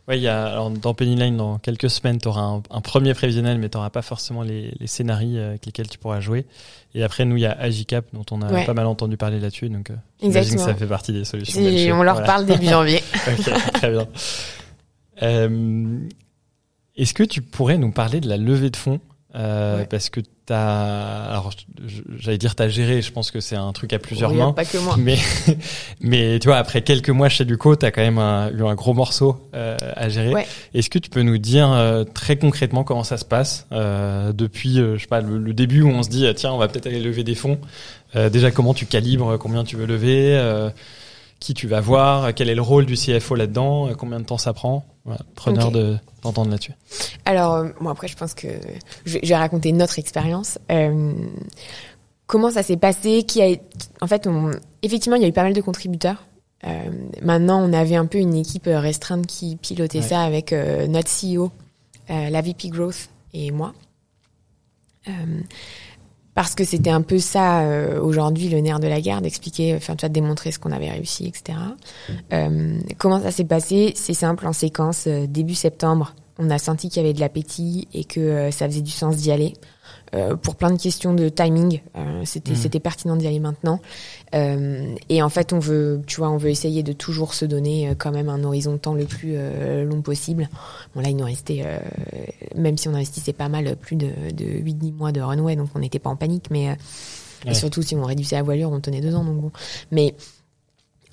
Ouais, 0.07 0.19
il 0.19 0.23
y 0.23 0.29
a, 0.29 0.45
alors, 0.49 0.69
dans 0.71 0.93
Pennyline, 0.93 1.35
dans 1.39 1.57
quelques 1.59 1.89
semaines, 1.89 2.19
tu 2.19 2.29
auras 2.29 2.43
un, 2.43 2.63
un 2.71 2.81
premier 2.83 3.15
prévisionnel, 3.15 3.57
mais 3.59 3.71
tu 3.71 3.79
n'auras 3.79 3.89
pas 3.89 4.03
forcément 4.03 4.43
les, 4.43 4.75
les 4.79 4.87
scénarios 4.87 5.39
euh, 5.39 5.49
avec 5.51 5.65
lesquels 5.65 5.89
tu 5.89 5.97
pourras 5.97 6.21
jouer. 6.21 6.45
Et 6.95 7.03
après, 7.03 7.25
nous, 7.25 7.37
il 7.37 7.43
y 7.43 7.47
a 7.47 7.53
Agicap, 7.59 8.05
dont 8.13 8.27
on 8.31 8.43
a 8.43 8.53
Ouais. 8.53 8.67
pas 8.67 8.75
mal 8.75 8.85
entendu 8.87 9.17
parler 9.17 9.41
là-dessus. 9.41 9.71
Donc, 9.71 9.89
euh, 9.89 9.95
j'imagine 10.21 10.35
que 10.35 10.39
Exactement. 10.57 10.67
ça 10.67 10.75
fait 10.75 10.87
partie 10.87 11.13
des 11.15 11.25
solutions. 11.25 11.59
On 11.63 12.03
leur 12.03 12.17
Voilà. 12.17 12.27
parle 12.27 12.45
début 12.45 12.67
janvier. 12.69 13.03
Ok, 13.29 13.51
très 13.73 13.91
bien. 13.93 14.07
Euh, 15.23 15.99
Est-ce 16.97 17.15
que 17.15 17.23
tu 17.25 17.43
pourrais 17.43 17.79
nous 17.79 17.91
parler 17.91 18.21
de 18.21 18.29
la 18.29 18.37
levée 18.37 18.71
de 18.71 18.77
fonds 18.77 19.01
euh, 19.35 19.79
Ouais. 19.79 19.87
Parce 19.87 20.11
que 20.11 20.21
t'as, 20.47 21.25
alors 21.25 21.51
je- 21.87 22.03
j'allais 22.19 22.39
dire 22.39 22.55
t'as 22.55 22.69
géré. 22.69 23.03
Je 23.03 23.11
pense 23.11 23.31
que 23.33 23.41
c'est 23.41 23.57
un 23.57 23.73
truc 23.73 23.93
à 23.93 23.99
plusieurs 23.99 24.33
mains. 24.33 24.53
Pas 24.53 24.65
que 24.65 24.79
moi. 24.79 24.95
Mais, 24.99 25.17
mais 26.01 26.39
tu 26.39 26.49
vois, 26.49 26.59
après 26.59 26.83
quelques 26.83 27.11
mois 27.11 27.29
chez 27.29 27.45
Duco, 27.45 27.75
tu 27.77 27.85
as 27.87 27.91
quand 27.91 28.03
même 28.03 28.19
un- 28.19 28.51
eu 28.51 28.63
un 28.65 28.75
gros 28.75 28.95
morceau 28.95 29.41
euh, 29.55 29.77
à 29.97 30.09
gérer. 30.09 30.33
Ouais. 30.35 30.47
Est-ce 30.75 30.89
que 30.91 30.99
tu 31.01 31.11
peux 31.11 31.23
nous 31.23 31.39
dire 31.39 31.71
euh, 31.73 32.05
très 32.05 32.37
concrètement 32.37 32.85
comment 32.85 33.05
ça 33.05 33.17
se 33.17 33.25
passe 33.25 33.67
euh, 33.73 34.33
depuis, 34.33 34.77
je 34.77 34.99
sais 34.99 35.07
pas, 35.07 35.21
le, 35.21 35.39
le 35.39 35.53
début 35.55 35.83
où 35.83 35.89
on 35.89 36.03
se 36.03 36.11
dit, 36.11 36.27
ah, 36.27 36.35
tiens, 36.35 36.53
on 36.53 36.59
va 36.59 36.69
peut-être 36.69 36.87
aller 36.87 37.01
lever 37.01 37.25
des 37.25 37.35
fonds. 37.35 37.59
Euh, 38.17 38.29
déjà, 38.31 38.51
comment 38.53 38.75
tu 38.75 38.87
calibres, 38.87 39.37
combien 39.39 39.65
tu 39.65 39.77
veux 39.77 39.87
lever, 39.87 40.37
euh, 40.39 40.71
qui 41.45 41.53
tu 41.53 41.67
vas 41.69 41.83
voir, 41.83 42.33
quel 42.35 42.49
est 42.49 42.55
le 42.55 42.63
rôle 42.63 42.87
du 42.87 42.95
CFO 42.95 43.35
là-dedans, 43.35 43.89
euh, 43.89 43.95
combien 43.95 44.19
de 44.19 44.25
temps 44.25 44.39
ça 44.39 44.55
prend. 44.55 44.87
Voilà, 45.05 45.21
preneur 45.35 45.71
de 45.71 45.99
d'entendre 46.23 46.51
là-dessus. 46.51 46.73
Alors, 47.27 47.53
euh, 47.57 47.69
moi 47.81 47.93
après, 47.93 48.09
je 48.09 48.17
pense 48.17 48.33
que 48.33 48.49
je, 49.05 49.19
je 49.23 49.29
vais 49.29 49.37
raconter 49.37 49.71
notre 49.73 49.99
expérience. 49.99 50.59
Euh, 50.73 51.13
comment 52.27 52.51
ça 52.51 52.63
s'est 52.63 52.79
passé? 52.79 53.25
Qui 53.25 53.43
a, 53.43 53.49
en 54.01 54.07
fait, 54.07 54.27
on, 54.27 54.53
effectivement, 54.81 55.17
il 55.17 55.23
y 55.23 55.27
a 55.27 55.29
eu 55.29 55.33
pas 55.35 55.43
mal 55.43 55.53
de 55.53 55.61
contributeurs. 55.61 56.25
Euh, 56.67 56.71
maintenant, 57.21 57.63
on 57.63 57.75
avait 57.75 57.97
un 57.97 58.07
peu 58.07 58.17
une 58.17 58.35
équipe 58.35 58.67
euh, 58.67 58.81
restreinte 58.81 59.27
qui 59.27 59.57
pilotait 59.57 59.99
Ouais. 59.99 60.09
ça 60.09 60.23
avec 60.23 60.55
euh, 60.55 60.87
notre 60.87 61.11
CEO, 61.11 61.53
euh, 62.09 62.31
la 62.31 62.41
VP 62.41 62.69
Growth 62.71 63.11
et 63.35 63.51
moi. 63.51 63.75
Euh, 66.37 66.45
parce 66.45 66.55
que 66.55 66.65
c'était 66.65 66.91
un 66.91 67.03
peu 67.03 67.19
ça 67.19 67.61
euh, 67.63 68.01
aujourd'hui 68.01 68.49
le 68.49 68.61
nerf 68.61 68.81
de 68.81 68.89
la 68.89 69.01
guerre 69.01 69.23
d'expliquer, 69.23 69.75
enfin 69.77 69.97
tu 69.97 70.03
vois, 70.03 70.09
de 70.09 70.15
démontrer 70.15 70.53
ce 70.53 70.59
qu'on 70.59 70.73
avait 70.73 70.91
réussi, 70.91 71.27
etc. 71.27 71.59
Euh, 72.33 72.79
comment 72.99 73.21
ça 73.21 73.31
s'est 73.31 73.45
passé? 73.45 73.93
C'est 73.97 74.15
simple, 74.15 74.47
en 74.47 74.53
séquence, 74.53 75.07
euh, 75.07 75.27
début 75.27 75.55
septembre, 75.55 76.15
on 76.39 76.51
a 76.51 76.59
senti 76.59 76.89
qu'il 76.89 77.03
y 77.03 77.05
avait 77.05 77.15
de 77.15 77.21
l'appétit 77.21 77.89
et 77.95 78.05
que 78.05 78.21
euh, 78.21 78.51
ça 78.51 78.67
faisait 78.67 78.83
du 78.83 78.91
sens 78.91 79.17
d'y 79.17 79.31
aller. 79.31 79.55
Euh, 80.15 80.37
pour 80.37 80.55
plein 80.55 80.71
de 80.71 80.81
questions 80.81 81.13
de 81.13 81.29
timing, 81.29 81.81
euh, 81.97 82.23
c'était 82.25 82.53
Mhm. 82.53 82.57
c'était 82.57 82.81
pertinent 82.81 83.17
d'y 83.17 83.27
aller 83.27 83.41
maintenant. 83.41 83.81
Euh, 84.35 84.95
et 85.09 85.23
en 85.23 85.29
fait, 85.29 85.53
on 85.53 85.59
veut, 85.59 86.01
tu 86.07 86.17
vois, 86.17 86.31
on 86.31 86.37
veut 86.37 86.51
essayer 86.51 86.83
de 86.83 86.93
toujours 86.93 87.35
se 87.35 87.45
donner 87.45 87.93
quand 87.99 88.13
même 88.13 88.29
un 88.29 88.43
horizon 88.45 88.73
de 88.73 88.79
temps 88.79 88.95
le 88.95 89.05
plus 89.07 89.37
long 89.85 90.03
possible. 90.03 90.49
Bon 90.95 91.01
là, 91.01 91.09
il 91.09 91.17
nous 91.17 91.25
restait, 91.25 91.65
même 92.55 92.77
si 92.79 92.89
on 92.89 92.95
investissait 92.95 93.33
pas 93.33 93.49
mal, 93.49 93.77
plus 93.77 93.97
de, 93.97 94.09
de 94.33 94.45
8-10 94.45 94.93
mois 94.93 95.13
de 95.13 95.21
runway, 95.21 95.57
donc 95.57 95.69
on 95.75 95.79
n'était 95.81 95.99
pas 95.99 96.11
en 96.11 96.17
panique, 96.17 96.47
mais 96.51 96.71
Ouais. 96.71 97.51
et 97.51 97.55
surtout 97.55 97.83
si 97.83 97.95
on 97.95 98.05
réduisait 98.05 98.37
la 98.37 98.43
voilure, 98.43 98.71
on 98.73 98.81
tenait 98.81 99.01
deux 99.01 99.15
ans, 99.15 99.25
donc 99.25 99.41
bon. 99.41 99.51
Mais 99.91 100.15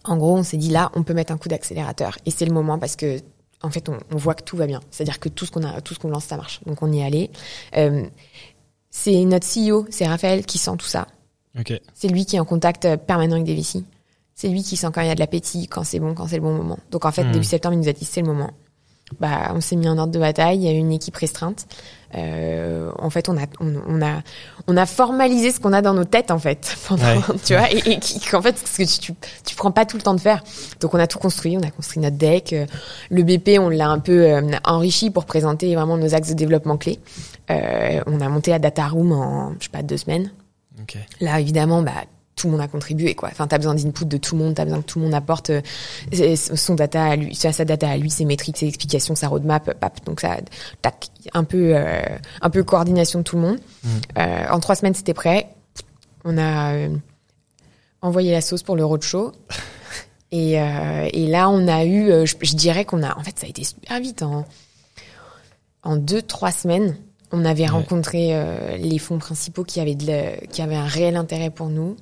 En 0.04 0.18
gros, 0.18 0.36
on 0.36 0.42
s'est 0.44 0.58
dit 0.58 0.70
là, 0.70 0.92
on 0.96 1.04
peut 1.04 1.14
mettre 1.14 1.32
un 1.32 1.38
coup 1.38 1.48
d'accélérateur 1.48 2.18
et 2.26 2.32
c'est 2.32 2.46
le 2.46 2.54
moment 2.54 2.80
parce 2.80 2.96
que 2.96 3.20
en 3.62 3.70
fait, 3.70 3.88
on, 3.90 3.98
on 4.12 4.18
voit 4.18 4.34
que 4.34 4.42
tout 4.44 4.58
va 4.58 4.66
bien. 4.66 4.80
C'est-à-dire 4.90 5.20
que 5.20 5.30
tout 5.30 5.46
ce 5.46 5.52
qu'on 5.52 5.62
a, 5.64 5.80
tout 5.82 5.94
ce 5.94 6.00
qu'on 6.00 6.10
lance, 6.10 6.24
ça 6.26 6.38
marche. 6.38 6.60
Donc 6.66 6.82
on 6.82 6.92
y 6.92 6.98
est 7.02 7.04
allé. 7.04 7.30
Euh, 7.78 8.04
c'est 8.91 9.23
notre 9.25 9.47
CEO, 9.47 9.88
c'est 9.89 10.06
Raphaël 10.06 10.45
qui 10.45 10.58
sent 10.58 10.75
tout 10.77 10.86
ça. 10.86 11.08
Ok. 11.60 11.73
C'est 11.95 12.08
lui 12.10 12.25
qui 12.25 12.36
est 12.36 12.39
en 12.39 12.45
contact 12.45 12.86
euh, 12.86 12.97
permanent 12.97 13.34
avec 13.34 13.45
des 13.45 13.56
VC. 13.56 13.84
C'est 14.36 14.47
lui 14.49 14.63
qui 14.63 14.77
sent 14.77 14.88
quand 14.93 15.01
il 15.01 15.08
y 15.08 15.12
a 15.12 15.15
de 15.15 15.19
l'appétit, 15.19 15.67
quand 15.67 15.84
c'est 15.84 15.99
bon, 15.99 16.13
quand 16.13 16.27
c'est 16.27 16.36
le 16.38 16.41
bon 16.41 16.54
moment. 16.54 16.77
Donc 16.91 17.06
en 17.06 17.12
fait, 17.12 17.23
Hmm. 17.23 17.32
début 17.32 17.43
septembre, 17.45 17.73
il 17.75 17.80
nous 17.80 17.89
a 17.89 17.93
dit 17.93 18.06
c'est 18.06 18.21
le 18.21 18.27
moment. 18.27 18.51
Bah, 19.19 19.51
on 19.54 19.60
s'est 19.62 19.75
mis 19.75 19.89
en 19.89 19.97
ordre 19.97 20.13
de 20.13 20.19
bataille. 20.19 20.58
Il 20.60 20.63
y 20.63 20.67
a 20.67 20.71
eu 20.71 20.77
une 20.77 20.91
équipe 20.91 21.15
restreinte. 21.15 21.65
Euh, 22.15 22.91
en 23.00 23.10
fait, 23.10 23.30
on 23.30 23.38
a, 23.38 23.45
on, 23.60 23.74
on 23.88 24.02
a, 24.02 24.21
on 24.67 24.76
a 24.78 24.86
formalisé 24.86 25.52
ce 25.52 25.60
qu'on 25.60 25.74
a 25.74 25.82
dans 25.82 25.93
nos 25.93 26.04
têtes 26.06 26.32
en 26.32 26.39
fait, 26.39 26.76
pendant, 26.88 27.04
Ouais. 27.04 27.19
tu 27.45 27.54
vois, 27.56 27.71
et, 27.71 28.00
qu'en 28.30 28.41
fait, 28.41 28.58
ce 28.58 28.78
que 28.78 28.84
tu, 28.84 29.00
tu, 29.00 29.13
tu 29.45 29.56
prends 29.56 29.71
pas 29.71 29.86
tout 29.86 29.97
le 29.97 30.04
temps 30.04 30.13
de 30.13 30.19
faire. 30.19 30.43
Donc 30.80 30.93
on 30.93 31.00
a 31.00 31.08
tout 31.08 31.19
construit. 31.19 31.58
On 31.58 31.63
a 31.63 31.71
construit 31.71 32.02
notre 32.02 32.17
deck. 32.17 32.54
Euh, 32.54 32.65
Le 33.10 33.24
BP, 33.24 33.60
on 33.60 33.69
l'a 33.69 33.88
un 33.89 34.00
peu 34.00 34.26
euh, 34.26 34.41
enrichi 34.65 35.10
pour 35.10 35.26
présenter 35.26 35.74
vraiment 35.76 35.97
nos 35.97 36.13
axes 36.13 36.30
de 36.30 36.34
développement 36.36 36.78
clés. 36.78 37.00
Euh, 37.50 38.02
on 38.08 38.21
a 38.21 38.30
monté 38.30 38.52
la 38.52 38.60
data 38.60 38.88
room 38.88 39.12
en, 39.12 39.54
je 39.60 39.65
sais 39.65 39.69
pas, 39.69 39.82
deux 39.84 39.97
semaines. 39.97 40.32
Ok. 40.82 40.97
Là, 41.19 41.39
évidemment, 41.39 41.82
bah, 41.82 41.91
tout 42.41 42.47
le 42.47 42.51
monde 42.51 42.62
a 42.62 42.67
contribué, 42.67 43.13
quoi. 43.15 43.30
Enfin, 43.32 43.47
t'as 43.47 43.58
besoin 43.58 43.75
d'input 43.75 44.06
de 44.06 44.17
tout 44.17 44.36
le 44.36 44.43
monde, 44.43 44.56
t'as 44.56 44.65
besoin 44.65 44.82
que 44.82 44.86
tout 44.88 44.99
le 44.99 45.06
monde 45.06 45.13
apporte 45.13 45.51
euh, 45.51 45.62
son 46.36 46.75
data 46.75 47.04
à 47.06 47.15
lui, 47.15 47.36
sa 47.36 47.51
data 47.65 47.89
à 47.89 47.97
lui, 47.97 48.10
ses 48.10 48.25
métriques, 48.25 48.58
ses 48.58 48.67
explications, 48.67 49.15
sa 49.15 49.27
roadmap, 49.27 49.73
pap. 49.80 50.04
Donc 50.06 50.21
ça, 50.21 50.38
tac, 50.82 51.08
un 51.34 51.43
peu, 51.43 51.73
euh, 51.75 52.01
un 52.41 52.49
peu 52.49 52.63
coordination 52.63 53.19
de 53.19 53.23
tout 53.23 53.36
le 53.36 53.41
monde. 53.43 53.60
Euh, 54.17 54.43
en 54.49 54.60
trois 54.60 54.75
semaines, 54.75 54.93
c'était 54.95 55.13
prêt. 55.13 55.49
On 56.25 56.38
a 56.38 56.73
euh, 56.75 56.89
envoyé 58.01 58.32
la 58.32 58.41
sauce 58.41 58.63
pour 58.63 58.75
le 58.75 58.86
roadshow. 58.86 59.32
Et, 60.34 60.54
et 60.54 61.27
là, 61.27 61.49
on 61.49 61.67
a 61.67 61.84
eu, 61.84 62.25
je, 62.25 62.36
je 62.41 62.56
dirais 62.56 62.86
qu'on 62.86 63.04
a, 63.04 63.17
en 63.17 63.21
fait, 63.21 63.38
ça 63.38 63.47
a 63.47 63.49
été 63.49 63.65
super 63.65 63.99
vite. 63.99 64.23
En, 64.23 64.45
en 65.84 65.97
deux, 65.97 66.21
trois 66.21 66.51
semaines, 66.54 66.95
on 67.34 67.43
avait 67.43 67.65
rencontré 67.65 68.30
euh, 68.32 68.77
les 68.77 68.97
fonds 68.97 69.17
principaux 69.17 69.65
qui 69.65 69.82
avaient, 69.82 69.95
de 69.95 70.08
la- 70.08 70.38
qui 70.47 70.62
avaient 70.62 70.77
un 70.77 70.86
réel 70.88 71.17
intérêt 71.17 71.49
pour 71.49 71.67
nous. 71.67 71.97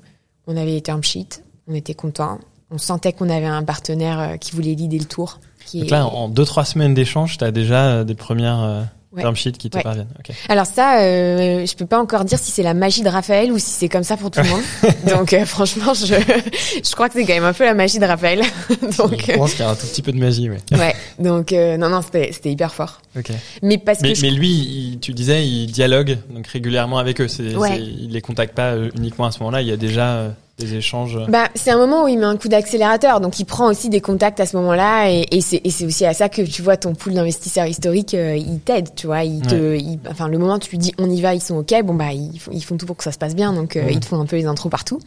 On 0.52 0.58
avait 0.58 0.72
les 0.72 0.82
term 0.82 1.04
sheets, 1.04 1.44
on 1.68 1.76
était 1.76 1.94
contents. 1.94 2.40
On 2.72 2.80
sentait 2.80 3.14
qu'on 3.14 3.30
avait 3.30 3.46
un 3.46 3.64
partenaire 3.64 4.20
euh, 4.20 4.38
qui 4.38 4.52
voulait 4.56 4.74
leader 4.74 4.98
le 5.00 5.06
tour. 5.06 5.40
Qui 5.66 5.82
Donc 5.82 5.88
est- 5.90 5.92
là, 5.92 6.08
en 6.08 6.28
deux 6.28 6.44
trois 6.44 6.66
semaines 6.66 6.96
d'échange, 6.96 7.38
t'as 7.38 7.52
déjà 7.52 7.86
euh, 7.86 8.04
des 8.04 8.16
premières 8.16 8.60
euh, 8.64 8.82
Ouais. 9.12 9.24
term 9.24 9.36
sheets 9.36 9.54
qui 9.54 9.72
te 9.72 9.78
Ouais. 9.78 9.84
parviennent. 9.84 10.08
Alors 10.50 10.68
ça, 10.68 11.00
euh, 11.02 11.66
je 11.66 11.76
peux 11.76 11.88
pas 11.88 12.00
encore 12.00 12.26
dire 12.26 12.38
si 12.38 12.52
c'est 12.52 12.62
la 12.62 12.76
magie 12.76 13.02
de 13.02 13.10
Raphaël 13.10 13.52
ou 13.52 13.58
si 13.58 13.72
c'est 13.72 13.90
comme 13.90 14.04
ça 14.04 14.18
pour 14.18 14.30
tout 14.30 14.40
le 14.42 14.48
monde. 14.50 14.62
Donc 15.18 15.34
euh, 15.34 15.46
franchement, 15.46 15.96
je, 15.96 16.14
je 16.16 16.92
crois 16.94 17.10
que 17.10 17.16
c'est 17.16 17.26
quand 17.26 17.34
même 17.34 17.44
un 17.44 17.54
peu 17.54 17.64
la 17.66 17.74
magie 17.74 17.98
de 17.98 18.06
Raphaël. 18.06 18.42
donc 18.98 19.26
Je 19.28 19.34
pense 19.36 19.54
qu'il 19.54 19.62
y 19.62 19.64
a 19.68 19.70
un 19.72 19.76
tout 19.76 19.88
petit 19.88 20.04
peu 20.04 20.12
de 20.12 20.20
magie, 20.20 20.48
ouais. 20.50 20.60
ouais, 20.74 20.96
donc 21.18 21.54
euh, 21.54 21.76
non 21.78 21.90
non, 21.90 22.02
c'était 22.04 22.32
c'était 22.34 22.52
hyper 22.52 22.72
fort. 22.72 23.02
Ok. 23.18 23.32
Mais 23.64 23.80
parce 23.80 24.02
Mais, 24.02 24.10
que 24.14 24.16
je- 24.20 24.22
mais 24.22 24.30
lui, 24.32 24.50
il- 24.52 25.00
tu 25.00 25.14
disais, 25.14 25.44
il 25.48 25.72
dialogue 25.72 26.18
donc 26.30 26.46
régulièrement 26.46 27.00
avec 27.00 27.20
eux. 27.20 27.28
C'est, 27.28 27.56
Ouais. 27.56 27.80
il 27.82 28.12
les 28.12 28.22
contacte 28.22 28.54
pas 28.54 28.74
euh, 28.74 28.92
uniquement 28.96 29.26
à 29.26 29.32
ce 29.32 29.40
moment-là. 29.40 29.64
Il 29.64 29.68
y 29.68 29.72
a 29.72 29.78
déjà 29.78 30.36
des 30.60 30.76
échanges. 30.76 31.18
Bah, 31.30 31.48
c'est 31.56 31.72
un 31.72 31.78
moment 31.78 32.04
où 32.04 32.08
il 32.08 32.20
met 32.20 32.26
un 32.26 32.38
coup 32.38 32.50
d'accélérateur, 32.50 33.22
donc 33.22 33.40
il 33.40 33.46
prend 33.46 33.68
aussi 33.70 33.90
des 33.90 34.02
contacts 34.02 34.40
à 34.40 34.46
ce 34.46 34.56
moment-là, 34.58 35.10
et, 35.10 35.26
et 35.32 35.42
c'est 35.42 35.62
et 35.64 35.70
c'est 35.72 35.86
aussi 35.86 36.06
à 36.06 36.14
ça 36.14 36.30
que 36.30 36.42
tu 36.42 36.62
vois 36.62 36.78
ton 36.78 36.94
pool 36.94 37.14
d'investisseurs 37.14 37.66
historiques, 37.66 38.14
euh, 38.14 38.36
il 38.36 38.60
t'aide, 38.60 38.94
tu 38.96 39.08
vois, 39.08 39.24
il 39.24 39.42
te, 39.42 39.76
il- 39.78 40.00
enfin 40.10 40.28
le 40.28 40.38
moment 40.38 40.56
où 40.56 40.60
tu 40.60 40.70
lui 40.72 40.78
dis 40.78 40.94
on 41.00 41.10
y 41.10 41.22
va, 41.22 41.34
ils 41.34 41.42
sont 41.42 41.56
ok, 41.58 41.74
bon 41.84 41.94
bah 41.96 42.12
ils, 42.14 42.40
font- 42.40 42.52
ils 42.54 42.64
font 42.64 42.78
tout 42.78 42.86
pour 42.86 42.98
que 42.98 43.04
ça 43.04 43.12
se 43.12 43.18
passe 43.18 43.36
bien, 43.36 43.54
donc 43.54 43.76
euh, 43.76 43.86
Ouais. 43.86 43.94
ils 43.94 44.00
te 44.00 44.06
font 44.06 44.20
un 44.20 44.26
peu 44.26 44.36
les 44.36 44.46
intros 44.46 44.70
partout. 44.70 45.00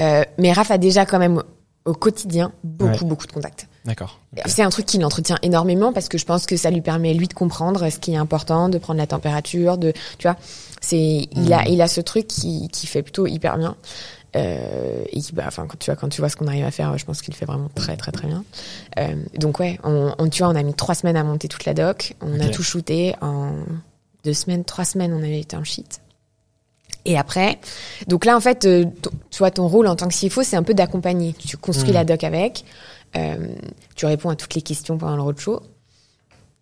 Euh, 0.00 0.22
mais 0.38 0.52
Raph 0.52 0.70
a 0.70 0.78
déjà 0.78 1.04
quand 1.04 1.18
même 1.18 1.42
au 1.84 1.94
quotidien 1.94 2.52
beaucoup 2.62 3.02
Ouais. 3.02 3.08
beaucoup 3.10 3.26
de 3.26 3.32
contacts. 3.32 3.66
D'accord. 3.84 4.20
C'est 4.46 4.62
un 4.62 4.70
truc 4.70 4.86
qu'il 4.86 5.04
entretient 5.04 5.36
énormément 5.42 5.92
parce 5.92 6.08
que 6.08 6.16
je 6.16 6.24
pense 6.24 6.46
que 6.46 6.56
ça 6.56 6.70
lui 6.70 6.80
permet 6.80 7.12
lui 7.12 7.26
de 7.26 7.34
comprendre 7.34 7.90
ce 7.90 7.98
qui 7.98 8.12
est 8.12 8.16
important, 8.16 8.68
de 8.68 8.78
prendre 8.78 8.98
la 9.00 9.08
température, 9.08 9.76
de 9.78 9.92
tu 10.18 10.28
vois, 10.28 10.36
c'est 10.80 11.26
il 11.32 11.52
a 11.52 11.62
Mhm. 11.62 11.66
il 11.70 11.82
a 11.82 11.88
ce 11.88 12.00
truc 12.00 12.28
qui 12.28 12.68
qui 12.68 12.86
fait 12.86 13.02
plutôt 13.02 13.26
hyper 13.26 13.58
bien. 13.58 13.74
Euh, 14.34 15.04
et 15.10 15.20
qui, 15.20 15.32
bah, 15.34 15.44
enfin, 15.46 15.66
quand 15.66 15.78
tu 15.78 15.90
vois, 15.90 15.96
quand 15.96 16.08
tu 16.08 16.20
vois 16.22 16.28
ce 16.30 16.36
qu'on 16.36 16.46
arrive 16.46 16.64
à 16.64 16.70
faire, 16.70 16.96
je 16.96 17.04
pense 17.04 17.20
qu'il 17.20 17.34
fait 17.34 17.44
vraiment 17.44 17.68
très, 17.74 17.96
très, 17.98 18.12
très 18.12 18.26
bien. 18.28 18.44
Euh, 18.98 19.14
donc 19.36 19.58
ouais, 19.60 19.78
on, 19.84 20.14
on, 20.18 20.28
tu 20.28 20.42
vois, 20.42 20.50
on 20.52 20.56
a 20.56 20.62
mis 20.62 20.72
trois 20.74 20.94
semaines 20.94 21.16
à 21.16 21.24
monter 21.24 21.48
toute 21.48 21.64
la 21.66 21.74
doc. 21.74 22.14
On 22.22 22.40
a 22.40 22.48
tout 22.48 22.62
shooté 22.62 23.14
en 23.20 23.52
deux 24.24 24.32
semaines, 24.32 24.64
trois 24.64 24.84
semaines, 24.86 25.12
on 25.12 25.18
avait 25.18 25.40
été 25.40 25.54
un 25.56 25.64
sheet. 25.64 26.00
Et 27.04 27.18
après, 27.18 27.58
donc 28.06 28.24
là, 28.24 28.36
en 28.36 28.40
fait, 28.40 28.64
euh, 28.64 28.84
tu 29.30 29.38
vois, 29.38 29.50
ton 29.50 29.66
rôle 29.68 29.86
en 29.88 29.96
tant 29.96 30.08
que 30.08 30.14
CFO, 30.14 30.42
c'est 30.44 30.56
un 30.56 30.62
peu 30.62 30.72
d'accompagner. 30.72 31.34
Tu 31.34 31.56
construis 31.56 31.88
Mhm. 31.90 31.94
la 31.94 32.04
doc 32.04 32.22
avec, 32.24 32.64
euh, 33.16 33.48
tu 33.96 34.06
réponds 34.06 34.30
à 34.30 34.36
toutes 34.36 34.54
les 34.54 34.62
questions 34.62 34.96
pendant 34.98 35.16
le 35.16 35.22
roadshow. 35.22 35.60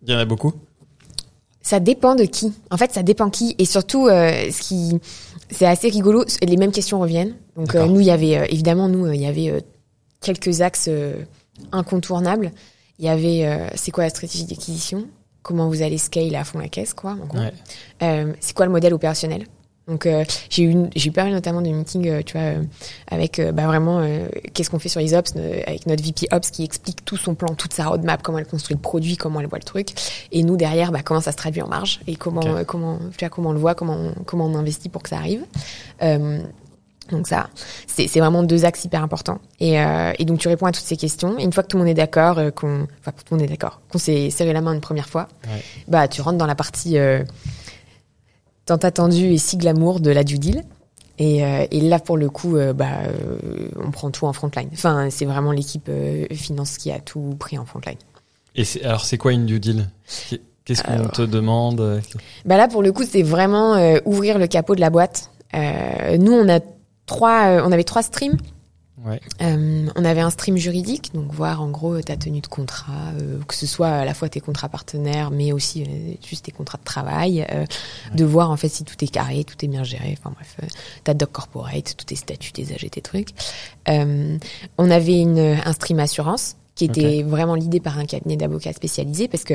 Il 0.03 0.11
y 0.11 0.15
en 0.15 0.19
a 0.19 0.25
beaucoup? 0.25 0.51
Ça 1.61 1.79
dépend 1.79 2.15
de 2.15 2.23
qui. 2.23 2.51
En 2.71 2.77
fait, 2.77 2.91
ça 2.91 3.03
dépend 3.03 3.29
qui. 3.29 3.55
Et 3.59 3.65
surtout, 3.65 4.07
euh, 4.07 4.49
ce 4.51 4.61
qui, 4.61 4.99
c'est 5.51 5.67
assez 5.67 5.89
rigolo. 5.89 6.25
Les 6.41 6.57
mêmes 6.57 6.71
questions 6.71 6.99
reviennent. 6.99 7.35
Donc, 7.55 7.75
euh, 7.75 7.85
nous, 7.85 7.99
il 7.99 8.05
y 8.05 8.11
avait, 8.11 8.37
euh, 8.37 8.45
évidemment, 8.49 8.87
nous, 8.87 9.05
euh, 9.05 9.15
il 9.15 9.21
y 9.21 9.25
avait 9.25 9.49
euh, 9.49 9.59
quelques 10.21 10.61
axes 10.61 10.87
euh, 10.87 11.23
incontournables. 11.71 12.51
Il 12.99 13.05
y 13.05 13.09
avait, 13.09 13.45
euh, 13.45 13.67
c'est 13.75 13.91
quoi 13.91 14.03
la 14.03 14.09
stratégie 14.09 14.45
d'acquisition? 14.45 15.07
Comment 15.41 15.67
vous 15.67 15.81
allez 15.81 15.97
scale 15.97 16.35
à 16.35 16.43
fond 16.43 16.59
la 16.59 16.69
caisse, 16.69 16.93
quoi. 16.93 17.17
Ouais. 17.33 17.51
Euh, 18.03 18.33
c'est 18.39 18.53
quoi 18.55 18.65
le 18.65 18.71
modèle 18.71 18.93
opérationnel? 18.93 19.45
Donc 19.87 20.05
euh, 20.05 20.23
j'ai 20.49 20.63
eu 20.63 20.75
j'ai 20.95 21.09
eu 21.09 21.11
pas 21.11 21.23
mal 21.23 21.33
notamment 21.33 21.61
de 21.61 21.69
meetings 21.69 22.07
euh, 22.07 22.21
tu 22.23 22.37
vois 22.37 22.47
euh, 22.47 22.63
avec 23.07 23.41
bah 23.51 23.65
vraiment 23.65 23.99
euh, 23.99 24.27
qu'est-ce 24.53 24.69
qu'on 24.69 24.77
fait 24.77 24.89
sur 24.89 25.01
les 25.01 25.15
ops 25.15 25.33
euh, 25.35 25.59
avec 25.65 25.87
notre 25.87 26.03
VP 26.03 26.27
ops 26.31 26.51
qui 26.51 26.63
explique 26.63 27.03
tout 27.03 27.17
son 27.17 27.33
plan 27.33 27.55
toute 27.55 27.73
sa 27.73 27.87
roadmap 27.87 28.21
comment 28.21 28.37
elle 28.37 28.45
construit 28.45 28.75
le 28.75 28.81
produit 28.81 29.17
comment 29.17 29.41
elle 29.41 29.47
voit 29.47 29.57
le 29.57 29.63
truc 29.63 29.89
et 30.31 30.43
nous 30.43 30.55
derrière 30.55 30.91
bah, 30.91 31.01
comment 31.03 31.19
ça 31.19 31.31
se 31.31 31.37
traduit 31.37 31.63
en 31.63 31.67
marge 31.67 31.99
et 32.05 32.15
comment 32.15 32.63
comment 32.65 32.99
tu 33.17 33.25
vois 33.25 33.29
comment 33.29 33.49
on 33.49 33.53
le 33.53 33.59
voit 33.59 33.73
comment 33.73 33.95
on, 33.97 34.13
comment 34.23 34.45
on 34.45 34.55
investit 34.55 34.87
pour 34.87 35.01
que 35.01 35.09
ça 35.09 35.17
arrive 35.17 35.43
donc 37.11 37.27
ça, 37.27 37.49
c'est 37.87 38.07
vraiment 38.19 38.43
deux 38.43 38.65
axes 38.65 38.85
hyper 38.85 39.03
importants. 39.03 39.39
Et, 39.59 39.79
euh, 39.79 40.13
et 40.17 40.25
donc 40.25 40.39
tu 40.39 40.47
réponds 40.47 40.65
à 40.65 40.71
toutes 40.71 40.83
ces 40.85 40.97
questions. 40.97 41.37
Et 41.37 41.43
une 41.43 41.53
fois 41.53 41.63
que 41.63 41.67
tout 41.67 41.77
le 41.77 41.83
monde 41.83 41.91
est 41.91 41.93
d'accord, 41.95 42.37
euh, 42.39 42.51
qu'on, 42.51 42.87
enfin 42.99 43.11
que 43.11 43.21
tout 43.23 43.33
le 43.33 43.37
monde 43.37 43.45
est 43.45 43.49
d'accord, 43.49 43.81
qu'on 43.91 43.97
s'est 43.97 44.29
serré 44.29 44.53
la 44.53 44.61
main 44.61 44.73
une 44.73 44.81
première 44.81 45.09
fois, 45.09 45.27
Ouais. 45.45 45.61
bah 45.87 46.07
tu 46.07 46.21
rentres 46.21 46.37
dans 46.37 46.45
la 46.45 46.55
partie 46.55 46.97
euh, 46.97 47.23
tant 48.65 48.77
attendue 48.77 49.33
et 49.33 49.37
si 49.37 49.57
glamour 49.57 49.99
de 49.99 50.11
la 50.11 50.23
due 50.23 50.39
deal. 50.39 50.63
Et, 51.19 51.39
et 51.69 51.81
là 51.81 51.99
pour 51.99 52.17
le 52.17 52.29
coup, 52.31 52.57
bah 52.73 52.87
on 53.77 53.91
prend 53.91 54.09
tout 54.09 54.25
en 54.25 54.33
frontline. 54.33 54.69
Enfin 54.73 55.09
c'est 55.11 55.25
vraiment 55.25 55.51
l'équipe 55.51 55.87
finance 56.33 56.77
qui 56.79 56.89
a 56.91 56.99
tout 56.99 57.35
pris 57.37 57.59
en 57.59 57.65
frontline. 57.65 57.97
Et 58.55 58.63
alors, 58.83 59.05
c'est 59.05 59.17
quoi 59.19 59.31
une 59.31 59.45
due 59.45 59.59
deal? 59.59 59.87
Qu'est-ce 60.65 60.81
qu'on 60.81 61.07
te 61.09 61.21
demande? 61.21 62.01
Bah 62.45 62.57
là 62.57 62.67
pour 62.67 62.81
le 62.81 62.91
coup 62.91 63.03
c'est 63.07 63.21
vraiment 63.21 63.75
ouvrir 64.05 64.39
le 64.39 64.47
capot 64.47 64.73
de 64.73 64.81
la 64.81 64.89
boîte. 64.89 65.29
Nous 65.53 66.31
on 66.31 66.49
a 66.49 66.59
trois, 67.11 67.47
euh, 67.47 67.61
on 67.65 67.71
avait 67.71 67.83
trois 67.83 68.03
streams. 68.03 68.37
Ouais. 69.03 69.19
Euh, 69.41 69.87
on 69.95 70.05
avait 70.05 70.21
un 70.21 70.29
stream 70.29 70.57
juridique, 70.57 71.11
donc 71.13 71.33
voir 71.33 71.61
en 71.61 71.69
gros 71.69 71.99
ta 72.01 72.15
tenue 72.17 72.41
de 72.41 72.47
contrat, 72.47 73.13
euh, 73.19 73.39
que 73.47 73.55
ce 73.55 73.65
soit 73.65 73.87
à 73.87 74.05
la 74.05 74.13
fois 74.13 74.29
tes 74.29 74.41
contrats 74.41 74.69
partenaires, 74.69 75.31
mais 75.31 75.51
aussi 75.51 75.83
euh, 75.83 76.13
juste 76.23 76.45
tes 76.45 76.51
contrats 76.51 76.77
de 76.77 76.83
travail, 76.83 77.45
de 78.13 78.25
voir 78.25 78.51
en 78.51 78.57
fait 78.57 78.69
si 78.69 78.83
tout 78.83 79.03
est 79.03 79.07
carré, 79.07 79.43
tout 79.43 79.55
est 79.65 79.67
bien 79.67 79.83
géré, 79.83 80.15
enfin 80.19 80.31
bref, 80.35 80.57
ta 81.03 81.15
doc 81.15 81.31
corporate, 81.31 81.95
tous 81.97 82.05
tes 82.05 82.15
statuts, 82.15 82.51
tes 82.51 82.73
AG, 82.73 82.89
tes 82.91 83.01
trucs. 83.01 83.29
On 83.87 84.91
avait 84.91 85.19
une, 85.19 85.39
un 85.39 85.73
stream 85.73 85.99
assurance 85.99 86.57
qui 86.73 86.85
était 86.85 87.21
vraiment 87.23 87.55
l'idée 87.55 87.79
par 87.81 87.99
un 87.99 88.05
cabinet 88.05 88.37
d'avocats 88.37 88.71
spécialisé 88.73 89.27
parce 89.27 89.43
que 89.43 89.53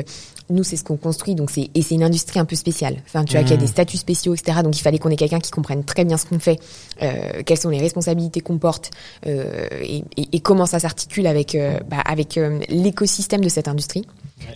nous 0.49 0.63
c'est 0.63 0.77
ce 0.77 0.83
qu'on 0.83 0.97
construit 0.97 1.33
donc 1.35 1.49
c'est 1.49 1.69
et 1.73 1.81
c'est 1.81 1.95
une 1.95 2.03
industrie 2.03 2.39
un 2.39 2.45
peu 2.45 2.55
spéciale. 2.55 2.97
Enfin 3.07 3.25
tu 3.25 3.33
vois 3.33 3.41
qu'il 3.41 3.49
y 3.51 3.53
a 3.53 3.57
Mhm. 3.57 3.61
des 3.63 3.67
statuts 3.67 3.97
spéciaux 3.97 4.33
etc 4.35 4.59
donc 4.63 4.77
il 4.77 4.81
fallait 4.81 4.99
qu'on 4.99 5.09
ait 5.09 5.15
quelqu'un 5.15 5.39
qui 5.39 5.49
comprenne 5.51 5.83
très 5.83 6.05
bien 6.05 6.15
ce 6.17 6.25
qu'on 6.27 6.39
fait 6.39 6.59
euh, 7.01 7.41
quelles 7.45 7.57
sont 7.57 7.69
les 7.69 7.79
responsabilités 7.79 8.39
qu'on 8.41 8.59
porte 8.59 8.91
euh, 9.25 9.67
et, 9.81 10.03
et- 10.15 10.27
et 10.33 10.39
comment 10.39 10.65
ça 10.67 10.79
s'articule 10.79 11.25
avec 11.27 11.55
euh, 11.55 11.79
bah, 11.89 11.97
avec 12.05 12.37
euh, 12.37 12.59
l'écosystème 12.69 13.41
de 13.41 13.49
cette 13.49 13.67
industrie. 13.67 14.03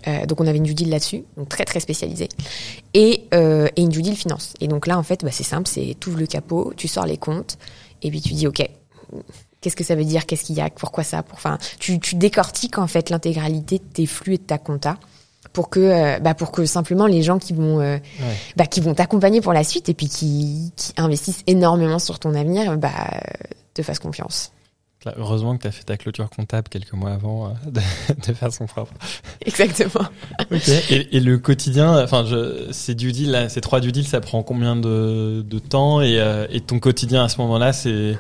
Euh, 0.07 0.25
donc 0.27 0.39
on 0.39 0.45
avait 0.47 0.59
une 0.59 0.63
due 0.63 0.75
deal 0.75 0.89
là-dessus 0.89 1.23
donc 1.37 1.49
très 1.49 1.65
très 1.65 1.79
spécialisée. 1.79 2.29
Et 2.93 3.23
euh, 3.33 3.67
et 3.75 3.81
une 3.81 3.89
due 3.89 4.03
deal 4.03 4.15
finance. 4.15 4.53
Et 4.61 4.67
donc 4.67 4.85
là 4.87 4.99
en 4.99 5.03
fait 5.03 5.23
bah, 5.25 5.31
c'est 5.31 5.43
simple 5.43 5.67
c'est 5.67 5.95
tu 5.99 6.09
ouvres 6.09 6.19
le 6.19 6.27
capot 6.27 6.73
tu 6.77 6.87
sors 6.87 7.07
les 7.07 7.17
comptes 7.17 7.57
et 8.03 8.11
puis 8.11 8.21
tu 8.21 8.33
dis 8.33 8.45
ok 8.47 8.69
Qu'est-ce 9.61 9.75
que 9.75 9.83
ça 9.83 9.95
veut 9.95 10.05
dire? 10.05 10.25
Qu'est-ce 10.25 10.43
qu'il 10.43 10.55
y 10.55 10.61
a? 10.61 10.69
Pourquoi 10.69 11.03
ça? 11.03 11.21
Pour, 11.23 11.37
Enfin, 11.37 11.57
tu, 11.79 11.99
tu 11.99 12.15
décortiques 12.15 12.77
en 12.79 12.87
fait 12.87 13.09
l'intégralité 13.11 13.77
de 13.77 13.83
tes 13.83 14.05
flux 14.07 14.33
et 14.33 14.37
de 14.39 14.43
ta 14.43 14.57
compta 14.57 14.97
pour 15.53 15.69
que, 15.69 15.79
euh, 15.79 16.19
bah, 16.19 16.33
pour 16.33 16.51
que 16.51 16.65
simplement 16.65 17.05
les 17.07 17.21
gens 17.23 17.37
qui 17.37 17.53
vont, 17.53 17.79
euh, 17.79 17.95
Ouais. 17.97 18.35
bah, 18.55 18.65
qui 18.65 18.79
vont 18.81 18.93
t'accompagner 18.95 19.39
pour 19.41 19.53
la 19.53 19.63
suite 19.63 19.87
et 19.89 19.93
puis 19.93 20.07
qui, 20.07 20.71
qui 20.75 20.93
investissent 20.97 21.43
énormément 21.45 21.99
sur 21.99 22.19
ton 22.19 22.33
avenir, 22.35 22.75
bah, 22.77 22.89
te 23.73 23.83
fassent 23.83 23.99
confiance. 23.99 24.51
Là, 25.03 25.13
heureusement 25.17 25.57
que 25.57 25.63
tu 25.63 25.67
as 25.67 25.71
fait 25.71 25.83
ta 25.83 25.97
clôture 25.97 26.29
comptable 26.29 26.67
quelques 26.69 26.93
mois 26.93 27.11
avant 27.11 27.47
euh, 27.47 27.49
de, 27.71 27.81
de 28.27 28.33
façon 28.33 28.65
propre. 28.65 28.93
Exactement. 29.45 30.05
Et, 30.89 31.17
et 31.17 31.19
le 31.19 31.37
quotidien, 31.37 32.03
enfin, 32.03 32.23
ces 32.71 32.95
due 32.95 33.11
deals, 33.11 33.31
là, 33.31 33.49
ces 33.49 33.61
trois 33.61 33.79
due 33.79 33.91
deals, 33.91 34.07
ça 34.07 34.21
prend 34.21 34.41
combien 34.43 34.75
de, 34.75 35.43
de 35.45 35.59
temps? 35.59 36.01
Et, 36.01 36.19
et 36.51 36.61
ton 36.61 36.79
quotidien 36.79 37.23
à 37.25 37.29
ce 37.29 37.37
moment-là, 37.41 37.73
c'est 37.73 38.17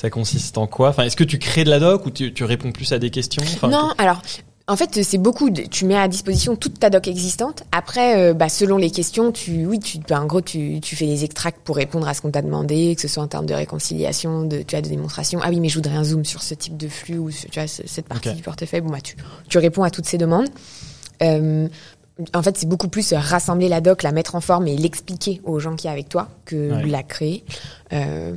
Ça 0.00 0.10
consiste 0.10 0.56
en 0.58 0.68
quoi? 0.68 0.90
Enfin, 0.90 1.02
est-ce 1.02 1.16
que 1.16 1.24
tu 1.24 1.40
crées 1.40 1.64
de 1.64 1.70
la 1.70 1.80
doc 1.80 2.06
ou 2.06 2.10
tu, 2.12 2.32
tu 2.32 2.44
réponds 2.44 2.70
plus 2.70 2.92
à 2.92 3.00
des 3.00 3.10
questions? 3.10 3.42
Enfin, 3.42 3.66
Non, 3.66 3.90
alors 3.98 4.22
en 4.68 4.76
fait, 4.76 5.02
c'est 5.02 5.18
beaucoup. 5.18 5.50
De, 5.50 5.62
tu 5.62 5.86
mets 5.86 5.96
à 5.96 6.06
disposition 6.06 6.54
toute 6.54 6.78
ta 6.78 6.88
doc 6.88 7.08
existante. 7.08 7.64
Après, 7.72 8.16
euh, 8.16 8.32
bah, 8.32 8.48
selon 8.48 8.76
les 8.76 8.92
questions, 8.92 9.32
tu, 9.32 9.66
oui, 9.66 9.80
tu, 9.80 9.98
bah, 10.08 10.20
en 10.20 10.26
gros, 10.26 10.40
tu, 10.40 10.78
tu 10.80 10.94
fais 10.94 11.06
des 11.06 11.24
extracts 11.24 11.58
pour 11.64 11.74
répondre 11.74 12.06
à 12.06 12.14
ce 12.14 12.20
qu'on 12.20 12.30
t'a 12.30 12.42
demandé, 12.42 12.94
que 12.94 13.00
ce 13.02 13.08
soit 13.08 13.24
en 13.24 13.26
termes 13.26 13.46
de 13.46 13.54
réconciliation, 13.54 14.44
de, 14.44 14.62
tu 14.62 14.76
as 14.76 14.82
de 14.82 14.88
démonstration. 14.88 15.40
Ah 15.42 15.48
oui, 15.48 15.58
mais 15.58 15.68
je 15.68 15.74
voudrais 15.74 15.96
un 15.96 16.04
zoom 16.04 16.24
sur 16.24 16.42
ce 16.42 16.54
type 16.54 16.76
de 16.76 16.86
flux 16.86 17.18
ou 17.18 17.30
tu 17.32 17.48
vois 17.58 17.66
cette 17.66 18.06
partie 18.06 18.32
du 18.34 18.42
portefeuille. 18.42 18.82
Bon, 18.82 18.90
bah, 18.90 19.00
tu, 19.02 19.16
tu 19.48 19.58
réponds 19.58 19.82
à 19.82 19.90
toutes 19.90 20.06
ces 20.06 20.18
demandes. 20.18 20.48
Euh, 21.22 21.66
en 22.34 22.42
fait, 22.44 22.56
c'est 22.56 22.68
beaucoup 22.68 22.88
plus 22.88 23.12
rassembler 23.14 23.68
la 23.68 23.80
doc, 23.80 24.04
la 24.04 24.12
mettre 24.12 24.36
en 24.36 24.40
forme 24.40 24.68
et 24.68 24.76
l'expliquer 24.76 25.40
aux 25.42 25.58
gens 25.58 25.74
qui 25.74 25.88
a 25.88 25.90
avec 25.90 26.08
toi 26.08 26.28
que 26.44 26.70
Ouais. 26.72 26.86
la 26.86 27.02
créer. 27.02 27.42
Euh, 27.92 28.34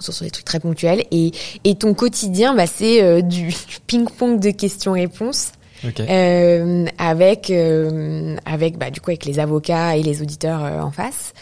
sur 0.00 0.12
sur 0.12 0.24
des 0.24 0.30
trucs 0.30 0.44
très 0.44 0.60
ponctuels. 0.60 1.04
Et, 1.10 1.32
et 1.64 1.74
ton 1.74 1.94
quotidien 1.94 2.54
bah, 2.54 2.66
c'est 2.66 3.02
euh, 3.02 3.20
du, 3.22 3.54
ping-pong 3.86 4.40
de 4.40 4.50
questions-réponses 4.50 5.52
Ok. 5.86 6.00
euh, 6.00 6.84
avec 6.98 7.50
euh, 7.50 8.36
avec 8.44 8.76
bah, 8.76 8.90
du 8.90 9.00
coup 9.00 9.10
avec 9.10 9.24
les 9.24 9.38
avocats 9.38 9.96
et 9.96 10.02
les 10.02 10.20
auditeurs 10.22 10.64
euh, 10.64 10.80
en 10.80 10.90
face. 10.90 11.32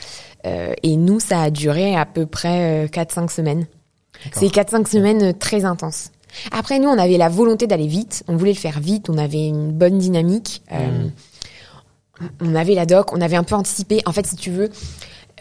Euh, 0.47 0.73
et 0.83 0.97
nous 0.97 1.19
ça 1.21 1.43
a 1.43 1.51
duré 1.51 1.97
à 1.97 2.07
peu 2.07 2.25
près 2.27 2.87
4-5 2.87 3.31
semaines. 3.33 3.67
D'accord. 4.25 4.43
c'est 4.43 4.49
4-5 4.49 4.89
semaines 4.89 5.23
euh, 5.23 5.33
très 5.33 5.65
intenses. 5.65 6.11
Après 6.53 6.79
nous 6.79 6.89
on 6.89 6.99
avait 6.99 7.19
la 7.19 7.29
volonté 7.29 7.67
d'aller 7.67 7.87
vite. 7.87 8.23
On 8.29 8.37
voulait 8.37 8.53
le 8.53 8.59
faire 8.59 8.81
vite. 8.81 9.09
On 9.11 9.19
avait 9.19 9.47
une 9.49 9.73
bonne 9.73 9.99
dynamique. 9.99 10.63
Euh, 10.73 11.09
on 12.41 12.55
avait 12.55 12.75
la 12.75 12.87
doc. 12.87 13.13
On 13.13 13.21
avait 13.21 13.37
un 13.37 13.45
peu 13.45 13.55
anticipé. 13.55 14.01
En 14.07 14.13
fait 14.13 14.27
si 14.27 14.37
tu 14.37 14.51
veux 14.51 14.65
euh, 14.65 14.69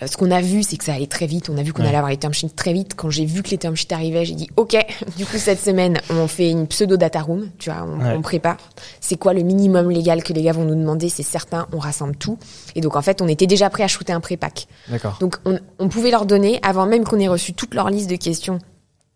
ce 0.06 0.18
qu'on 0.18 0.30
a 0.32 0.42
vu, 0.42 0.62
c'est 0.64 0.78
que 0.78 0.84
ça 0.84 0.94
allait 0.94 1.08
très 1.08 1.26
vite. 1.26 1.50
On 1.50 1.58
a 1.58 1.64
vu 1.64 1.74
qu'on 1.74 1.82
Ouais. 1.82 1.88
allait 1.88 1.98
avoir 1.98 2.12
les 2.12 2.18
term 2.18 2.34
sheets 2.34 2.50
très 2.56 2.74
vite. 2.74 2.94
Quand 2.96 3.10
j'ai 3.10 3.26
vu 3.26 3.42
que 3.42 3.50
les 3.50 3.58
term 3.58 3.76
sheets 3.76 3.94
arrivaient, 3.94 4.26
j'ai 4.26 4.36
dit 4.36 4.48
OK. 4.58 4.76
Du 5.18 5.26
coup, 5.26 5.38
cette 5.38 5.60
semaine, 5.60 5.98
on 6.10 6.28
fait 6.28 6.52
une 6.52 6.68
pseudo 6.68 6.98
data 6.98 7.22
room. 7.22 7.50
Tu 7.58 7.72
vois, 7.72 7.84
on, 7.84 8.00
Ouais. 8.00 8.14
on 8.16 8.22
prépare. 8.22 8.58
C'est 9.02 9.18
quoi 9.18 9.34
le 9.34 9.42
minimum 9.42 9.90
légal 9.90 10.24
que 10.24 10.34
les 10.34 10.44
gars 10.44 10.52
vont 10.52 10.66
nous 10.66 10.76
demander? 10.76 11.10
C'est 11.10 11.24
certain. 11.24 11.68
On 11.74 11.80
rassemble 11.80 12.16
tout. 12.16 12.38
Et 12.76 12.82
donc, 12.82 12.96
en 12.96 13.02
fait, 13.02 13.22
on 13.22 13.28
était 13.28 13.48
déjà 13.48 13.70
prêt 13.70 13.84
à 13.84 13.88
shooter 13.88 14.14
un 14.14 14.20
pré-pack. 14.20 14.68
D'accord. 14.90 15.18
Donc, 15.20 15.38
on, 15.46 15.60
on 15.80 15.90
pouvait 15.90 16.12
leur 16.12 16.26
donner, 16.26 16.60
avant 16.64 16.86
même 16.86 17.04
qu'on 17.04 17.20
ait 17.20 17.28
reçu 17.28 17.54
toute 17.54 17.74
leur 17.74 17.90
liste 17.90 18.10
de 18.10 18.16
questions 18.18 18.60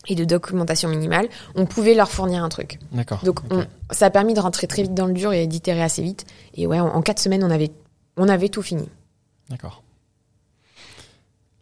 et 0.08 0.16
de 0.16 0.24
documentation 0.26 0.90
minimale, 0.90 1.28
on 1.54 1.68
pouvait 1.68 1.94
leur 1.94 2.10
fournir 2.10 2.44
un 2.44 2.50
truc. 2.50 2.80
D'accord. 2.92 3.20
Donc, 3.24 3.42
on- 3.52 3.66
ça 3.92 4.08
a 4.08 4.10
permis 4.10 4.34
de 4.34 4.40
rentrer 4.40 4.66
très 4.66 4.82
vite 4.82 4.96
dans 4.96 5.06
le 5.06 5.14
dur 5.14 5.32
et 5.32 5.46
d'itérer 5.46 5.84
assez 5.84 6.02
vite. 6.02 6.26
Et 6.56 6.66
ouais, 6.66 6.80
en, 6.80 6.88
en 6.88 7.02
quatre 7.04 7.20
semaines, 7.20 7.44
on 7.44 7.52
avait, 7.52 7.70
on 8.18 8.28
avait 8.28 8.50
tout 8.50 8.64
fini. 8.64 8.90
D'accord. 9.52 9.84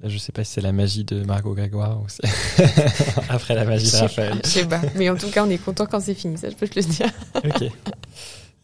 Là, 0.01 0.07
je 0.07 0.17
sais 0.17 0.31
pas 0.31 0.43
si 0.43 0.53
c'est 0.53 0.61
la 0.61 0.71
magie 0.71 1.03
de 1.03 1.23
Margot 1.25 1.53
Grégoire 1.53 1.99
ou 2.01 2.05
c'est 2.07 2.23
après 3.29 3.53
la 3.53 3.65
magie 3.65 3.91
de 3.91 3.97
Raphaël. 3.97 4.39
je 4.43 4.49
sais 4.49 4.65
pas. 4.65 4.81
Mais 4.95 5.09
en 5.09 5.17
tout 5.17 5.29
cas, 5.29 5.45
on 5.45 5.49
est 5.49 5.57
content 5.57 5.85
quand 5.85 5.99
c'est 5.99 6.13
fini. 6.13 6.37
Ça, 6.37 6.49
je 6.49 6.55
peux 6.55 6.67
te 6.67 6.79
le 6.79 6.85
dire. 6.85 7.09
Ok. 7.35 7.69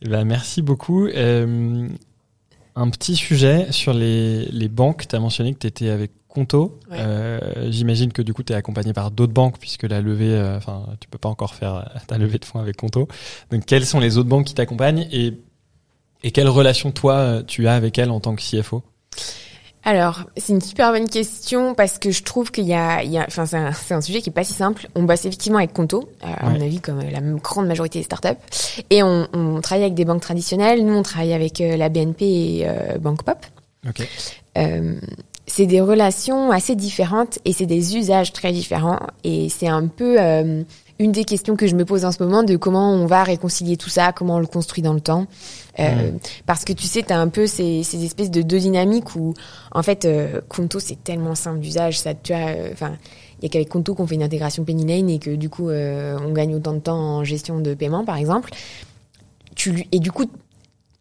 Eh 0.02 0.10
ben, 0.10 0.24
merci 0.26 0.62
beaucoup. 0.62 1.08
Euh, 1.08 1.88
un 2.76 2.90
petit 2.90 3.16
sujet 3.16 3.68
sur 3.72 3.94
les, 3.94 4.46
les 4.46 4.70
banques. 4.70 5.08
Tu 5.08 5.16
as 5.16 5.20
mentionné 5.20 5.54
que 5.54 5.60
tu 5.60 5.68
étais 5.68 5.90
avec 5.90 6.12
Conto. 6.28 6.80
Ouais. 6.92 6.98
Euh, 7.00 7.72
J'imagine 7.72 8.12
que 8.12 8.22
du 8.22 8.34
coup, 8.34 8.44
tu 8.44 8.54
es 8.54 8.56
accompagné 8.56 8.92
par 8.94 9.12
d'autres 9.12 9.34
banques 9.34 9.58
puisque 9.60 9.84
la 9.84 10.02
levée, 10.02 10.34
euh, 10.34 10.58
enfin, 10.58 10.86
tu 11.00 11.08
peux 11.08 11.18
pas 11.18 11.30
encore 11.30 11.56
faire 11.56 11.76
euh, 11.76 12.00
ta 12.08 12.18
levée 12.18 12.38
de 12.40 12.46
fonds 12.46 12.60
avec 12.60 12.76
Conto. 12.78 13.08
Donc, 13.52 13.66
quelles 13.66 13.86
sont 13.86 14.00
les 14.00 14.18
autres 14.18 14.28
banques 14.30 14.46
qui 14.46 14.54
t'accompagnent 14.54 15.08
et, 15.12 15.34
et 16.24 16.32
quelle 16.32 16.50
relation 16.50 16.92
toi 16.92 17.16
euh, 17.16 17.44
tu 17.44 17.68
as 17.68 17.76
avec 17.76 17.98
elles 17.98 18.10
en 18.12 18.20
tant 18.20 18.36
que 18.36 18.42
CFO 18.42 18.84
Alors, 19.88 20.24
c'est 20.36 20.52
une 20.52 20.62
super 20.62 20.92
bonne 20.92 21.08
question 21.08 21.76
parce 21.76 22.00
que 22.00 22.10
je 22.10 22.24
trouve 22.24 22.52
qu'il 22.52 22.66
y 22.66 22.74
a, 22.74 23.04
il 23.04 23.12
y 23.12 23.20
a 23.20 23.26
enfin, 23.28 23.46
c'est 23.46 23.94
un, 23.94 24.02
sujet 24.02 24.22
qui 24.22 24.32
est 24.32 24.34
pas 24.34 24.44
si 24.44 24.54
simple. 24.54 24.90
On 24.96 25.04
bosse 25.04 25.26
effectivement 25.26 25.60
avec 25.60 25.74
Conto, 25.74 26.10
euh, 26.24 26.28
à 26.38 26.50
mon 26.50 26.60
avis, 26.60 26.82
comme 26.82 27.02
la 27.02 27.22
grande 27.22 27.68
majorité 27.68 28.00
des 28.00 28.06
startups. 28.06 28.30
Et 28.90 29.04
on, 29.04 29.28
on 29.34 29.62
travaille 29.62 29.84
avec 29.84 29.94
des 29.94 30.04
banques 30.04 30.24
traditionnelles. 30.24 30.84
Nous, 30.84 30.94
on 30.94 31.04
travaille 31.04 31.34
avec 31.34 31.62
euh, 31.62 31.78
la 31.78 31.90
BNP 31.90 32.26
et 32.26 32.64
euh, 32.66 32.98
Banque 32.98 33.22
Pop. 33.22 33.38
Ok. 33.88 34.08
Euh, 34.58 34.96
c'est 35.48 35.66
des 35.66 35.82
relations 35.82 36.52
assez 36.52 36.76
différentes 36.76 37.40
et 37.46 37.54
c'est 37.54 37.66
des 37.66 37.96
usages 37.98 38.34
très 38.34 38.52
différents. 38.52 39.00
Et 39.24 39.50
c'est 39.50 39.68
un 39.68 39.88
peu 39.88 40.20
euh, 40.20 40.64
une 41.00 41.12
des 41.12 41.26
questions 41.26 41.56
que 41.56 41.68
je 41.68 41.76
me 41.76 41.84
pose 41.84 42.06
en 42.06 42.12
ce 42.12 42.24
moment 42.24 42.44
de 42.44 42.56
comment 42.56 42.92
on 42.94 43.06
va 43.06 43.24
réconcilier 43.24 43.76
tout 43.78 43.90
ça, 43.90 44.14
comment 44.14 44.36
on 44.36 44.40
le 44.40 44.48
construit 44.48 44.82
dans 44.82 44.94
le 44.94 45.02
temps. 45.02 45.28
Euh, 45.80 46.12
Parce 46.46 46.64
que 46.64 46.72
tu 46.74 46.88
sais, 46.88 47.04
tu 47.04 47.12
as 47.12 47.20
un 47.20 47.28
peu 47.28 47.48
ces, 47.48 47.84
ces 47.84 48.04
espèces 48.06 48.32
de 48.32 48.42
deux 48.42 48.60
dynamiques 48.60 49.16
où, 49.16 49.34
en 49.74 49.84
fait, 49.84 50.06
euh, 50.06 50.40
Conto, 50.48 50.80
c'est 50.80 51.04
tellement 51.04 51.36
simple 51.36 51.60
d'usage. 51.60 52.00
Ça, 52.00 52.14
tu 52.14 52.34
euh, 52.34 52.70
enfin, 52.72 52.94
il 53.40 53.44
y 53.44 53.46
a 53.48 53.50
qu'avec 53.50 53.68
Conto 53.68 53.94
qu'on 53.94 54.08
fait 54.08 54.16
une 54.16 54.24
intégration 54.24 54.64
Penny 54.64 54.86
Lane 54.86 55.10
et 55.10 55.20
que 55.20 55.36
du 55.36 55.50
coup, 55.50 55.70
euh, 55.70 56.18
on 56.26 56.32
gagne 56.32 56.56
autant 56.56 56.74
de 56.74 56.80
temps 56.80 56.98
en 56.98 57.24
gestion 57.26 57.60
de 57.60 57.74
paiement, 57.74 58.06
par 58.06 58.16
exemple. 58.16 58.52
Tu 59.56 59.72
lui, 59.72 59.88
et 59.92 60.00
du 60.00 60.12
coup, 60.12 60.26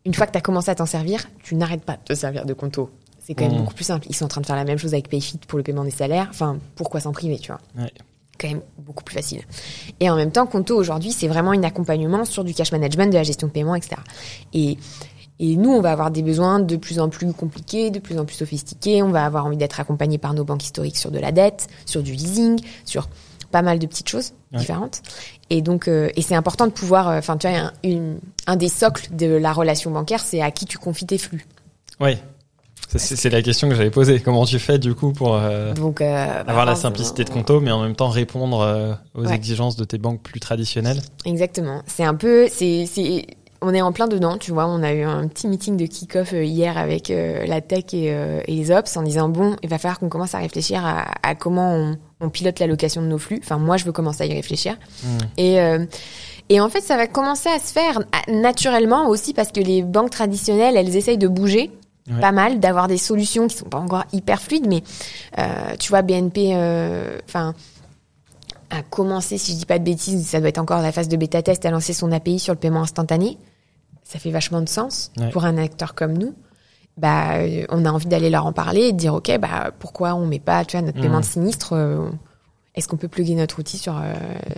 une 0.04 0.14
fois 0.14 0.26
que 0.26 0.32
tu 0.32 0.38
as 0.38 0.42
commencé 0.42 0.70
à 0.70 0.74
t'en 0.74 0.86
servir, 0.86 1.24
tu 1.42 1.54
n'arrêtes 1.54 1.82
pas 1.84 1.94
de 1.96 2.02
te 2.04 2.14
servir 2.14 2.44
de 2.46 2.52
Conto. 2.52 2.90
C'est 3.24 3.34
quand 3.34 3.44
même 3.44 3.52
Mhm. 3.54 3.60
beaucoup 3.60 3.74
plus 3.74 3.84
simple. 3.84 4.06
Ils 4.10 4.14
sont 4.14 4.24
en 4.26 4.28
train 4.28 4.40
de 4.40 4.46
faire 4.46 4.56
la 4.56 4.64
même 4.64 4.76
chose 4.78 4.92
avec 4.92 5.08
Payfit 5.08 5.38
pour 5.48 5.56
le 5.56 5.62
paiement 5.62 5.84
des 5.84 5.90
salaires. 5.90 6.26
Enfin, 6.30 6.58
pourquoi 6.74 7.00
s'en 7.00 7.12
priver, 7.12 7.38
tu 7.38 7.52
vois 7.52 7.60
Ouais. 7.78 7.90
Quand 8.38 8.48
même 8.48 8.62
beaucoup 8.78 9.04
plus 9.04 9.14
facile. 9.14 9.42
Et 10.00 10.10
en 10.10 10.16
même 10.16 10.32
temps, 10.32 10.46
Conto 10.46 10.76
aujourd'hui, 10.76 11.12
c'est 11.12 11.28
vraiment 11.28 11.52
un 11.52 11.62
accompagnement 11.62 12.24
sur 12.24 12.42
du 12.44 12.52
cash 12.54 12.72
management, 12.72 13.10
de 13.10 13.14
la 13.14 13.22
gestion 13.22 13.46
de 13.48 13.52
paiement, 13.52 13.74
etc. 13.74 13.96
Et 14.52 14.76
et 15.40 15.56
nous, 15.56 15.70
on 15.70 15.80
va 15.80 15.90
avoir 15.90 16.12
des 16.12 16.22
besoins 16.22 16.60
de 16.60 16.76
plus 16.76 17.00
en 17.00 17.08
plus 17.08 17.32
compliqués, 17.32 17.90
de 17.90 17.98
plus 17.98 18.18
en 18.20 18.24
plus 18.24 18.36
sophistiqués. 18.36 19.02
On 19.02 19.10
va 19.10 19.24
avoir 19.24 19.46
envie 19.46 19.56
d'être 19.56 19.80
accompagné 19.80 20.16
par 20.16 20.32
nos 20.32 20.44
banques 20.44 20.62
historiques 20.62 20.96
sur 20.96 21.10
de 21.10 21.18
la 21.18 21.32
dette, 21.32 21.66
sur 21.86 22.04
du 22.04 22.12
leasing, 22.12 22.60
sur 22.84 23.08
pas 23.50 23.60
mal 23.62 23.80
de 23.80 23.86
petites 23.86 24.08
choses 24.08 24.32
Ouais. 24.52 24.60
différentes. 24.60 25.02
Et 25.50 25.60
donc, 25.60 25.88
euh, 25.88 26.08
et 26.14 26.22
c'est 26.22 26.36
important 26.36 26.66
de 26.66 26.70
pouvoir, 26.72 27.08
euh, 27.08 27.18
enfin, 27.18 27.36
tu 27.36 27.48
vois, 27.48 27.56
un, 27.58 27.72
une- 27.82 28.20
un 28.46 28.54
des 28.54 28.68
socles 28.68 29.08
de 29.16 29.26
la 29.26 29.52
relation 29.52 29.90
bancaire, 29.90 30.20
c'est 30.20 30.40
à 30.40 30.52
qui 30.52 30.66
tu 30.66 30.78
confies 30.78 31.06
tes 31.06 31.18
flux. 31.18 31.46
Oui. 32.00 32.16
C'est 32.96 33.30
la 33.30 33.42
question 33.42 33.68
que 33.68 33.74
j'avais 33.74 33.90
posée. 33.90 34.20
Comment 34.20 34.44
tu 34.44 34.58
fais 34.58 34.78
du 34.78 34.94
coup 34.94 35.12
pour 35.12 35.34
euh, 35.34 35.72
Donc, 35.74 36.00
euh, 36.00 36.26
bah, 36.26 36.44
avoir 36.46 36.64
la 36.64 36.74
simplicité 36.76 37.24
de 37.24 37.30
Conto, 37.30 37.60
mais 37.60 37.70
en 37.72 37.82
même 37.82 37.96
temps 37.96 38.08
répondre 38.08 38.60
euh, 38.60 38.92
aux 39.14 39.26
Ouais. 39.26 39.34
exigences 39.34 39.76
de 39.76 39.84
tes 39.84 39.98
banques 39.98 40.20
plus 40.22 40.38
traditionnelles? 40.40 41.00
Exactement. 41.24 41.82
C'est 41.86 42.04
un 42.04 42.14
peu, 42.14 42.46
c'est, 42.48 42.86
on 43.62 43.72
est 43.74 43.82
en 43.82 43.90
plein 43.92 44.06
dedans, 44.06 44.36
tu 44.38 44.52
vois. 44.52 44.66
On 44.66 44.82
a 44.82 44.92
eu 44.92 45.02
un 45.02 45.26
petit 45.26 45.48
meeting 45.48 45.76
de 45.76 45.86
kick-off 45.86 46.34
euh, 46.34 46.44
hier 46.44 46.78
avec 46.78 47.10
euh, 47.10 47.44
la 47.46 47.60
tech 47.60 47.84
et, 47.94 48.12
euh, 48.12 48.40
et 48.46 48.54
les 48.54 48.70
ops 48.70 48.96
en 48.96 49.02
disant 49.02 49.28
bon, 49.28 49.56
il 49.62 49.68
va 49.68 49.78
falloir 49.78 49.98
qu'on 49.98 50.08
commence 50.10 50.34
à 50.34 50.38
réfléchir 50.38 50.84
à, 50.84 51.06
à 51.22 51.34
comment 51.34 51.74
on, 51.74 51.96
on 52.20 52.28
pilote 52.28 52.60
l'allocation 52.60 53.02
de 53.02 53.06
nos 53.08 53.18
flux. 53.18 53.40
Enfin, 53.42 53.58
moi, 53.58 53.76
je 53.76 53.84
veux 53.86 53.92
commencer 53.92 54.22
à 54.22 54.26
y 54.26 54.34
réfléchir. 54.34 54.76
Hmm. 55.02 55.18
Et 55.36 55.60
euh, 55.60 55.84
et 56.50 56.60
en 56.60 56.68
fait, 56.68 56.82
ça 56.82 56.96
va 56.98 57.06
commencer 57.06 57.48
à 57.48 57.58
se 57.58 57.72
faire 57.72 58.00
naturellement 58.28 59.08
aussi 59.08 59.32
parce 59.32 59.50
que 59.50 59.60
les 59.60 59.82
banques 59.82 60.10
traditionnelles, 60.10 60.76
elles 60.76 60.94
essayent 60.94 61.16
de 61.18 61.26
bouger. 61.28 61.70
Ouais. 62.10 62.20
Pas 62.20 62.32
mal, 62.32 62.60
d'avoir 62.60 62.86
des 62.86 62.98
solutions 62.98 63.46
qui 63.48 63.56
sont 63.56 63.64
pas 63.64 63.78
encore 63.78 64.04
hyper 64.12 64.40
fluides, 64.40 64.66
mais 64.68 64.82
euh, 65.38 65.74
tu 65.78 65.88
vois, 65.88 66.02
BNP, 66.02 66.50
euh, 66.54 67.18
enfin, 67.26 67.54
a 68.70 68.82
commencé, 68.82 69.38
si 69.38 69.52
je 69.52 69.56
dis 69.58 69.66
pas 69.66 69.78
de 69.78 69.84
bêtises, 69.84 70.26
ça 70.26 70.38
doit 70.40 70.48
être 70.50 70.58
encore 70.58 70.82
la 70.82 70.92
phase 70.92 71.08
de 71.08 71.16
bêta 71.16 71.40
test, 71.42 71.64
à 71.64 71.70
lancer 71.70 71.92
son 71.94 72.12
API 72.12 72.38
sur 72.38 72.52
le 72.52 72.58
paiement 72.58 72.82
instantané. 72.82 73.38
Ça 74.02 74.18
fait 74.18 74.30
vachement 74.30 74.60
de 74.60 74.68
sens 74.68 75.12
Ouais. 75.18 75.30
pour 75.30 75.44
un 75.46 75.56
acteur 75.56 75.94
comme 75.94 76.12
nous. 76.18 76.34
Bah, 76.98 77.36
euh, 77.38 77.64
on 77.70 77.84
a 77.86 77.90
envie 77.90 78.06
d'aller 78.06 78.28
leur 78.30 78.44
en 78.46 78.52
parler 78.52 78.82
et 78.82 78.92
de 78.92 78.98
dire, 78.98 79.14
ok, 79.14 79.38
bah, 79.40 79.70
pourquoi 79.78 80.14
on 80.14 80.26
met 80.26 80.38
pas, 80.40 80.64
tu 80.66 80.76
vois, 80.76 80.84
notre 80.84 81.00
paiement 81.00 81.16
Mhm. 81.16 81.20
de 81.22 81.26
sinistre, 81.26 81.72
euh, 81.72 82.10
est-ce 82.74 82.86
qu'on 82.86 82.96
peut 82.98 83.08
plugger 83.08 83.34
notre 83.34 83.58
outil 83.60 83.78
sur, 83.78 83.96
euh, 83.96 84.12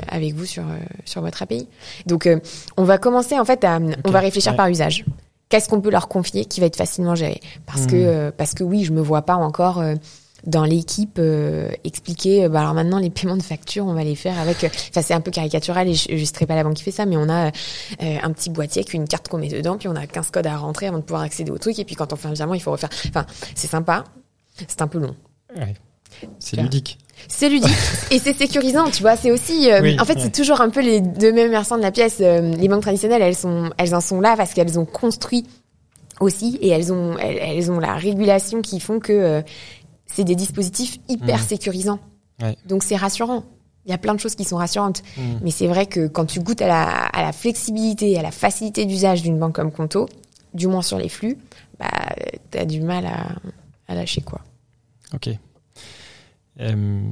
avec 0.09 0.35
vous 0.35 0.47
sur, 0.47 0.65
euh, 0.65 0.77
sur 1.05 1.21
votre 1.23 1.43
API? 1.43 1.69
Donc, 2.07 2.27
euh, 2.27 2.41
on 2.77 2.83
va 2.85 2.99
commencer, 2.99 3.39
en 3.39 3.45
fait, 3.45 3.63
à, 3.63 3.79
on 4.05 4.11
va 4.11 4.19
réfléchir 4.21 4.53
ouais. 4.53 4.57
par 4.57 4.69
usage. 4.69 5.05
Qu'est-ce 5.49 5.69
qu'on 5.69 5.81
peut 5.81 5.91
leur 5.91 6.09
confier 6.09 6.45
qui 6.45 6.61
va 6.61 6.67
être 6.67 6.77
facilement 6.77 7.15
géré? 7.15 7.41
Parce 7.67 7.83
Mhm. 7.83 7.87
que, 7.89 7.97
euh, 7.97 8.31
parce 8.37 8.53
que 8.55 8.65
oui, 8.65 8.85
je 8.85 8.93
me 8.93 9.01
vois 9.01 9.23
pas 9.23 9.37
encore, 9.37 9.79
euh, 9.81 9.95
dans 10.47 10.65
l'équipe 10.65 11.17
euh, 11.19 11.69
expliquer 11.83 12.45
euh, 12.45 12.49
bah 12.49 12.61
alors 12.61 12.75
maintenant 12.75 12.99
les 13.01 13.11
paiements 13.11 13.39
de 13.39 13.43
facture 13.43 13.85
on 13.87 13.95
va 13.95 14.05
les 14.05 14.15
faire 14.15 14.39
avec 14.39 14.63
euh, 14.63 14.69
enfin 14.91 15.03
c'est 15.03 15.15
un 15.15 15.21
peu 15.21 15.33
caricatural 15.33 15.89
et 15.89 15.95
je, 15.95 16.15
je 16.17 16.25
serai 16.25 16.47
pas 16.47 16.55
la 16.55 16.63
banque 16.63 16.75
qui 16.75 16.85
fait 16.85 16.93
ça 16.93 17.05
mais 17.05 17.17
on 17.17 17.29
a 17.29 17.47
euh, 17.49 17.51
un 18.23 18.31
petit 18.33 18.51
boîtier 18.51 18.83
avec 18.83 18.93
une 18.95 19.09
carte 19.09 19.27
qu'on 19.29 19.39
met 19.39 19.49
dedans 19.49 19.77
puis 19.77 19.89
on 19.89 19.97
a 19.97 20.07
15 20.07 20.31
codes 20.31 20.47
à 20.47 20.57
rentrer 20.57 20.87
avant 20.87 20.99
de 20.99 21.03
pouvoir 21.03 21.23
accéder 21.23 21.51
au 21.51 21.59
truc 21.59 21.77
et 21.81 21.85
puis 21.85 21.97
quand 21.97 22.13
on 22.13 22.17
fait 22.17 22.29
un 22.29 22.33
virement 22.35 22.55
il 22.55 22.61
faut 22.63 22.71
refaire 22.71 22.91
enfin 23.09 23.27
c'est 23.57 23.67
sympa 23.67 24.05
c'est 24.69 24.83
un 24.83 24.87
peu 24.87 24.99
long 25.01 25.17
Ouais. 25.59 25.75
C'est 26.39 26.59
ludique. 26.59 26.99
C'est 27.29 27.49
ludique 27.49 27.71
et 28.11 28.19
c'est 28.19 28.35
sécurisant, 28.35 28.91
tu 28.91 29.03
vois. 29.03 29.17
C'est 29.17 29.31
aussi, 29.31 29.71
euh, 29.71 29.81
Oui, 29.83 29.97
en 30.01 30.05
fait, 30.05 30.15
ouais. 30.15 30.21
c'est 30.23 30.33
toujours 30.33 30.61
un 30.61 30.71
peu 30.71 30.81
les 30.81 31.01
deux 31.01 31.33
mêmes 31.33 31.51
versants 31.51 31.77
de 31.77 31.83
la 31.83 31.91
pièce. 31.93 32.19
Euh, 32.21 32.55
les 32.55 32.69
banques 32.69 32.83
traditionnelles, 32.83 33.23
elles 33.23 33.37
sont, 33.37 33.71
elles 33.79 33.95
en 33.95 34.01
sont 34.01 34.21
là 34.21 34.37
parce 34.37 34.53
qu'elles 34.55 34.79
ont 34.79 34.85
construit 34.85 35.45
aussi 36.21 36.59
et 36.61 36.69
elles 36.69 36.93
ont, 36.93 37.17
elles, 37.19 37.39
elles 37.41 37.71
ont 37.71 37.79
la 37.79 37.95
régulation 37.95 38.63
qui 38.63 38.81
font 38.81 39.01
que 39.01 39.13
euh, 39.13 39.43
c'est 40.07 40.25
des 40.25 40.35
dispositifs 40.35 40.99
hyper 41.09 41.39
Mhm. 41.41 41.47
sécurisants. 41.47 41.99
Ouais. 42.43 42.57
Donc 42.67 42.83
c'est 42.83 42.97
rassurant. 42.97 43.45
Il 43.87 43.91
y 43.91 43.95
a 43.95 43.99
plein 43.99 44.15
de 44.15 44.21
choses 44.21 44.35
qui 44.35 44.45
sont 44.45 44.57
rassurantes. 44.57 45.03
Mm. 45.17 45.23
Mais 45.43 45.51
c'est 45.53 45.69
vrai 45.69 45.87
que 45.87 46.09
quand 46.09 46.25
tu 46.25 46.41
goûtes 46.41 46.61
à 46.61 46.67
la, 46.67 46.89
à 46.89 47.23
la 47.23 47.33
flexibilité, 47.33 48.19
à 48.19 48.23
la 48.23 48.33
facilité 48.33 48.85
d'usage 48.85 49.23
d'une 49.23 49.39
banque 49.39 49.55
comme 49.55 49.71
Conto, 49.71 50.09
du 50.55 50.67
moins 50.67 50.83
sur 50.83 50.99
les 50.99 51.09
flux, 51.09 51.39
bah, 51.79 51.87
t'as 52.51 52.65
du 52.65 52.81
mal 52.81 53.07
à, 53.07 53.27
à 53.87 53.95
lâcher 53.95 54.23
quoi. 54.23 54.41
Ok. 55.15 55.29
Euh, 56.61 57.03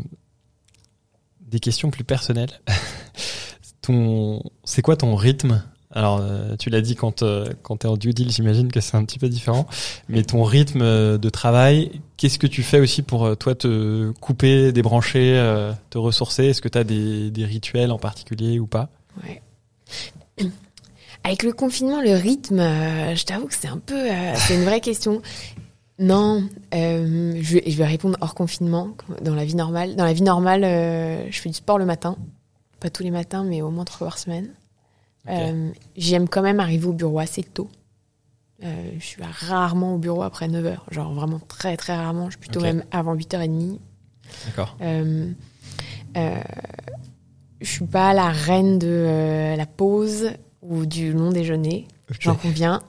des 1.40 1.60
questions 1.60 1.90
plus 1.90 2.04
personnelles. 2.04 2.60
ton, 3.82 4.42
c'est 4.64 4.82
quoi 4.82 4.96
ton 4.96 5.14
rythme? 5.14 5.62
Alors, 5.90 6.18
euh, 6.20 6.56
tu 6.56 6.70
l'as 6.70 6.80
dit 6.80 6.96
quand 6.96 7.22
euh, 7.22 7.52
quand 7.62 7.76
t'es 7.78 7.86
en 7.86 7.96
due 7.96 8.12
deal, 8.12 8.32
j'imagine 8.32 8.72
que 8.72 8.80
c'est 8.80 8.96
un 8.96 9.04
petit 9.04 9.20
peu 9.20 9.28
différent. 9.28 9.68
Mais 10.08 10.24
ton 10.24 10.42
rythme 10.42 11.18
de 11.18 11.30
travail, 11.30 12.00
qu'est-ce 12.16 12.38
que 12.38 12.48
tu 12.48 12.64
fais 12.64 12.80
aussi 12.80 13.02
pour 13.02 13.36
toi 13.36 13.54
te 13.54 14.10
couper, 14.20 14.72
débrancher, 14.72 15.34
te 15.90 15.98
ressourcer? 15.98 16.46
Est-ce 16.46 16.62
que 16.62 16.68
tu 16.68 16.78
as 16.78 16.84
des, 16.84 17.44
rituels 17.44 17.92
en 17.92 17.98
particulier 17.98 18.58
ou 18.58 18.66
pas? 18.66 18.88
Avec 21.26 21.42
le 21.42 21.52
confinement, 21.52 22.02
le 22.02 22.14
rythme, 22.14 22.58
je 22.58 23.24
t'avoue 23.24 23.46
que 23.46 23.54
c'est 23.54 23.68
un 23.68 23.78
peu, 23.78 24.08
c'est 24.34 24.56
une 24.56 24.64
vraie 24.64 24.80
question. 24.80 25.22
Non, 25.98 26.42
je, 26.72 27.54
vais, 27.54 27.70
je 27.70 27.76
vais 27.76 27.86
répondre 27.86 28.16
hors 28.20 28.34
confinement, 28.34 28.90
dans 29.22 29.34
la 29.34 29.44
vie 29.44 29.54
normale. 29.54 29.94
Dans 29.96 30.04
la 30.04 30.12
vie 30.12 30.22
normale, 30.22 30.62
je 31.30 31.40
fais 31.40 31.48
du 31.48 31.54
sport 31.54 31.78
le 31.78 31.84
matin, 31.84 32.16
pas 32.80 32.90
tous 32.90 33.02
les 33.02 33.10
matins, 33.10 33.44
mais 33.44 33.62
au 33.62 33.70
moins 33.70 33.84
trois 33.84 33.98
fois 33.98 34.06
par 34.08 34.18
semaine. 34.18 34.50
Euh, 35.28 35.70
j'aime 35.96 36.28
quand 36.28 36.42
même 36.42 36.60
arriver 36.60 36.86
au 36.86 36.92
bureau 36.92 37.18
assez 37.18 37.42
tôt. 37.42 37.68
Euh, 38.62 38.90
je 38.98 39.04
suis 39.04 39.22
rarement 39.22 39.94
au 39.94 39.98
bureau 39.98 40.22
après 40.22 40.48
9h, 40.48 40.78
genre 40.90 41.12
vraiment 41.12 41.40
très 41.48 41.76
très 41.76 41.94
rarement. 41.96 42.26
Je 42.26 42.32
suis 42.32 42.40
plutôt 42.40 42.60
même 42.60 42.84
avant 42.90 43.14
8h30. 43.14 43.78
D'accord. 44.46 44.76
Euh, 44.80 45.30
euh, 46.16 46.40
je 47.60 47.70
suis 47.70 47.86
pas 47.86 48.14
la 48.14 48.30
reine 48.30 48.78
de 48.78 48.88
euh, 48.88 49.56
la 49.56 49.66
pause 49.66 50.30
ou 50.62 50.86
du 50.86 51.12
long 51.12 51.30
déjeuner. 51.30 51.86
J'en 52.20 52.34
conviens. 52.34 52.82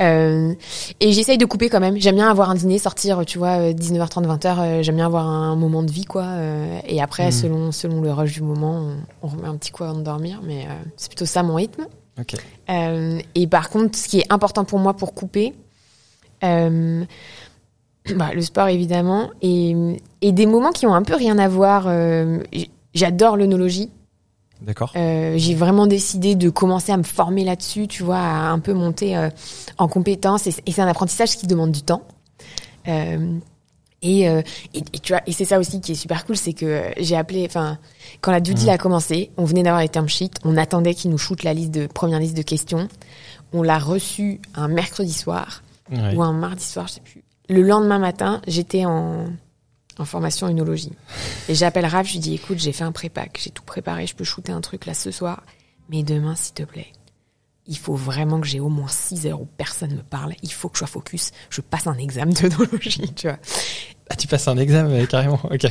Euh, 0.00 0.54
et 1.00 1.12
j'essaye 1.12 1.36
de 1.36 1.44
couper 1.44 1.68
quand 1.68 1.80
même. 1.80 1.98
J'aime 1.98 2.14
bien 2.14 2.30
avoir 2.30 2.50
un 2.50 2.54
dîner, 2.54 2.78
sortir, 2.78 3.24
tu 3.26 3.38
vois, 3.38 3.72
19h30, 3.72 4.26
20h. 4.26 4.82
J'aime 4.82 4.96
bien 4.96 5.06
avoir 5.06 5.26
un 5.26 5.56
moment 5.56 5.82
de 5.82 5.90
vie, 5.90 6.06
quoi. 6.06 6.24
Euh, 6.24 6.80
et 6.86 7.02
après, 7.02 7.28
hmm. 7.28 7.32
selon, 7.32 7.72
selon 7.72 8.00
le 8.00 8.12
rush 8.12 8.32
du 8.32 8.42
moment, 8.42 8.88
on, 9.22 9.28
remet 9.28 9.48
un 9.48 9.56
petit 9.56 9.72
coup 9.72 9.84
avant 9.84 9.98
de 9.98 10.02
dormir. 10.02 10.40
Mais 10.42 10.64
euh, 10.64 10.74
c'est 10.96 11.08
plutôt 11.08 11.26
ça 11.26 11.42
mon 11.42 11.54
rythme. 11.54 11.86
Okay. 12.20 12.36
et 13.34 13.46
par 13.46 13.70
contre, 13.70 13.96
ce 13.96 14.06
qui 14.06 14.20
est 14.20 14.30
important 14.30 14.66
pour 14.66 14.78
moi 14.78 14.92
pour 14.94 15.14
couper, 15.14 15.54
bah, 16.42 17.06
le 18.34 18.42
sport 18.42 18.68
évidemment, 18.68 19.30
et, 19.40 19.74
et 20.20 20.32
des 20.32 20.44
moments 20.44 20.72
qui 20.72 20.86
ont 20.86 20.94
un 20.94 21.02
peu 21.02 21.14
rien 21.14 21.38
à 21.38 21.48
voir. 21.48 21.88
J'adore 22.94 23.38
l'œnologie. 23.38 23.90
D'accord. 24.64 24.92
Euh, 24.96 25.34
j'ai 25.36 25.54
vraiment 25.54 25.86
décidé 25.86 26.34
de 26.34 26.48
commencer 26.50 26.92
à 26.92 26.96
me 26.96 27.02
former 27.02 27.44
là-dessus, 27.44 27.88
tu 27.88 28.02
vois, 28.02 28.18
à 28.18 28.50
un 28.50 28.58
peu 28.58 28.72
monter 28.72 29.16
euh, 29.16 29.28
en 29.78 29.88
compétences. 29.88 30.46
Et, 30.46 30.52
c'est 30.52 30.80
un 30.80 30.88
apprentissage 30.88 31.36
qui 31.36 31.46
demande 31.46 31.72
du 31.72 31.82
temps. 31.82 32.02
Euh, 32.88 33.38
et, 34.02 34.22
et, 34.22 34.42
et, 34.74 34.98
tu 34.98 35.12
vois, 35.12 35.22
et 35.26 35.32
c'est 35.32 35.44
ça 35.44 35.60
aussi 35.60 35.80
qui 35.80 35.92
est 35.92 35.96
super 35.96 36.26
cool, 36.26 36.36
c'est 36.36 36.54
que 36.54 36.86
j'ai 36.98 37.14
appelé, 37.16 37.44
enfin, 37.46 37.78
quand 38.20 38.32
la 38.32 38.40
due 38.40 38.52
deal 38.52 38.66
mmh. 38.66 38.70
a 38.70 38.78
commencé, 38.78 39.30
on 39.36 39.44
venait 39.44 39.62
d'avoir 39.62 39.80
les 39.80 39.88
term 39.88 40.08
sheets, 40.08 40.40
on 40.44 40.56
attendait 40.56 40.94
qu'ils 40.94 41.12
nous 41.12 41.18
shootent 41.18 41.44
la 41.44 41.54
liste 41.54 41.70
de 41.70 41.86
première 41.86 42.18
liste 42.18 42.36
de 42.36 42.42
questions. 42.42 42.88
On 43.52 43.62
l'a 43.62 43.78
reçu 43.78 44.40
un 44.56 44.66
mercredi 44.66 45.12
soir 45.12 45.62
ou 45.92 46.22
un 46.22 46.32
mardi 46.32 46.64
soir, 46.64 46.88
je 46.88 46.94
sais 46.94 47.00
plus. 47.00 47.22
Le 47.48 47.62
lendemain 47.62 47.98
matin, 48.00 48.40
j'étais 48.48 48.84
en 48.86 49.26
en 49.98 50.04
formation 50.04 50.46
œnologie. 50.46 50.92
Et 51.48 51.54
j'appelle 51.54 51.86
Raph, 51.86 52.06
je 52.08 52.12
lui 52.14 52.18
dis 52.18 52.34
écoute, 52.34 52.58
j'ai 52.58 52.72
fait 52.72 52.84
un 52.84 52.92
prépack, 52.92 53.38
j'ai 53.42 53.50
tout 53.50 53.62
préparé, 53.62 54.06
je 54.06 54.14
peux 54.14 54.24
shooter 54.24 54.52
un 54.52 54.60
truc 54.60 54.86
là 54.86 54.94
ce 54.94 55.10
soir, 55.10 55.42
mais 55.88 56.02
demain, 56.02 56.34
s'il 56.34 56.54
te 56.54 56.62
plaît, 56.62 56.92
il 57.66 57.76
faut 57.76 57.94
vraiment 57.94 58.40
que 58.40 58.46
j'ai 58.46 58.60
au 58.60 58.68
moins 58.68 58.88
6 58.88 59.26
heures 59.26 59.40
où 59.40 59.48
personne 59.56 59.94
me 59.94 60.02
parle, 60.02 60.34
il 60.42 60.52
faut 60.52 60.68
que 60.68 60.76
je 60.76 60.80
sois 60.80 60.88
focus, 60.88 61.30
je 61.50 61.60
passe 61.60 61.86
un 61.86 61.98
examen 61.98 62.32
d'œnologie, 62.32 63.12
tu 63.14 63.28
vois. 63.28 63.38
Ah, 64.10 64.16
tu 64.16 64.26
passes 64.26 64.48
un 64.48 64.56
examen 64.56 65.04
carrément, 65.06 65.40
ok. 65.44 65.66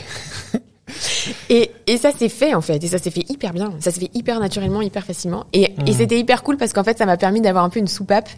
et, 1.49 1.71
et 1.87 1.97
ça 1.97 2.11
s'est 2.11 2.29
fait 2.29 2.53
en 2.53 2.61
fait, 2.61 2.83
et 2.83 2.87
ça 2.87 2.97
s'est 2.97 3.11
fait 3.11 3.29
hyper 3.29 3.53
bien, 3.53 3.73
ça 3.79 3.91
s'est 3.91 3.99
fait 3.99 4.11
hyper 4.13 4.39
naturellement, 4.39 4.81
hyper 4.81 5.05
facilement, 5.05 5.45
et, 5.53 5.63
et 5.63 5.91
mmh. 5.91 5.93
c'était 5.93 6.19
hyper 6.19 6.43
cool 6.43 6.57
parce 6.57 6.73
qu'en 6.73 6.83
fait 6.83 6.97
ça 6.97 7.05
m'a 7.05 7.17
permis 7.17 7.41
d'avoir 7.41 7.63
un 7.63 7.69
peu 7.69 7.79
une 7.79 7.87
soupape 7.87 8.29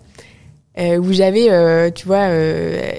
euh, 0.77 0.97
où 0.97 1.13
j'avais, 1.13 1.51
euh, 1.51 1.91
tu 1.91 2.07
vois, 2.07 2.29
euh, 2.29 2.91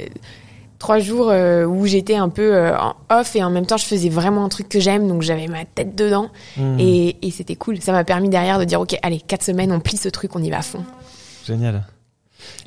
trois 0.78 0.98
jours 0.98 1.30
euh, 1.30 1.64
où 1.64 1.86
j'étais 1.86 2.16
un 2.16 2.28
peu 2.28 2.54
euh, 2.54 2.76
en 2.78 2.94
off 3.10 3.36
et 3.36 3.42
en 3.42 3.50
même 3.50 3.66
temps 3.66 3.76
je 3.76 3.84
faisais 3.84 4.08
vraiment 4.08 4.44
un 4.44 4.48
truc 4.48 4.68
que 4.68 4.80
j'aime 4.80 5.08
donc 5.08 5.22
j'avais 5.22 5.46
ma 5.46 5.64
tête 5.64 5.94
dedans. 5.94 6.30
Hmm. 6.56 6.78
et, 6.78 7.16
et 7.22 7.30
c'était 7.30 7.56
cool. 7.56 7.80
Ça 7.80 7.92
m'a 7.92 8.04
permis 8.04 8.28
derrière 8.28 8.58
de 8.58 8.64
dire 8.64 8.80
ok 8.80 8.96
allez 9.02 9.20
quatre 9.20 9.42
semaines 9.42 9.72
on 9.72 9.80
plie 9.80 9.96
ce 9.96 10.08
truc 10.08 10.36
on 10.36 10.42
y 10.42 10.50
va 10.50 10.58
à 10.58 10.62
fond. 10.62 10.84
Génial. 11.46 11.84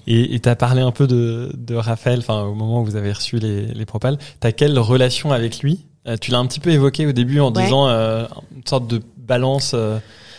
Et 0.08 0.40
tu 0.40 0.48
as 0.50 0.56
parlé 0.56 0.82
un 0.82 0.92
peu 0.92 1.06
de, 1.06 1.52
de 1.54 1.76
Raphaël 1.76 2.20
enfin 2.20 2.44
au 2.44 2.54
moment 2.54 2.82
où 2.82 2.86
vous 2.86 2.96
avez 2.96 3.12
reçu 3.12 3.38
les, 3.40 3.66
les 3.66 3.86
propales. 3.86 4.18
T'as 4.40 4.52
quelle 4.52 4.78
relation 4.80 5.32
avec 5.32 5.60
lui? 5.60 5.86
Euh, 6.08 6.16
tu 6.20 6.32
l'as 6.32 6.40
un 6.40 6.46
petit 6.48 6.60
peu 6.60 6.72
évoqué 6.72 7.06
au 7.06 7.12
début 7.12 7.40
en 7.40 7.52
disant 7.52 7.88
une 7.88 8.66
sorte 8.66 8.88
de 8.88 9.02
balance 9.18 9.76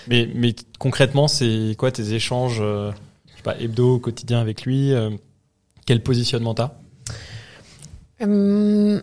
mais 0.08 0.28
mais 0.34 0.54
concrètement 0.78 1.28
c'est 1.28 1.74
quoi 1.76 1.90
tes 1.92 2.14
échanges 2.14 2.56
je 2.56 2.90
sais 3.36 3.42
pas 3.42 3.56
hebdo 3.60 3.98
quotidien 3.98 4.40
avec 4.40 4.62
lui 4.62 4.94
quel 5.86 6.02
positionnement 6.02 6.54
t'as? 6.54 6.72
Euh, 8.20 9.00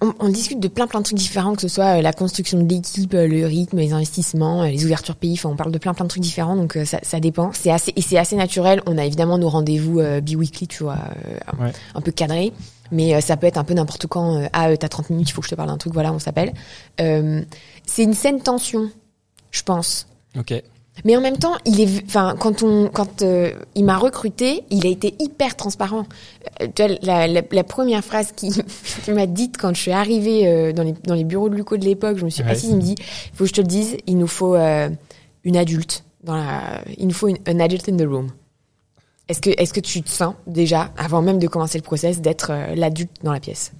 on, 0.00 0.14
on, 0.18 0.28
discute 0.28 0.58
de 0.58 0.68
plein 0.68 0.86
plein 0.86 1.00
de 1.00 1.04
trucs 1.04 1.18
différents, 1.18 1.54
que 1.54 1.62
ce 1.62 1.68
soit 1.68 1.98
euh, 1.98 2.02
la 2.02 2.12
construction 2.12 2.60
de 2.60 2.68
l'équipe, 2.68 3.14
euh, 3.14 3.28
le 3.28 3.46
rythme, 3.46 3.78
les 3.78 3.92
investissements, 3.92 4.64
les 4.64 4.84
ouvertures 4.84 5.14
pays. 5.14 5.34
Enfin, 5.34 5.50
on 5.50 5.56
parle 5.56 5.70
de 5.70 5.78
plein 5.78 5.94
plein 5.94 6.04
de 6.04 6.10
trucs 6.10 6.22
différents, 6.22 6.56
donc 6.56 6.76
ça, 6.84 6.98
ça 7.02 7.20
dépend. 7.20 7.52
C'est 7.52 7.70
assez 7.70 7.92
et 7.94 8.02
c'est 8.02 8.18
assez 8.18 8.36
naturel. 8.36 8.82
On 8.86 8.98
a 8.98 9.04
évidemment 9.04 9.38
nos 9.38 9.48
rendez-vous 9.48 10.00
euh, 10.00 10.20
bi-weekly, 10.20 10.66
tu 10.66 10.82
vois, 10.82 10.98
ouais. 11.60 11.72
un 11.94 12.00
peu 12.00 12.10
cadrés. 12.10 12.52
Mais 12.90 13.20
ça 13.20 13.36
peut 13.36 13.46
être 13.46 13.58
un 13.58 13.64
peu 13.64 13.74
n'importe 13.74 14.06
quand. 14.06 14.48
ah, 14.54 14.74
t'as 14.74 14.88
30 14.88 15.10
minutes, 15.10 15.28
il 15.28 15.32
faut 15.32 15.42
que 15.42 15.46
je 15.46 15.50
te 15.50 15.54
parle 15.56 15.68
d'un 15.68 15.76
truc. 15.76 15.92
Voilà, 15.92 16.10
on 16.10 16.18
s'appelle. 16.18 16.54
c'est 16.96 18.02
une 18.02 18.14
saine 18.14 18.40
tension, 18.40 18.90
je 19.50 19.62
pense. 19.62 20.06
Ok. 20.38 20.54
Mais 21.04 21.16
en 21.16 21.20
même 21.20 21.36
temps, 21.36 21.54
il 21.64 21.80
est, 21.80 22.04
enfin, 22.04 22.34
quand 22.38 22.62
on, 22.62 22.88
quand 22.88 23.22
euh, 23.22 23.52
il 23.74 23.84
m'a 23.84 23.96
recruté, 23.96 24.64
il 24.70 24.86
a 24.86 24.90
été 24.90 25.14
hyper 25.18 25.56
transparent. 25.56 26.06
Euh, 26.62 26.88
la, 27.02 27.26
la, 27.26 27.42
la, 27.50 27.64
première 27.64 28.04
phrase 28.04 28.32
qu'il 28.36 28.52
m'a 29.14 29.26
dite 29.26 29.56
quand 29.58 29.74
je 29.74 29.80
suis 29.80 29.92
arrivée 29.92 30.46
euh, 30.46 30.72
dans, 30.72 30.82
les, 30.82 30.92
dans 30.92 31.14
les 31.14 31.24
bureaux 31.24 31.48
de 31.48 31.54
Luco 31.54 31.76
de 31.76 31.84
l'époque, 31.84 32.18
je 32.18 32.24
me 32.24 32.30
suis 32.30 32.42
ouais. 32.42 32.50
assise, 32.50 32.70
il 32.70 32.76
me 32.76 32.82
dit, 32.82 32.96
il 32.98 33.36
faut 33.36 33.44
que 33.44 33.48
je 33.50 33.54
te 33.54 33.60
le 33.60 33.66
dise, 33.66 33.96
il 34.06 34.18
nous 34.18 34.26
faut 34.26 34.56
une 34.56 35.56
adulte 35.56 36.04
dans 36.24 36.36
la, 36.36 36.82
il 36.96 37.06
nous 37.06 37.14
faut 37.14 37.28
une, 37.28 37.38
un 37.46 37.60
adulte 37.60 37.88
in 37.88 37.96
the 37.96 38.06
room. 38.06 38.30
Est-ce 39.28 39.40
que, 39.40 39.50
est-ce 39.50 39.74
que 39.74 39.80
tu 39.80 40.02
te 40.02 40.08
sens 40.08 40.34
déjà, 40.46 40.90
avant 40.96 41.20
même 41.20 41.38
de 41.38 41.46
commencer 41.48 41.78
le 41.78 41.82
process, 41.84 42.20
d'être 42.20 42.52
l'adulte 42.74 43.10
dans 43.22 43.32
la 43.32 43.40
pièce? 43.40 43.72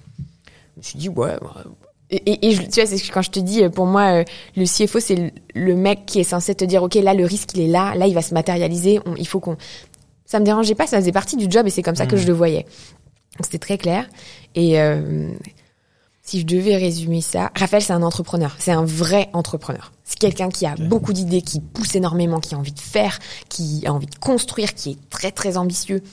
Je 0.75 0.79
me 0.79 0.83
suis 0.83 0.99
dit 0.99 1.09
ouais, 1.09 1.35
et, 2.11 2.49
et, 2.49 2.57
tu 2.57 2.81
vois, 2.81 2.85
c'est 2.85 2.99
quand 3.09 3.21
je 3.21 3.29
te 3.29 3.39
dis, 3.39 3.67
pour 3.69 3.85
moi, 3.85 4.21
euh, 4.21 4.23
le 4.55 4.65
CFO, 4.65 4.99
c'est 4.99 5.31
le, 5.53 5.75
mec 5.75 6.05
qui 6.05 6.19
est 6.19 6.23
censé 6.23 6.55
te 6.55 6.65
dire, 6.65 6.81
OK, 6.81 6.95
là, 6.95 7.13
le 7.13 7.25
risque, 7.25 7.51
il 7.53 7.61
est 7.61 7.67
là, 7.67 7.93
là, 7.95 8.07
il 8.07 8.13
va 8.13 8.21
se 8.21 8.33
matérialiser, 8.33 8.99
il 9.17 9.27
faut 9.27 9.39
qu'on... 9.39 9.57
Ça 10.25 10.39
me 10.39 10.45
dérangeait 10.45 10.75
pas, 10.75 10.87
ça 10.87 10.99
faisait 10.99 11.11
partie 11.11 11.37
du 11.37 11.47
job 11.49 11.65
et 11.67 11.69
c'est 11.69 11.81
comme 11.81 11.95
ça 11.95 12.05
que 12.05 12.15
mmh. 12.15 12.19
je 12.19 12.27
le 12.27 12.33
voyais. 12.33 12.63
Donc, 12.63 13.45
c'était 13.45 13.59
très 13.59 13.77
clair. 13.77 14.07
Et 14.53 14.79
euh, 14.79 15.31
si 16.21 16.39
je 16.39 16.45
devais 16.45 16.77
résumer 16.77 17.21
ça, 17.21 17.51
Raphaël, 17.55 17.81
c'est 17.81 17.93
un 17.93 18.03
entrepreneur. 18.03 18.55
C'est 18.59 18.71
un 18.71 18.85
vrai 18.85 19.29
entrepreneur. 19.33 19.91
C'est 20.03 20.19
quelqu'un 20.19 20.49
qui 20.49 20.65
a 20.65 20.73
okay. 20.73 20.83
beaucoup 20.83 21.13
d'idées, 21.13 21.41
qui 21.41 21.59
pousse 21.59 21.95
énormément, 21.95 22.39
qui 22.39 22.53
a 22.53 22.57
envie 22.57 22.71
de 22.71 22.79
faire, 22.79 23.19
qui 23.49 23.83
a 23.85 23.93
envie 23.93 24.07
de 24.07 24.15
construire, 24.15 24.73
qui 24.73 24.91
est 24.91 25.09
très, 25.09 25.31
très 25.31 25.57
ambitieux. 25.57 26.03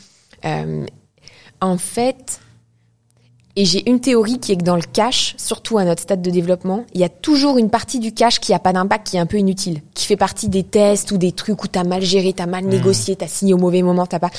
Euh, 0.44 0.86
en 1.60 1.78
fait 1.78 2.40
et 3.56 3.64
j'ai 3.64 3.88
une 3.88 4.00
théorie 4.00 4.38
qui 4.38 4.52
est 4.52 4.56
que 4.56 4.64
dans 4.64 4.76
le 4.76 4.82
cash, 4.82 5.34
surtout 5.38 5.78
à 5.78 5.84
notre 5.84 6.02
stade 6.02 6.20
de 6.20 6.30
développement, 6.30 6.84
il 6.92 7.00
y 7.00 7.04
a 7.04 7.08
toujours 7.08 7.56
une 7.56 7.70
partie 7.70 7.98
du 7.98 8.12
cash 8.12 8.38
qui 8.38 8.52
a 8.52 8.58
pas 8.58 8.74
d'impact, 8.74 9.06
qui 9.06 9.16
est 9.16 9.20
un 9.20 9.26
peu 9.26 9.38
inutile, 9.38 9.80
qui 9.94 10.04
fait 10.06 10.16
partie 10.16 10.50
des 10.50 10.62
tests 10.62 11.10
ou 11.10 11.16
des 11.16 11.32
trucs 11.32 11.64
où 11.64 11.66
t'as 11.66 11.82
mal 11.82 12.02
géré, 12.02 12.34
t'as 12.34 12.44
mal 12.44 12.64
mmh. 12.64 12.68
négocié, 12.68 13.16
t'as 13.16 13.28
signé 13.28 13.54
au 13.54 13.56
mauvais 13.56 13.80
moment, 13.80 14.06
t'as 14.06 14.18
pas. 14.18 14.30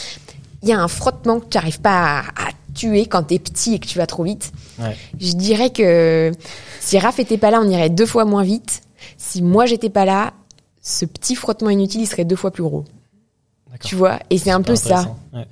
Il 0.61 0.69
y 0.69 0.71
a 0.71 0.79
un 0.79 0.87
frottement 0.87 1.39
que 1.39 1.47
tu 1.47 1.57
n'arrives 1.57 1.81
pas 1.81 2.19
à, 2.19 2.19
à, 2.19 2.49
tuer 2.75 3.07
quand 3.07 3.23
t'es 3.23 3.39
petit 3.39 3.73
et 3.73 3.79
que 3.79 3.87
tu 3.87 3.97
vas 3.97 4.05
trop 4.05 4.23
vite. 4.23 4.51
Ouais. 4.77 4.95
Je 5.19 5.33
dirais 5.33 5.71
que 5.71 6.31
si 6.79 6.99
Raph 6.99 7.17
était 7.17 7.39
pas 7.39 7.49
là, 7.49 7.59
on 7.59 7.67
irait 7.67 7.89
deux 7.89 8.05
fois 8.05 8.23
moins 8.23 8.43
vite. 8.43 8.83
Si 9.17 9.41
moi 9.41 9.65
j'étais 9.65 9.89
pas 9.89 10.05
là, 10.05 10.33
ce 10.83 11.05
petit 11.05 11.33
frottement 11.33 11.71
inutile, 11.71 12.01
il 12.01 12.07
serait 12.07 12.23
deux 12.23 12.35
fois 12.35 12.51
plus 12.51 12.61
gros. 12.61 12.85
Tu 13.83 13.95
vois? 13.95 14.19
Et 14.29 14.37
c'est 14.37 14.51
un 14.51 14.61
peu 14.61 14.75
ça. 14.75 15.15
Ouais. 15.33 15.47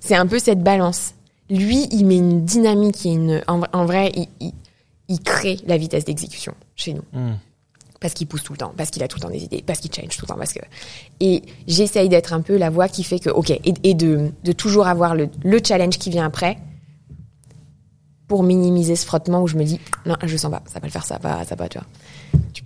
C'est 0.00 0.16
un 0.16 0.26
peu 0.26 0.40
cette 0.40 0.62
balance 0.62 1.14
lui, 1.50 1.86
il 1.90 2.06
met 2.06 2.16
une 2.16 2.44
dynamique 2.44 3.04
et 3.06 3.12
une, 3.12 3.42
en, 3.46 3.60
en 3.72 3.84
vrai, 3.84 4.12
il, 4.14 4.28
il, 4.40 4.52
il, 5.08 5.20
crée 5.20 5.58
la 5.66 5.76
vitesse 5.76 6.04
d'exécution 6.04 6.54
chez 6.76 6.94
nous. 6.94 7.04
Mm. 7.12 7.34
Parce 8.00 8.14
qu'il 8.14 8.26
pousse 8.26 8.42
tout 8.42 8.52
le 8.52 8.58
temps, 8.58 8.72
parce 8.76 8.90
qu'il 8.90 9.02
a 9.02 9.08
tout 9.08 9.16
le 9.18 9.22
temps 9.22 9.30
des 9.30 9.44
idées, 9.44 9.62
parce 9.66 9.78
qu'il 9.78 9.92
change 9.92 10.16
tout 10.16 10.26
le 10.26 10.28
temps, 10.28 10.36
parce 10.36 10.52
que 10.52 10.60
et 11.20 11.42
j'essaye 11.66 12.08
d'être 12.08 12.32
un 12.32 12.42
peu 12.42 12.56
la 12.56 12.68
voix 12.68 12.88
qui 12.88 13.02
fait 13.02 13.18
que 13.18 13.30
ok 13.30 13.50
et, 13.50 13.74
et 13.82 13.94
de, 13.94 14.30
de 14.42 14.52
toujours 14.52 14.86
avoir 14.86 15.14
le, 15.14 15.30
le 15.42 15.58
challenge 15.64 15.98
qui 15.98 16.10
vient 16.10 16.26
après 16.26 16.58
pour 18.28 18.42
minimiser 18.42 18.96
ce 18.96 19.06
frottement 19.06 19.42
où 19.42 19.46
je 19.46 19.56
me 19.56 19.64
dis 19.64 19.80
non 20.04 20.16
je 20.22 20.36
sens 20.36 20.50
pas 20.50 20.62
ça 20.66 20.80
va 20.80 20.86
le 20.86 20.92
faire 20.92 21.04
ça 21.06 21.18
va 21.18 21.44
ça 21.44 21.54
va 21.54 21.68
tu 21.68 21.78
vois 21.78 21.86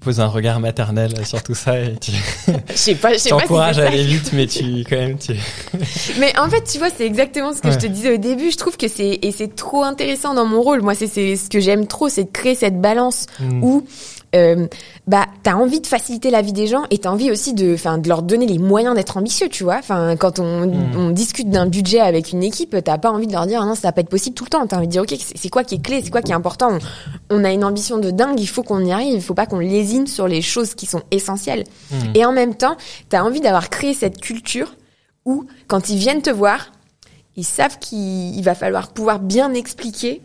poses 0.01 0.21
un 0.21 0.27
regard 0.27 0.61
maternel 0.61 1.27
sur 1.27 1.43
tout 1.43 1.55
ça 1.55 1.79
et 1.79 1.97
tu 1.97 2.13
t'encourages 3.29 3.77
si 3.77 3.81
à 3.81 3.87
aller 3.87 4.05
vite 4.05 4.33
mais 4.33 4.47
tu 4.47 4.85
quand 4.89 4.97
même 4.97 5.19
tu 5.19 5.35
mais 6.19 6.37
en 6.39 6.49
fait 6.49 6.63
tu 6.65 6.79
vois 6.79 6.89
c'est 6.91 7.07
exactement 7.07 7.53
ce 7.53 7.61
que 7.61 7.69
ouais. 7.69 7.75
je 7.75 7.79
te 7.79 7.87
disais 7.87 8.15
au 8.15 8.17
début 8.17 8.51
je 8.51 8.57
trouve 8.57 8.77
que 8.77 8.89
c'est 8.89 9.19
et 9.23 9.33
c'est 9.33 9.55
trop 9.55 9.83
intéressant 9.83 10.35
dans 10.35 10.47
mon 10.47 10.63
rôle 10.63 10.83
moi 10.83 10.95
c'est 10.95 11.07
c'est 11.07 11.37
ce 11.37 11.49
que 11.51 11.61
j'aime 11.61 11.87
trop 11.87 12.09
c'est 12.09 12.25
de 12.25 12.31
créer 12.31 12.55
cette 12.55 12.81
balance 12.81 13.27
mm. 13.41 13.63
où 13.63 13.85
euh, 14.35 14.67
bah 15.07 15.27
t'as 15.43 15.55
envie 15.55 15.81
de 15.81 15.87
faciliter 15.87 16.31
la 16.31 16.43
vie 16.43 16.53
des 16.53 16.67
gens 16.67 16.85
et 16.91 16.99
t'as 16.99 17.11
envie 17.11 17.31
aussi 17.31 17.55
de, 17.55 17.73
enfin, 17.75 17.99
de 17.99 18.09
leur 18.09 18.23
donner 18.23 18.47
les 18.47 18.59
moyens 18.59 18.95
d'être 18.95 19.17
ambitieux, 19.17 19.49
tu 19.49 19.65
vois. 19.65 19.77
Enfin, 19.79 20.17
quand 20.17 20.39
on, 20.39 20.67
Hmm. 20.67 20.97
on 20.97 21.11
discute 21.11 21.49
d'un 21.51 21.67
budget 21.67 22.01
avec 22.01 22.33
une 22.33 22.43
équipe, 22.43 22.77
t'as 22.85 22.99
pas 22.99 23.11
envie 23.11 23.27
de 23.27 23.33
leur 23.33 23.47
dire 23.47 23.61
ah 23.63 23.67
non, 23.67 23.75
ça 23.75 23.89
va 23.89 23.93
pas 23.93 24.01
être 24.03 24.09
possible 24.09 24.35
tout 24.35 24.45
le 24.45 24.51
temps. 24.51 24.67
T'as 24.67 24.77
envie 24.77 24.87
de 24.87 24.93
dire 24.93 25.03
ok, 25.03 25.15
c'est 25.35 25.49
quoi 25.49 25.65
qui 25.65 25.77
est 25.77 25.83
clé, 25.83 26.01
c'est 26.03 26.11
quoi 26.11 26.21
qui 26.23 26.33
est 26.33 26.35
important? 26.35 26.79
On, 27.31 27.39
on 27.39 27.45
a 27.45 27.53
une 27.53 27.65
ambition 27.65 27.99
de 27.99 28.11
dingue, 28.11 28.39
il 28.39 28.47
faut 28.49 28.63
qu'on 28.63 28.85
y 28.85 28.93
arrive. 28.93 29.15
Il 29.15 29.23
faut 29.23 29.35
pas 29.35 29.47
qu'on 29.47 29.61
lésine 29.61 30.07
sur 30.07 30.29
les 30.29 30.43
choses 30.43 30.75
qui 30.75 30.87
sont 30.87 31.03
essentielles. 31.11 31.65
Hmm. 31.91 31.97
Et 32.15 32.25
en 32.25 32.33
même 32.33 32.55
temps, 32.55 32.77
t'as 33.09 33.23
envie 33.23 33.41
d'avoir 33.41 33.71
créé 33.71 33.95
cette 33.95 34.21
culture 34.21 34.75
où 35.25 35.45
quand 35.67 35.89
ils 35.91 35.99
viennent 35.99 36.23
te 36.23 36.31
voir, 36.31 36.73
ils 37.37 37.45
savent 37.45 37.79
qu'il 37.79 38.37
il 38.37 38.43
va 38.43 38.55
falloir 38.55 38.89
pouvoir 38.89 39.21
bien 39.21 39.55
expliquer 39.55 40.23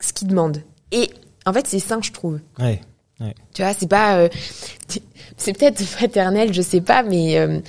ce 0.00 0.12
qu'ils 0.12 0.28
demandent. 0.28 0.62
Et 0.90 1.10
en 1.46 1.52
fait, 1.52 1.66
c'est 1.66 1.78
sain, 1.78 2.00
je 2.02 2.12
trouve. 2.12 2.38
Ouais. 2.58 2.80
Tu 3.54 3.62
vois, 3.62 3.72
c'est 3.72 3.88
pas, 3.88 4.16
euh, 4.16 4.28
c'est 5.36 5.52
peut-être 5.56 5.80
fraternel, 5.84 6.52
je 6.52 6.62
sais 6.62 6.80
pas, 6.80 7.02
mais 7.02 7.38
euh, 7.38 7.60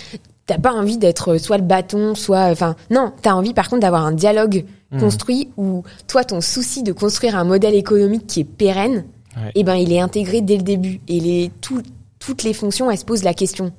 t'as 0.47 0.57
pas 0.57 0.73
envie 0.73 0.97
d'être 0.97 1.37
soit 1.37 1.57
le 1.57 1.63
bâton, 1.63 2.15
soit, 2.15 2.45
enfin, 2.45 2.75
non, 2.89 3.13
t'as 3.21 3.33
envie 3.33 3.53
par 3.53 3.69
contre 3.69 3.81
d'avoir 3.81 4.03
un 4.05 4.11
dialogue 4.13 4.65
Mhm. 4.91 4.99
construit 4.99 5.49
où 5.57 5.81
toi, 6.07 6.23
ton 6.23 6.39
souci 6.39 6.83
de 6.83 6.91
construire 6.91 7.35
un 7.35 7.43
modèle 7.45 7.73
économique 7.73 8.27
qui 8.27 8.41
est 8.41 8.43
pérenne, 8.43 9.05
Ouais. 9.35 9.51
eh 9.55 9.63
ben, 9.63 9.73
il 9.73 9.91
est 9.91 9.99
intégré 9.99 10.41
dès 10.41 10.57
le 10.57 10.61
début 10.61 11.01
et 11.07 11.19
les 11.19 11.51
tout, 11.61 11.81
toutes 12.19 12.43
les 12.43 12.53
fonctions, 12.53 12.91
elles 12.91 12.99
se 12.99 13.03
posent 13.05 13.23
la 13.23 13.33
question. 13.33 13.71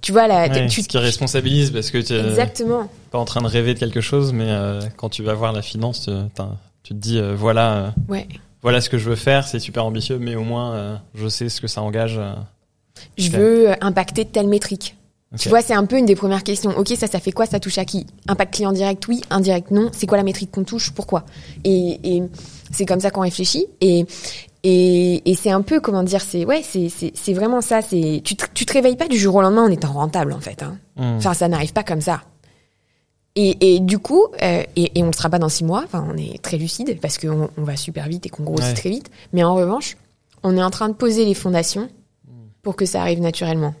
Tu 0.00 0.10
vois 0.10 0.26
là, 0.26 0.48
Ouais, 0.48 0.66
tu 0.66 0.82
ce 0.82 0.88
qui 0.88 0.98
responsabilise 0.98 1.70
parce 1.70 1.92
que 1.92 1.98
tu 1.98 2.14
exactement. 2.14 2.88
pas 3.12 3.18
en 3.18 3.24
train 3.24 3.42
de 3.42 3.46
rêver 3.46 3.74
de 3.74 3.78
quelque 3.78 4.00
chose, 4.00 4.32
mais 4.32 4.48
euh, 4.48 4.80
quand 4.96 5.08
tu 5.08 5.22
vas 5.22 5.34
voir 5.34 5.52
la 5.52 5.62
finance, 5.62 6.10
tu, 6.82 6.94
te 6.94 6.94
dis 6.94 7.18
euh, 7.18 7.36
voilà, 7.36 7.76
euh, 7.76 7.90
Ouais. 8.08 8.26
Voilà 8.66 8.80
ce 8.80 8.90
que 8.90 8.98
je 8.98 9.08
veux 9.08 9.14
faire, 9.14 9.46
c'est 9.46 9.60
super 9.60 9.84
ambitieux, 9.84 10.18
mais 10.18 10.34
au 10.34 10.42
moins 10.42 10.74
euh, 10.74 10.96
je 11.14 11.28
sais 11.28 11.48
ce 11.48 11.60
que 11.60 11.68
ça 11.68 11.82
engage. 11.82 12.18
euh. 12.18 12.34
Je 13.16 13.30
veux 13.30 13.70
euh, 13.70 13.74
impacter 13.80 14.24
telle 14.24 14.48
métrique. 14.48 14.96
Tu 15.38 15.48
vois, 15.48 15.62
c'est 15.62 15.74
un 15.74 15.84
peu 15.86 15.98
une 15.98 16.06
des 16.06 16.16
premières 16.16 16.42
questions. 16.42 16.76
Ok, 16.76 16.88
ça, 16.96 17.06
ça 17.06 17.20
fait 17.20 17.30
quoi 17.30 17.46
Ça 17.46 17.60
touche 17.60 17.78
à 17.78 17.84
qui? 17.84 18.06
Impact 18.26 18.54
client 18.54 18.72
direct, 18.72 19.06
oui. 19.06 19.20
Indirect, 19.30 19.70
non. 19.70 19.90
C'est 19.92 20.06
quoi 20.08 20.16
la 20.18 20.24
métrique 20.24 20.50
qu'on 20.50 20.64
touche? 20.64 20.90
Pourquoi? 20.90 21.24
Et, 21.62 22.00
et 22.02 22.22
c'est 22.72 22.86
comme 22.86 22.98
ça 22.98 23.10
qu'on 23.12 23.20
réfléchit. 23.20 23.66
Et, 23.80 24.04
et, 24.64 25.30
et 25.30 25.34
c'est 25.34 25.50
un 25.50 25.62
peu, 25.62 25.78
comment 25.80 26.02
dire, 26.02 26.22
c'est 26.22 26.44
ouais, 26.44 26.62
c'est 26.64 27.32
vraiment 27.34 27.60
ça. 27.60 27.82
C'est 27.82 28.22
tu 28.24 28.34
te, 28.34 28.46
tu 28.52 28.66
te 28.66 28.72
réveilles 28.72 28.96
pas 28.96 29.06
du 29.08 29.18
jour 29.18 29.36
au 29.36 29.42
lendemain 29.42 29.64
en 29.64 29.70
étant 29.70 29.92
rentable, 29.92 30.32
en 30.32 30.40
fait. 30.40 30.62
Hein. 30.62 30.78
Hmm. 30.96 31.16
Enfin, 31.18 31.34
ça 31.34 31.46
n'arrive 31.48 31.72
pas 31.72 31.84
comme 31.84 32.00
ça. 32.00 32.22
Et, 33.36 33.74
et 33.76 33.80
du 33.80 33.98
coup, 33.98 34.24
euh, 34.42 34.62
et, 34.76 34.98
et 34.98 35.02
on 35.02 35.06
le 35.06 35.12
sera 35.12 35.28
pas 35.28 35.38
dans 35.38 35.48
six 35.50 35.62
mois. 35.64 35.82
Enfin, 35.84 36.06
on 36.12 36.16
est 36.16 36.42
très 36.42 36.56
lucide 36.56 36.98
parce 37.00 37.18
qu'on 37.18 37.50
on 37.56 37.62
va 37.64 37.76
super 37.76 38.08
vite 38.08 38.24
et 38.26 38.28
qu'on 38.30 38.42
grossit 38.44 38.68
Ouais. 38.70 38.74
très 38.74 38.88
vite. 38.90 39.10
Mais 39.32 39.44
en 39.44 39.54
revanche, 39.54 39.96
on 40.42 40.56
est 40.56 40.62
en 40.62 40.70
train 40.70 40.88
de 40.88 40.94
poser 40.94 41.24
les 41.26 41.34
fondations 41.34 41.88
pour 42.62 42.76
que 42.76 42.86
ça 42.86 43.00
arrive 43.02 43.20
naturellement. 43.20 43.74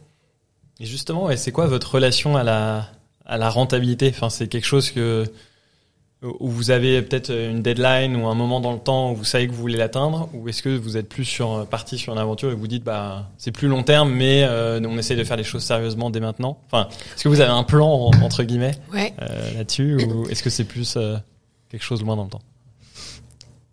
Et 0.78 0.84
justement, 0.84 1.24
ouais, 1.24 1.36
c'est 1.38 1.52
quoi 1.52 1.66
votre 1.66 1.94
relation 1.94 2.36
à 2.36 2.44
la, 2.44 2.86
à 3.24 3.38
la 3.38 3.48
rentabilité? 3.48 4.08
Enfin, 4.14 4.28
c'est 4.28 4.46
quelque 4.46 4.66
chose 4.66 4.90
que 4.90 5.24
où 6.22 6.48
vous 6.48 6.70
avez 6.70 7.02
peut-être 7.02 7.30
une 7.30 7.62
deadline 7.62 8.16
ou 8.16 8.26
un 8.26 8.34
moment 8.34 8.58
dans 8.60 8.72
le 8.72 8.78
temps 8.78 9.12
où 9.12 9.16
vous 9.16 9.24
savez 9.24 9.46
que 9.46 9.52
vous 9.52 9.60
voulez 9.60 9.76
l'atteindre, 9.76 10.28
ou 10.32 10.48
est-ce 10.48 10.62
que 10.62 10.74
vous 10.76 10.96
êtes 10.96 11.08
plus 11.08 11.24
sur 11.24 11.66
parti 11.66 11.98
sur 11.98 12.12
une 12.14 12.18
aventure 12.18 12.50
et 12.50 12.54
vous 12.54 12.66
dites 12.66 12.82
bah 12.84 13.28
c'est 13.36 13.52
plus 13.52 13.68
long 13.68 13.82
terme, 13.82 14.10
mais 14.10 14.44
euh, 14.44 14.80
on 14.84 14.96
essaye 14.98 15.16
de 15.16 15.24
faire 15.24 15.36
les 15.36 15.44
choses 15.44 15.62
sérieusement 15.62 16.08
dès 16.10 16.20
maintenant? 16.20 16.58
Enfin, 16.66 16.88
est-ce 17.14 17.24
que 17.24 17.28
vous 17.28 17.40
avez 17.40 17.52
un 17.52 17.62
plan 17.64 17.86
en- 17.88 18.22
entre 18.22 18.42
guillemets 18.44 18.74
Ouais. 18.92 19.12
euh, 19.20 19.54
là-dessus, 19.58 19.96
ou 20.04 20.26
est-ce 20.28 20.42
que 20.42 20.50
c'est 20.50 20.64
plus 20.64 20.96
euh, 20.96 21.16
quelque 21.70 21.84
chose 21.84 22.02
loin 22.02 22.16
dans 22.16 22.24
le 22.24 22.30
temps? 22.30 22.42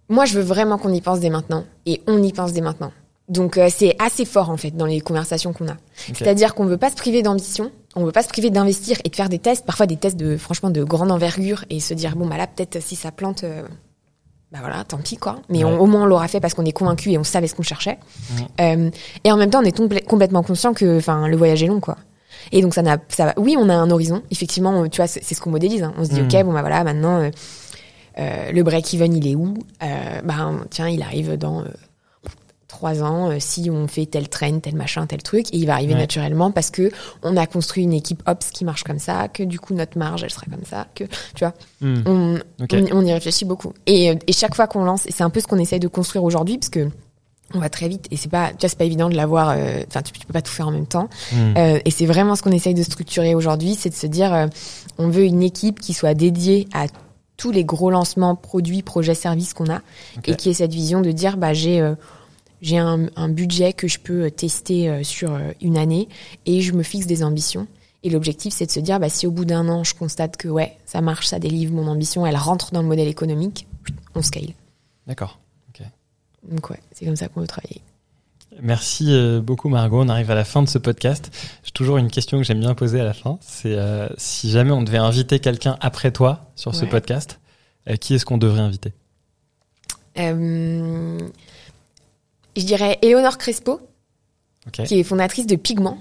Moi, 0.10 0.26
je 0.26 0.34
veux 0.38 0.44
vraiment 0.44 0.78
qu'on 0.78 0.94
y 0.94 1.00
pense 1.02 1.22
dès 1.22 1.30
maintenant. 1.30 1.64
Et 1.86 2.02
on 2.08 2.22
y 2.22 2.34
pense 2.34 2.52
dès 2.54 2.62
maintenant. 2.62 2.92
Donc, 3.30 3.58
euh, 3.58 3.70
c'est 3.74 3.96
assez 4.00 4.26
fort, 4.26 4.50
en 4.50 4.58
fait, 4.58 4.72
dans 4.72 4.86
les 4.86 5.00
conversations 5.02 5.54
qu'on 5.54 5.68
a. 5.70 5.78
C'est-à-dire 5.96 6.54
qu'on 6.56 6.66
veut 6.66 6.78
pas 6.78 6.90
se 6.90 6.96
priver 6.96 7.22
d'ambition, 7.22 7.72
on 7.96 8.04
veut 8.04 8.12
pas 8.12 8.24
se 8.24 8.28
priver 8.28 8.50
d'investir 8.50 8.98
et 9.06 9.10
de 9.10 9.16
faire 9.16 9.30
des 9.30 9.40
tests, 9.40 9.66
parfois 9.66 9.86
des 9.86 9.96
tests 9.98 10.18
de, 10.18 10.36
franchement, 10.38 10.70
de 10.70 10.84
grande 10.84 11.12
envergure 11.12 11.64
et 11.70 11.80
se 11.80 11.94
dire, 11.94 12.16
bon, 12.18 12.28
bah 12.28 12.38
là, 12.38 12.48
peut-être 12.48 12.82
si 12.82 12.96
ça 12.98 13.12
plante, 13.12 13.44
euh, 13.46 13.64
bah 14.52 14.60
voilà, 14.60 14.84
tant 14.84 14.98
pis, 14.98 15.16
quoi. 15.18 15.38
Mais 15.50 15.64
Ouais. 15.64 15.72
on- 15.72 15.80
au 15.80 15.86
moins, 15.86 16.04
on 16.04 16.06
l'aura 16.06 16.28
fait 16.28 16.40
parce 16.42 16.54
qu'on 16.54 16.66
est 16.66 16.74
convaincu 16.74 17.12
et 17.12 17.18
on 17.18 17.24
savait 17.24 17.48
ce 17.48 17.56
qu'on 17.56 17.64
cherchait. 17.64 17.98
Euh, 18.60 18.90
et 19.24 19.32
en 19.32 19.38
même 19.38 19.50
temps, 19.50 19.62
on 19.62 19.66
est 19.66 19.76
complè- 19.78 20.04
complètement 20.04 20.44
conscient 20.44 20.74
que, 20.74 20.98
enfin, 20.98 21.28
le 21.28 21.38
voyage 21.38 21.64
est 21.64 21.68
long, 21.68 21.80
quoi. 21.80 21.96
Et 22.52 22.62
donc, 22.62 22.74
ça 22.74 22.82
n'a, 22.82 22.98
ça 23.08 23.28
va. 23.28 23.34
Oui, 23.38 23.56
on 23.58 23.70
a 23.70 23.74
un 23.74 23.90
horizon. 23.90 24.22
Effectivement, 24.32 24.88
tu 24.90 24.98
vois, 24.98 25.08
c'est 25.08 25.24
ce 25.34 25.40
qu'on 25.40 25.50
modélise. 25.52 25.82
hein. 25.84 25.94
On 25.98 26.04
se 26.04 26.10
dit, 26.10 26.22
ok, 26.22 26.44
bon, 26.44 26.52
bah 26.52 26.60
voilà, 26.62 26.84
maintenant, 26.84 27.22
euh, 27.22 27.32
euh, 28.20 28.52
le 28.52 28.64
break-even, 28.64 29.16
il 29.16 29.28
est 29.28 29.36
où? 29.36 29.54
Euh, 29.82 30.22
Ben, 30.24 30.60
tiens, 30.70 30.90
il 30.90 31.02
arrive 31.02 31.38
dans 31.38 31.62
euh, 31.62 31.68
trois 32.74 33.04
ans. 33.04 33.30
euh, 33.30 33.38
si 33.40 33.70
on 33.70 33.88
fait 33.88 34.06
tel 34.08 34.28
train, 34.30 34.60
tel 34.60 34.76
machin, 34.76 35.06
tel 35.06 35.22
truc, 35.22 35.46
et 35.54 35.58
il 35.58 35.66
va 35.68 35.74
arriver 35.76 35.94
Ouais. 35.94 36.00
naturellement 36.00 36.52
parce 36.52 36.70
que 36.72 36.92
on 37.22 37.38
a 37.38 37.46
construit 37.46 37.84
une 37.84 37.94
équipe 37.94 38.24
ops 38.28 38.50
qui 38.52 38.66
marche 38.66 38.84
comme 38.84 39.00
ça, 39.00 39.28
que 39.28 39.44
du 39.44 39.60
coup 39.60 39.74
notre 39.76 39.98
marge, 39.98 40.24
elle 40.24 40.32
sera 40.32 40.46
comme 40.50 40.66
ça, 40.66 40.88
que 40.96 41.04
tu 41.36 41.40
vois, 41.46 41.54
Hmm. 41.82 42.02
on, 42.06 42.40
on, 42.60 42.86
on 42.94 43.06
y 43.06 43.14
réfléchit 43.14 43.46
beaucoup. 43.46 43.74
Et, 43.86 44.10
euh, 44.10 44.16
et 44.28 44.34
chaque 44.34 44.56
fois 44.56 44.68
qu'on 44.68 44.84
lance, 44.86 45.06
et 45.06 45.12
c'est 45.12 45.24
un 45.24 45.30
peu 45.30 45.40
ce 45.40 45.48
qu'on 45.48 45.60
essaye 45.60 45.80
de 45.80 45.88
construire 45.88 46.24
aujourd'hui, 46.24 46.58
parce 46.58 46.70
que 46.70 46.90
on 47.56 47.60
va 47.60 47.70
très 47.70 47.88
vite 47.88 48.08
et 48.10 48.18
c'est 48.18 48.30
pas, 48.32 48.50
tu 48.50 48.58
vois, 48.62 48.70
c'est 48.70 48.78
pas 48.78 48.86
évident 48.86 49.10
de 49.10 49.16
l'avoir. 49.16 49.50
euh, 49.50 49.84
Enfin, 49.88 50.02
tu, 50.02 50.12
tu 50.14 50.26
peux 50.26 50.34
pas 50.34 50.42
tout 50.42 50.52
faire 50.52 50.68
en 50.68 50.72
même 50.72 50.88
temps. 50.88 51.08
Hmm. 51.32 51.54
Euh, 51.58 51.80
et 51.86 51.92
c'est 51.92 52.08
vraiment 52.08 52.36
ce 52.36 52.42
qu'on 52.42 52.52
essaye 52.52 52.74
de 52.74 52.82
structurer 52.82 53.36
aujourd'hui, 53.36 53.76
c'est 53.76 53.90
de 53.90 53.96
se 53.96 54.08
dire, 54.08 54.48
on 54.98 55.10
veut 55.10 55.26
une 55.26 55.44
équipe 55.44 55.80
qui 55.80 55.94
soit 55.94 56.16
dédiée 56.16 56.68
à 56.74 56.86
tous 57.38 57.52
les 57.52 57.64
gros 57.66 57.90
lancements, 57.92 58.36
produits, 58.36 58.82
projets, 58.84 59.14
services 59.16 59.54
qu'on 59.54 59.70
a, 59.70 59.82
et 60.26 60.36
qui 60.36 60.50
ait 60.50 60.54
cette 60.54 60.74
vision 60.74 61.02
de 61.02 61.12
dire, 61.12 61.36
bah 61.38 61.54
j'ai 61.54 61.82
euh, 61.82 61.94
j'ai 62.64 62.80
un, 62.80 63.10
un 63.16 63.30
budget 63.30 63.74
que 63.74 63.88
je 63.88 64.00
peux 64.00 64.24
euh, 64.24 64.30
tester 64.32 64.90
euh, 64.90 65.04
sur 65.04 65.34
euh, 65.34 65.52
une 65.62 65.78
année, 65.78 66.10
et 66.48 66.62
je 66.62 66.72
me 66.74 66.82
fixe 66.82 67.06
des 67.06 67.24
ambitions. 67.24 67.68
Et 68.02 68.10
l'objectif, 68.10 68.54
c'est 68.54 68.66
de 68.66 68.72
se 68.72 68.80
dire, 68.80 69.00
bah 69.00 69.10
si 69.10 69.28
au 69.28 69.32
bout 69.32 69.46
d'un 69.46 69.70
an, 69.70 69.84
je 69.84 69.94
constate 69.94 70.36
que 70.38 70.48
ouais, 70.48 70.76
ça 70.86 71.02
marche, 71.02 71.28
ça 71.28 71.38
délivre 71.38 71.74
mon 71.74 71.88
ambition, 71.88 72.26
elle 72.26 72.36
rentre 72.36 72.72
dans 72.72 72.82
le 72.82 72.88
modèle 72.88 73.08
économique, 73.08 73.68
on 74.16 74.24
scale. 74.24 74.50
D'accord. 75.06 75.40
Donc 76.46 76.70
ouais, 76.70 76.80
c'est 76.92 77.06
comme 77.06 77.16
ça 77.16 77.30
qu'on 77.30 77.40
veut 77.40 77.48
travailler. 77.48 77.82
Merci 78.62 79.16
beaucoup 79.42 79.70
Margot. 79.70 80.02
On 80.02 80.10
arrive 80.10 80.30
à 80.30 80.36
la 80.36 80.44
fin 80.44 80.62
de 80.62 80.68
ce 80.68 80.78
podcast. 80.78 81.32
J'ai 81.64 81.72
toujours 81.72 81.98
une 81.98 82.10
question 82.10 82.38
que 82.38 82.44
j'aime 82.44 82.60
bien 82.60 82.76
poser 82.76 83.00
à 83.00 83.04
la 83.04 83.14
fin. 83.14 83.38
C'est 83.42 83.78
euh, 83.78 84.10
si 84.18 84.52
jamais 84.52 84.72
on 84.72 84.84
devait 84.84 84.98
inviter 84.98 85.40
quelqu'un 85.40 85.78
après 85.80 86.12
toi 86.12 86.52
sur 86.56 86.76
ce 86.76 86.86
podcast, 86.86 87.40
euh, 87.90 87.96
qui 87.96 88.14
est-ce 88.14 88.26
qu'on 88.26 88.38
devrait 88.38 88.62
inviter? 88.62 88.94
Euh, 90.20 91.18
je 92.56 92.66
dirais 92.66 93.00
Éléonore 93.02 93.38
Crespo, 93.38 93.80
qui 94.72 95.00
est 95.00 95.04
fondatrice 95.04 95.48
de 95.48 95.56
Pigment. 95.56 95.98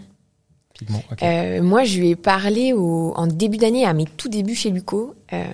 Pigment. 0.75 1.03
Euh, 1.23 1.63
moi, 1.63 1.85
je 1.85 1.99
lui 1.99 2.11
ai 2.11 2.17
parlé 2.17 2.73
au, 2.73 3.13
en 3.15 3.27
début 3.27 3.59
d'année, 3.59 3.85
à 3.85 3.93
mes 3.93 4.05
tout 4.05 4.29
débuts 4.29 4.55
chez 4.55 4.71
Luco. 4.71 5.15
Euh, 5.33 5.45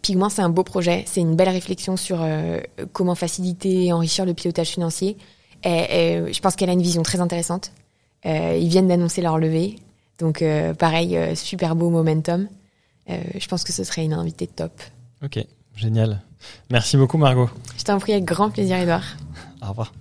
Pigment, 0.00 0.28
c'est 0.28 0.42
un 0.42 0.48
beau 0.48 0.64
projet. 0.64 1.04
C'est 1.06 1.20
une 1.20 1.36
belle 1.36 1.48
réflexion 1.48 1.96
sur 1.96 2.18
euh, 2.20 2.60
comment 2.92 3.14
faciliter 3.14 3.86
et 3.86 3.92
enrichir 3.92 4.24
le 4.24 4.34
pilotage 4.34 4.68
financier. 4.68 5.16
Et, 5.64 5.68
et 5.70 6.32
je 6.32 6.40
pense 6.40 6.56
qu'elle 6.56 6.70
a 6.70 6.72
une 6.72 6.82
vision 6.82 7.02
très 7.02 7.20
intéressante. 7.20 7.72
Ils 8.24 8.68
viennent 8.68 8.88
d'annoncer 8.88 9.20
leur 9.22 9.38
levée. 9.38 9.76
Donc, 10.18 10.44
pareil, 10.78 11.18
super 11.36 11.74
beau 11.74 11.90
momentum. 11.90 12.48
Je 13.08 13.46
pense 13.48 13.64
que 13.64 13.72
ce 13.72 13.84
serait 13.84 14.04
une 14.04 14.12
invitée 14.12 14.46
top. 14.46 14.72
Ok. 15.24 15.44
Génial. 15.76 16.20
Merci 16.70 16.96
beaucoup 16.96 17.18
Margot. 17.18 17.48
Je 17.78 17.84
t'en 17.84 17.98
prie 17.98 18.12
avec 18.12 18.24
grand 18.24 18.50
plaisir, 18.50 18.76
Edouard. 18.76 19.16
Au 19.62 19.68
revoir. 19.68 19.92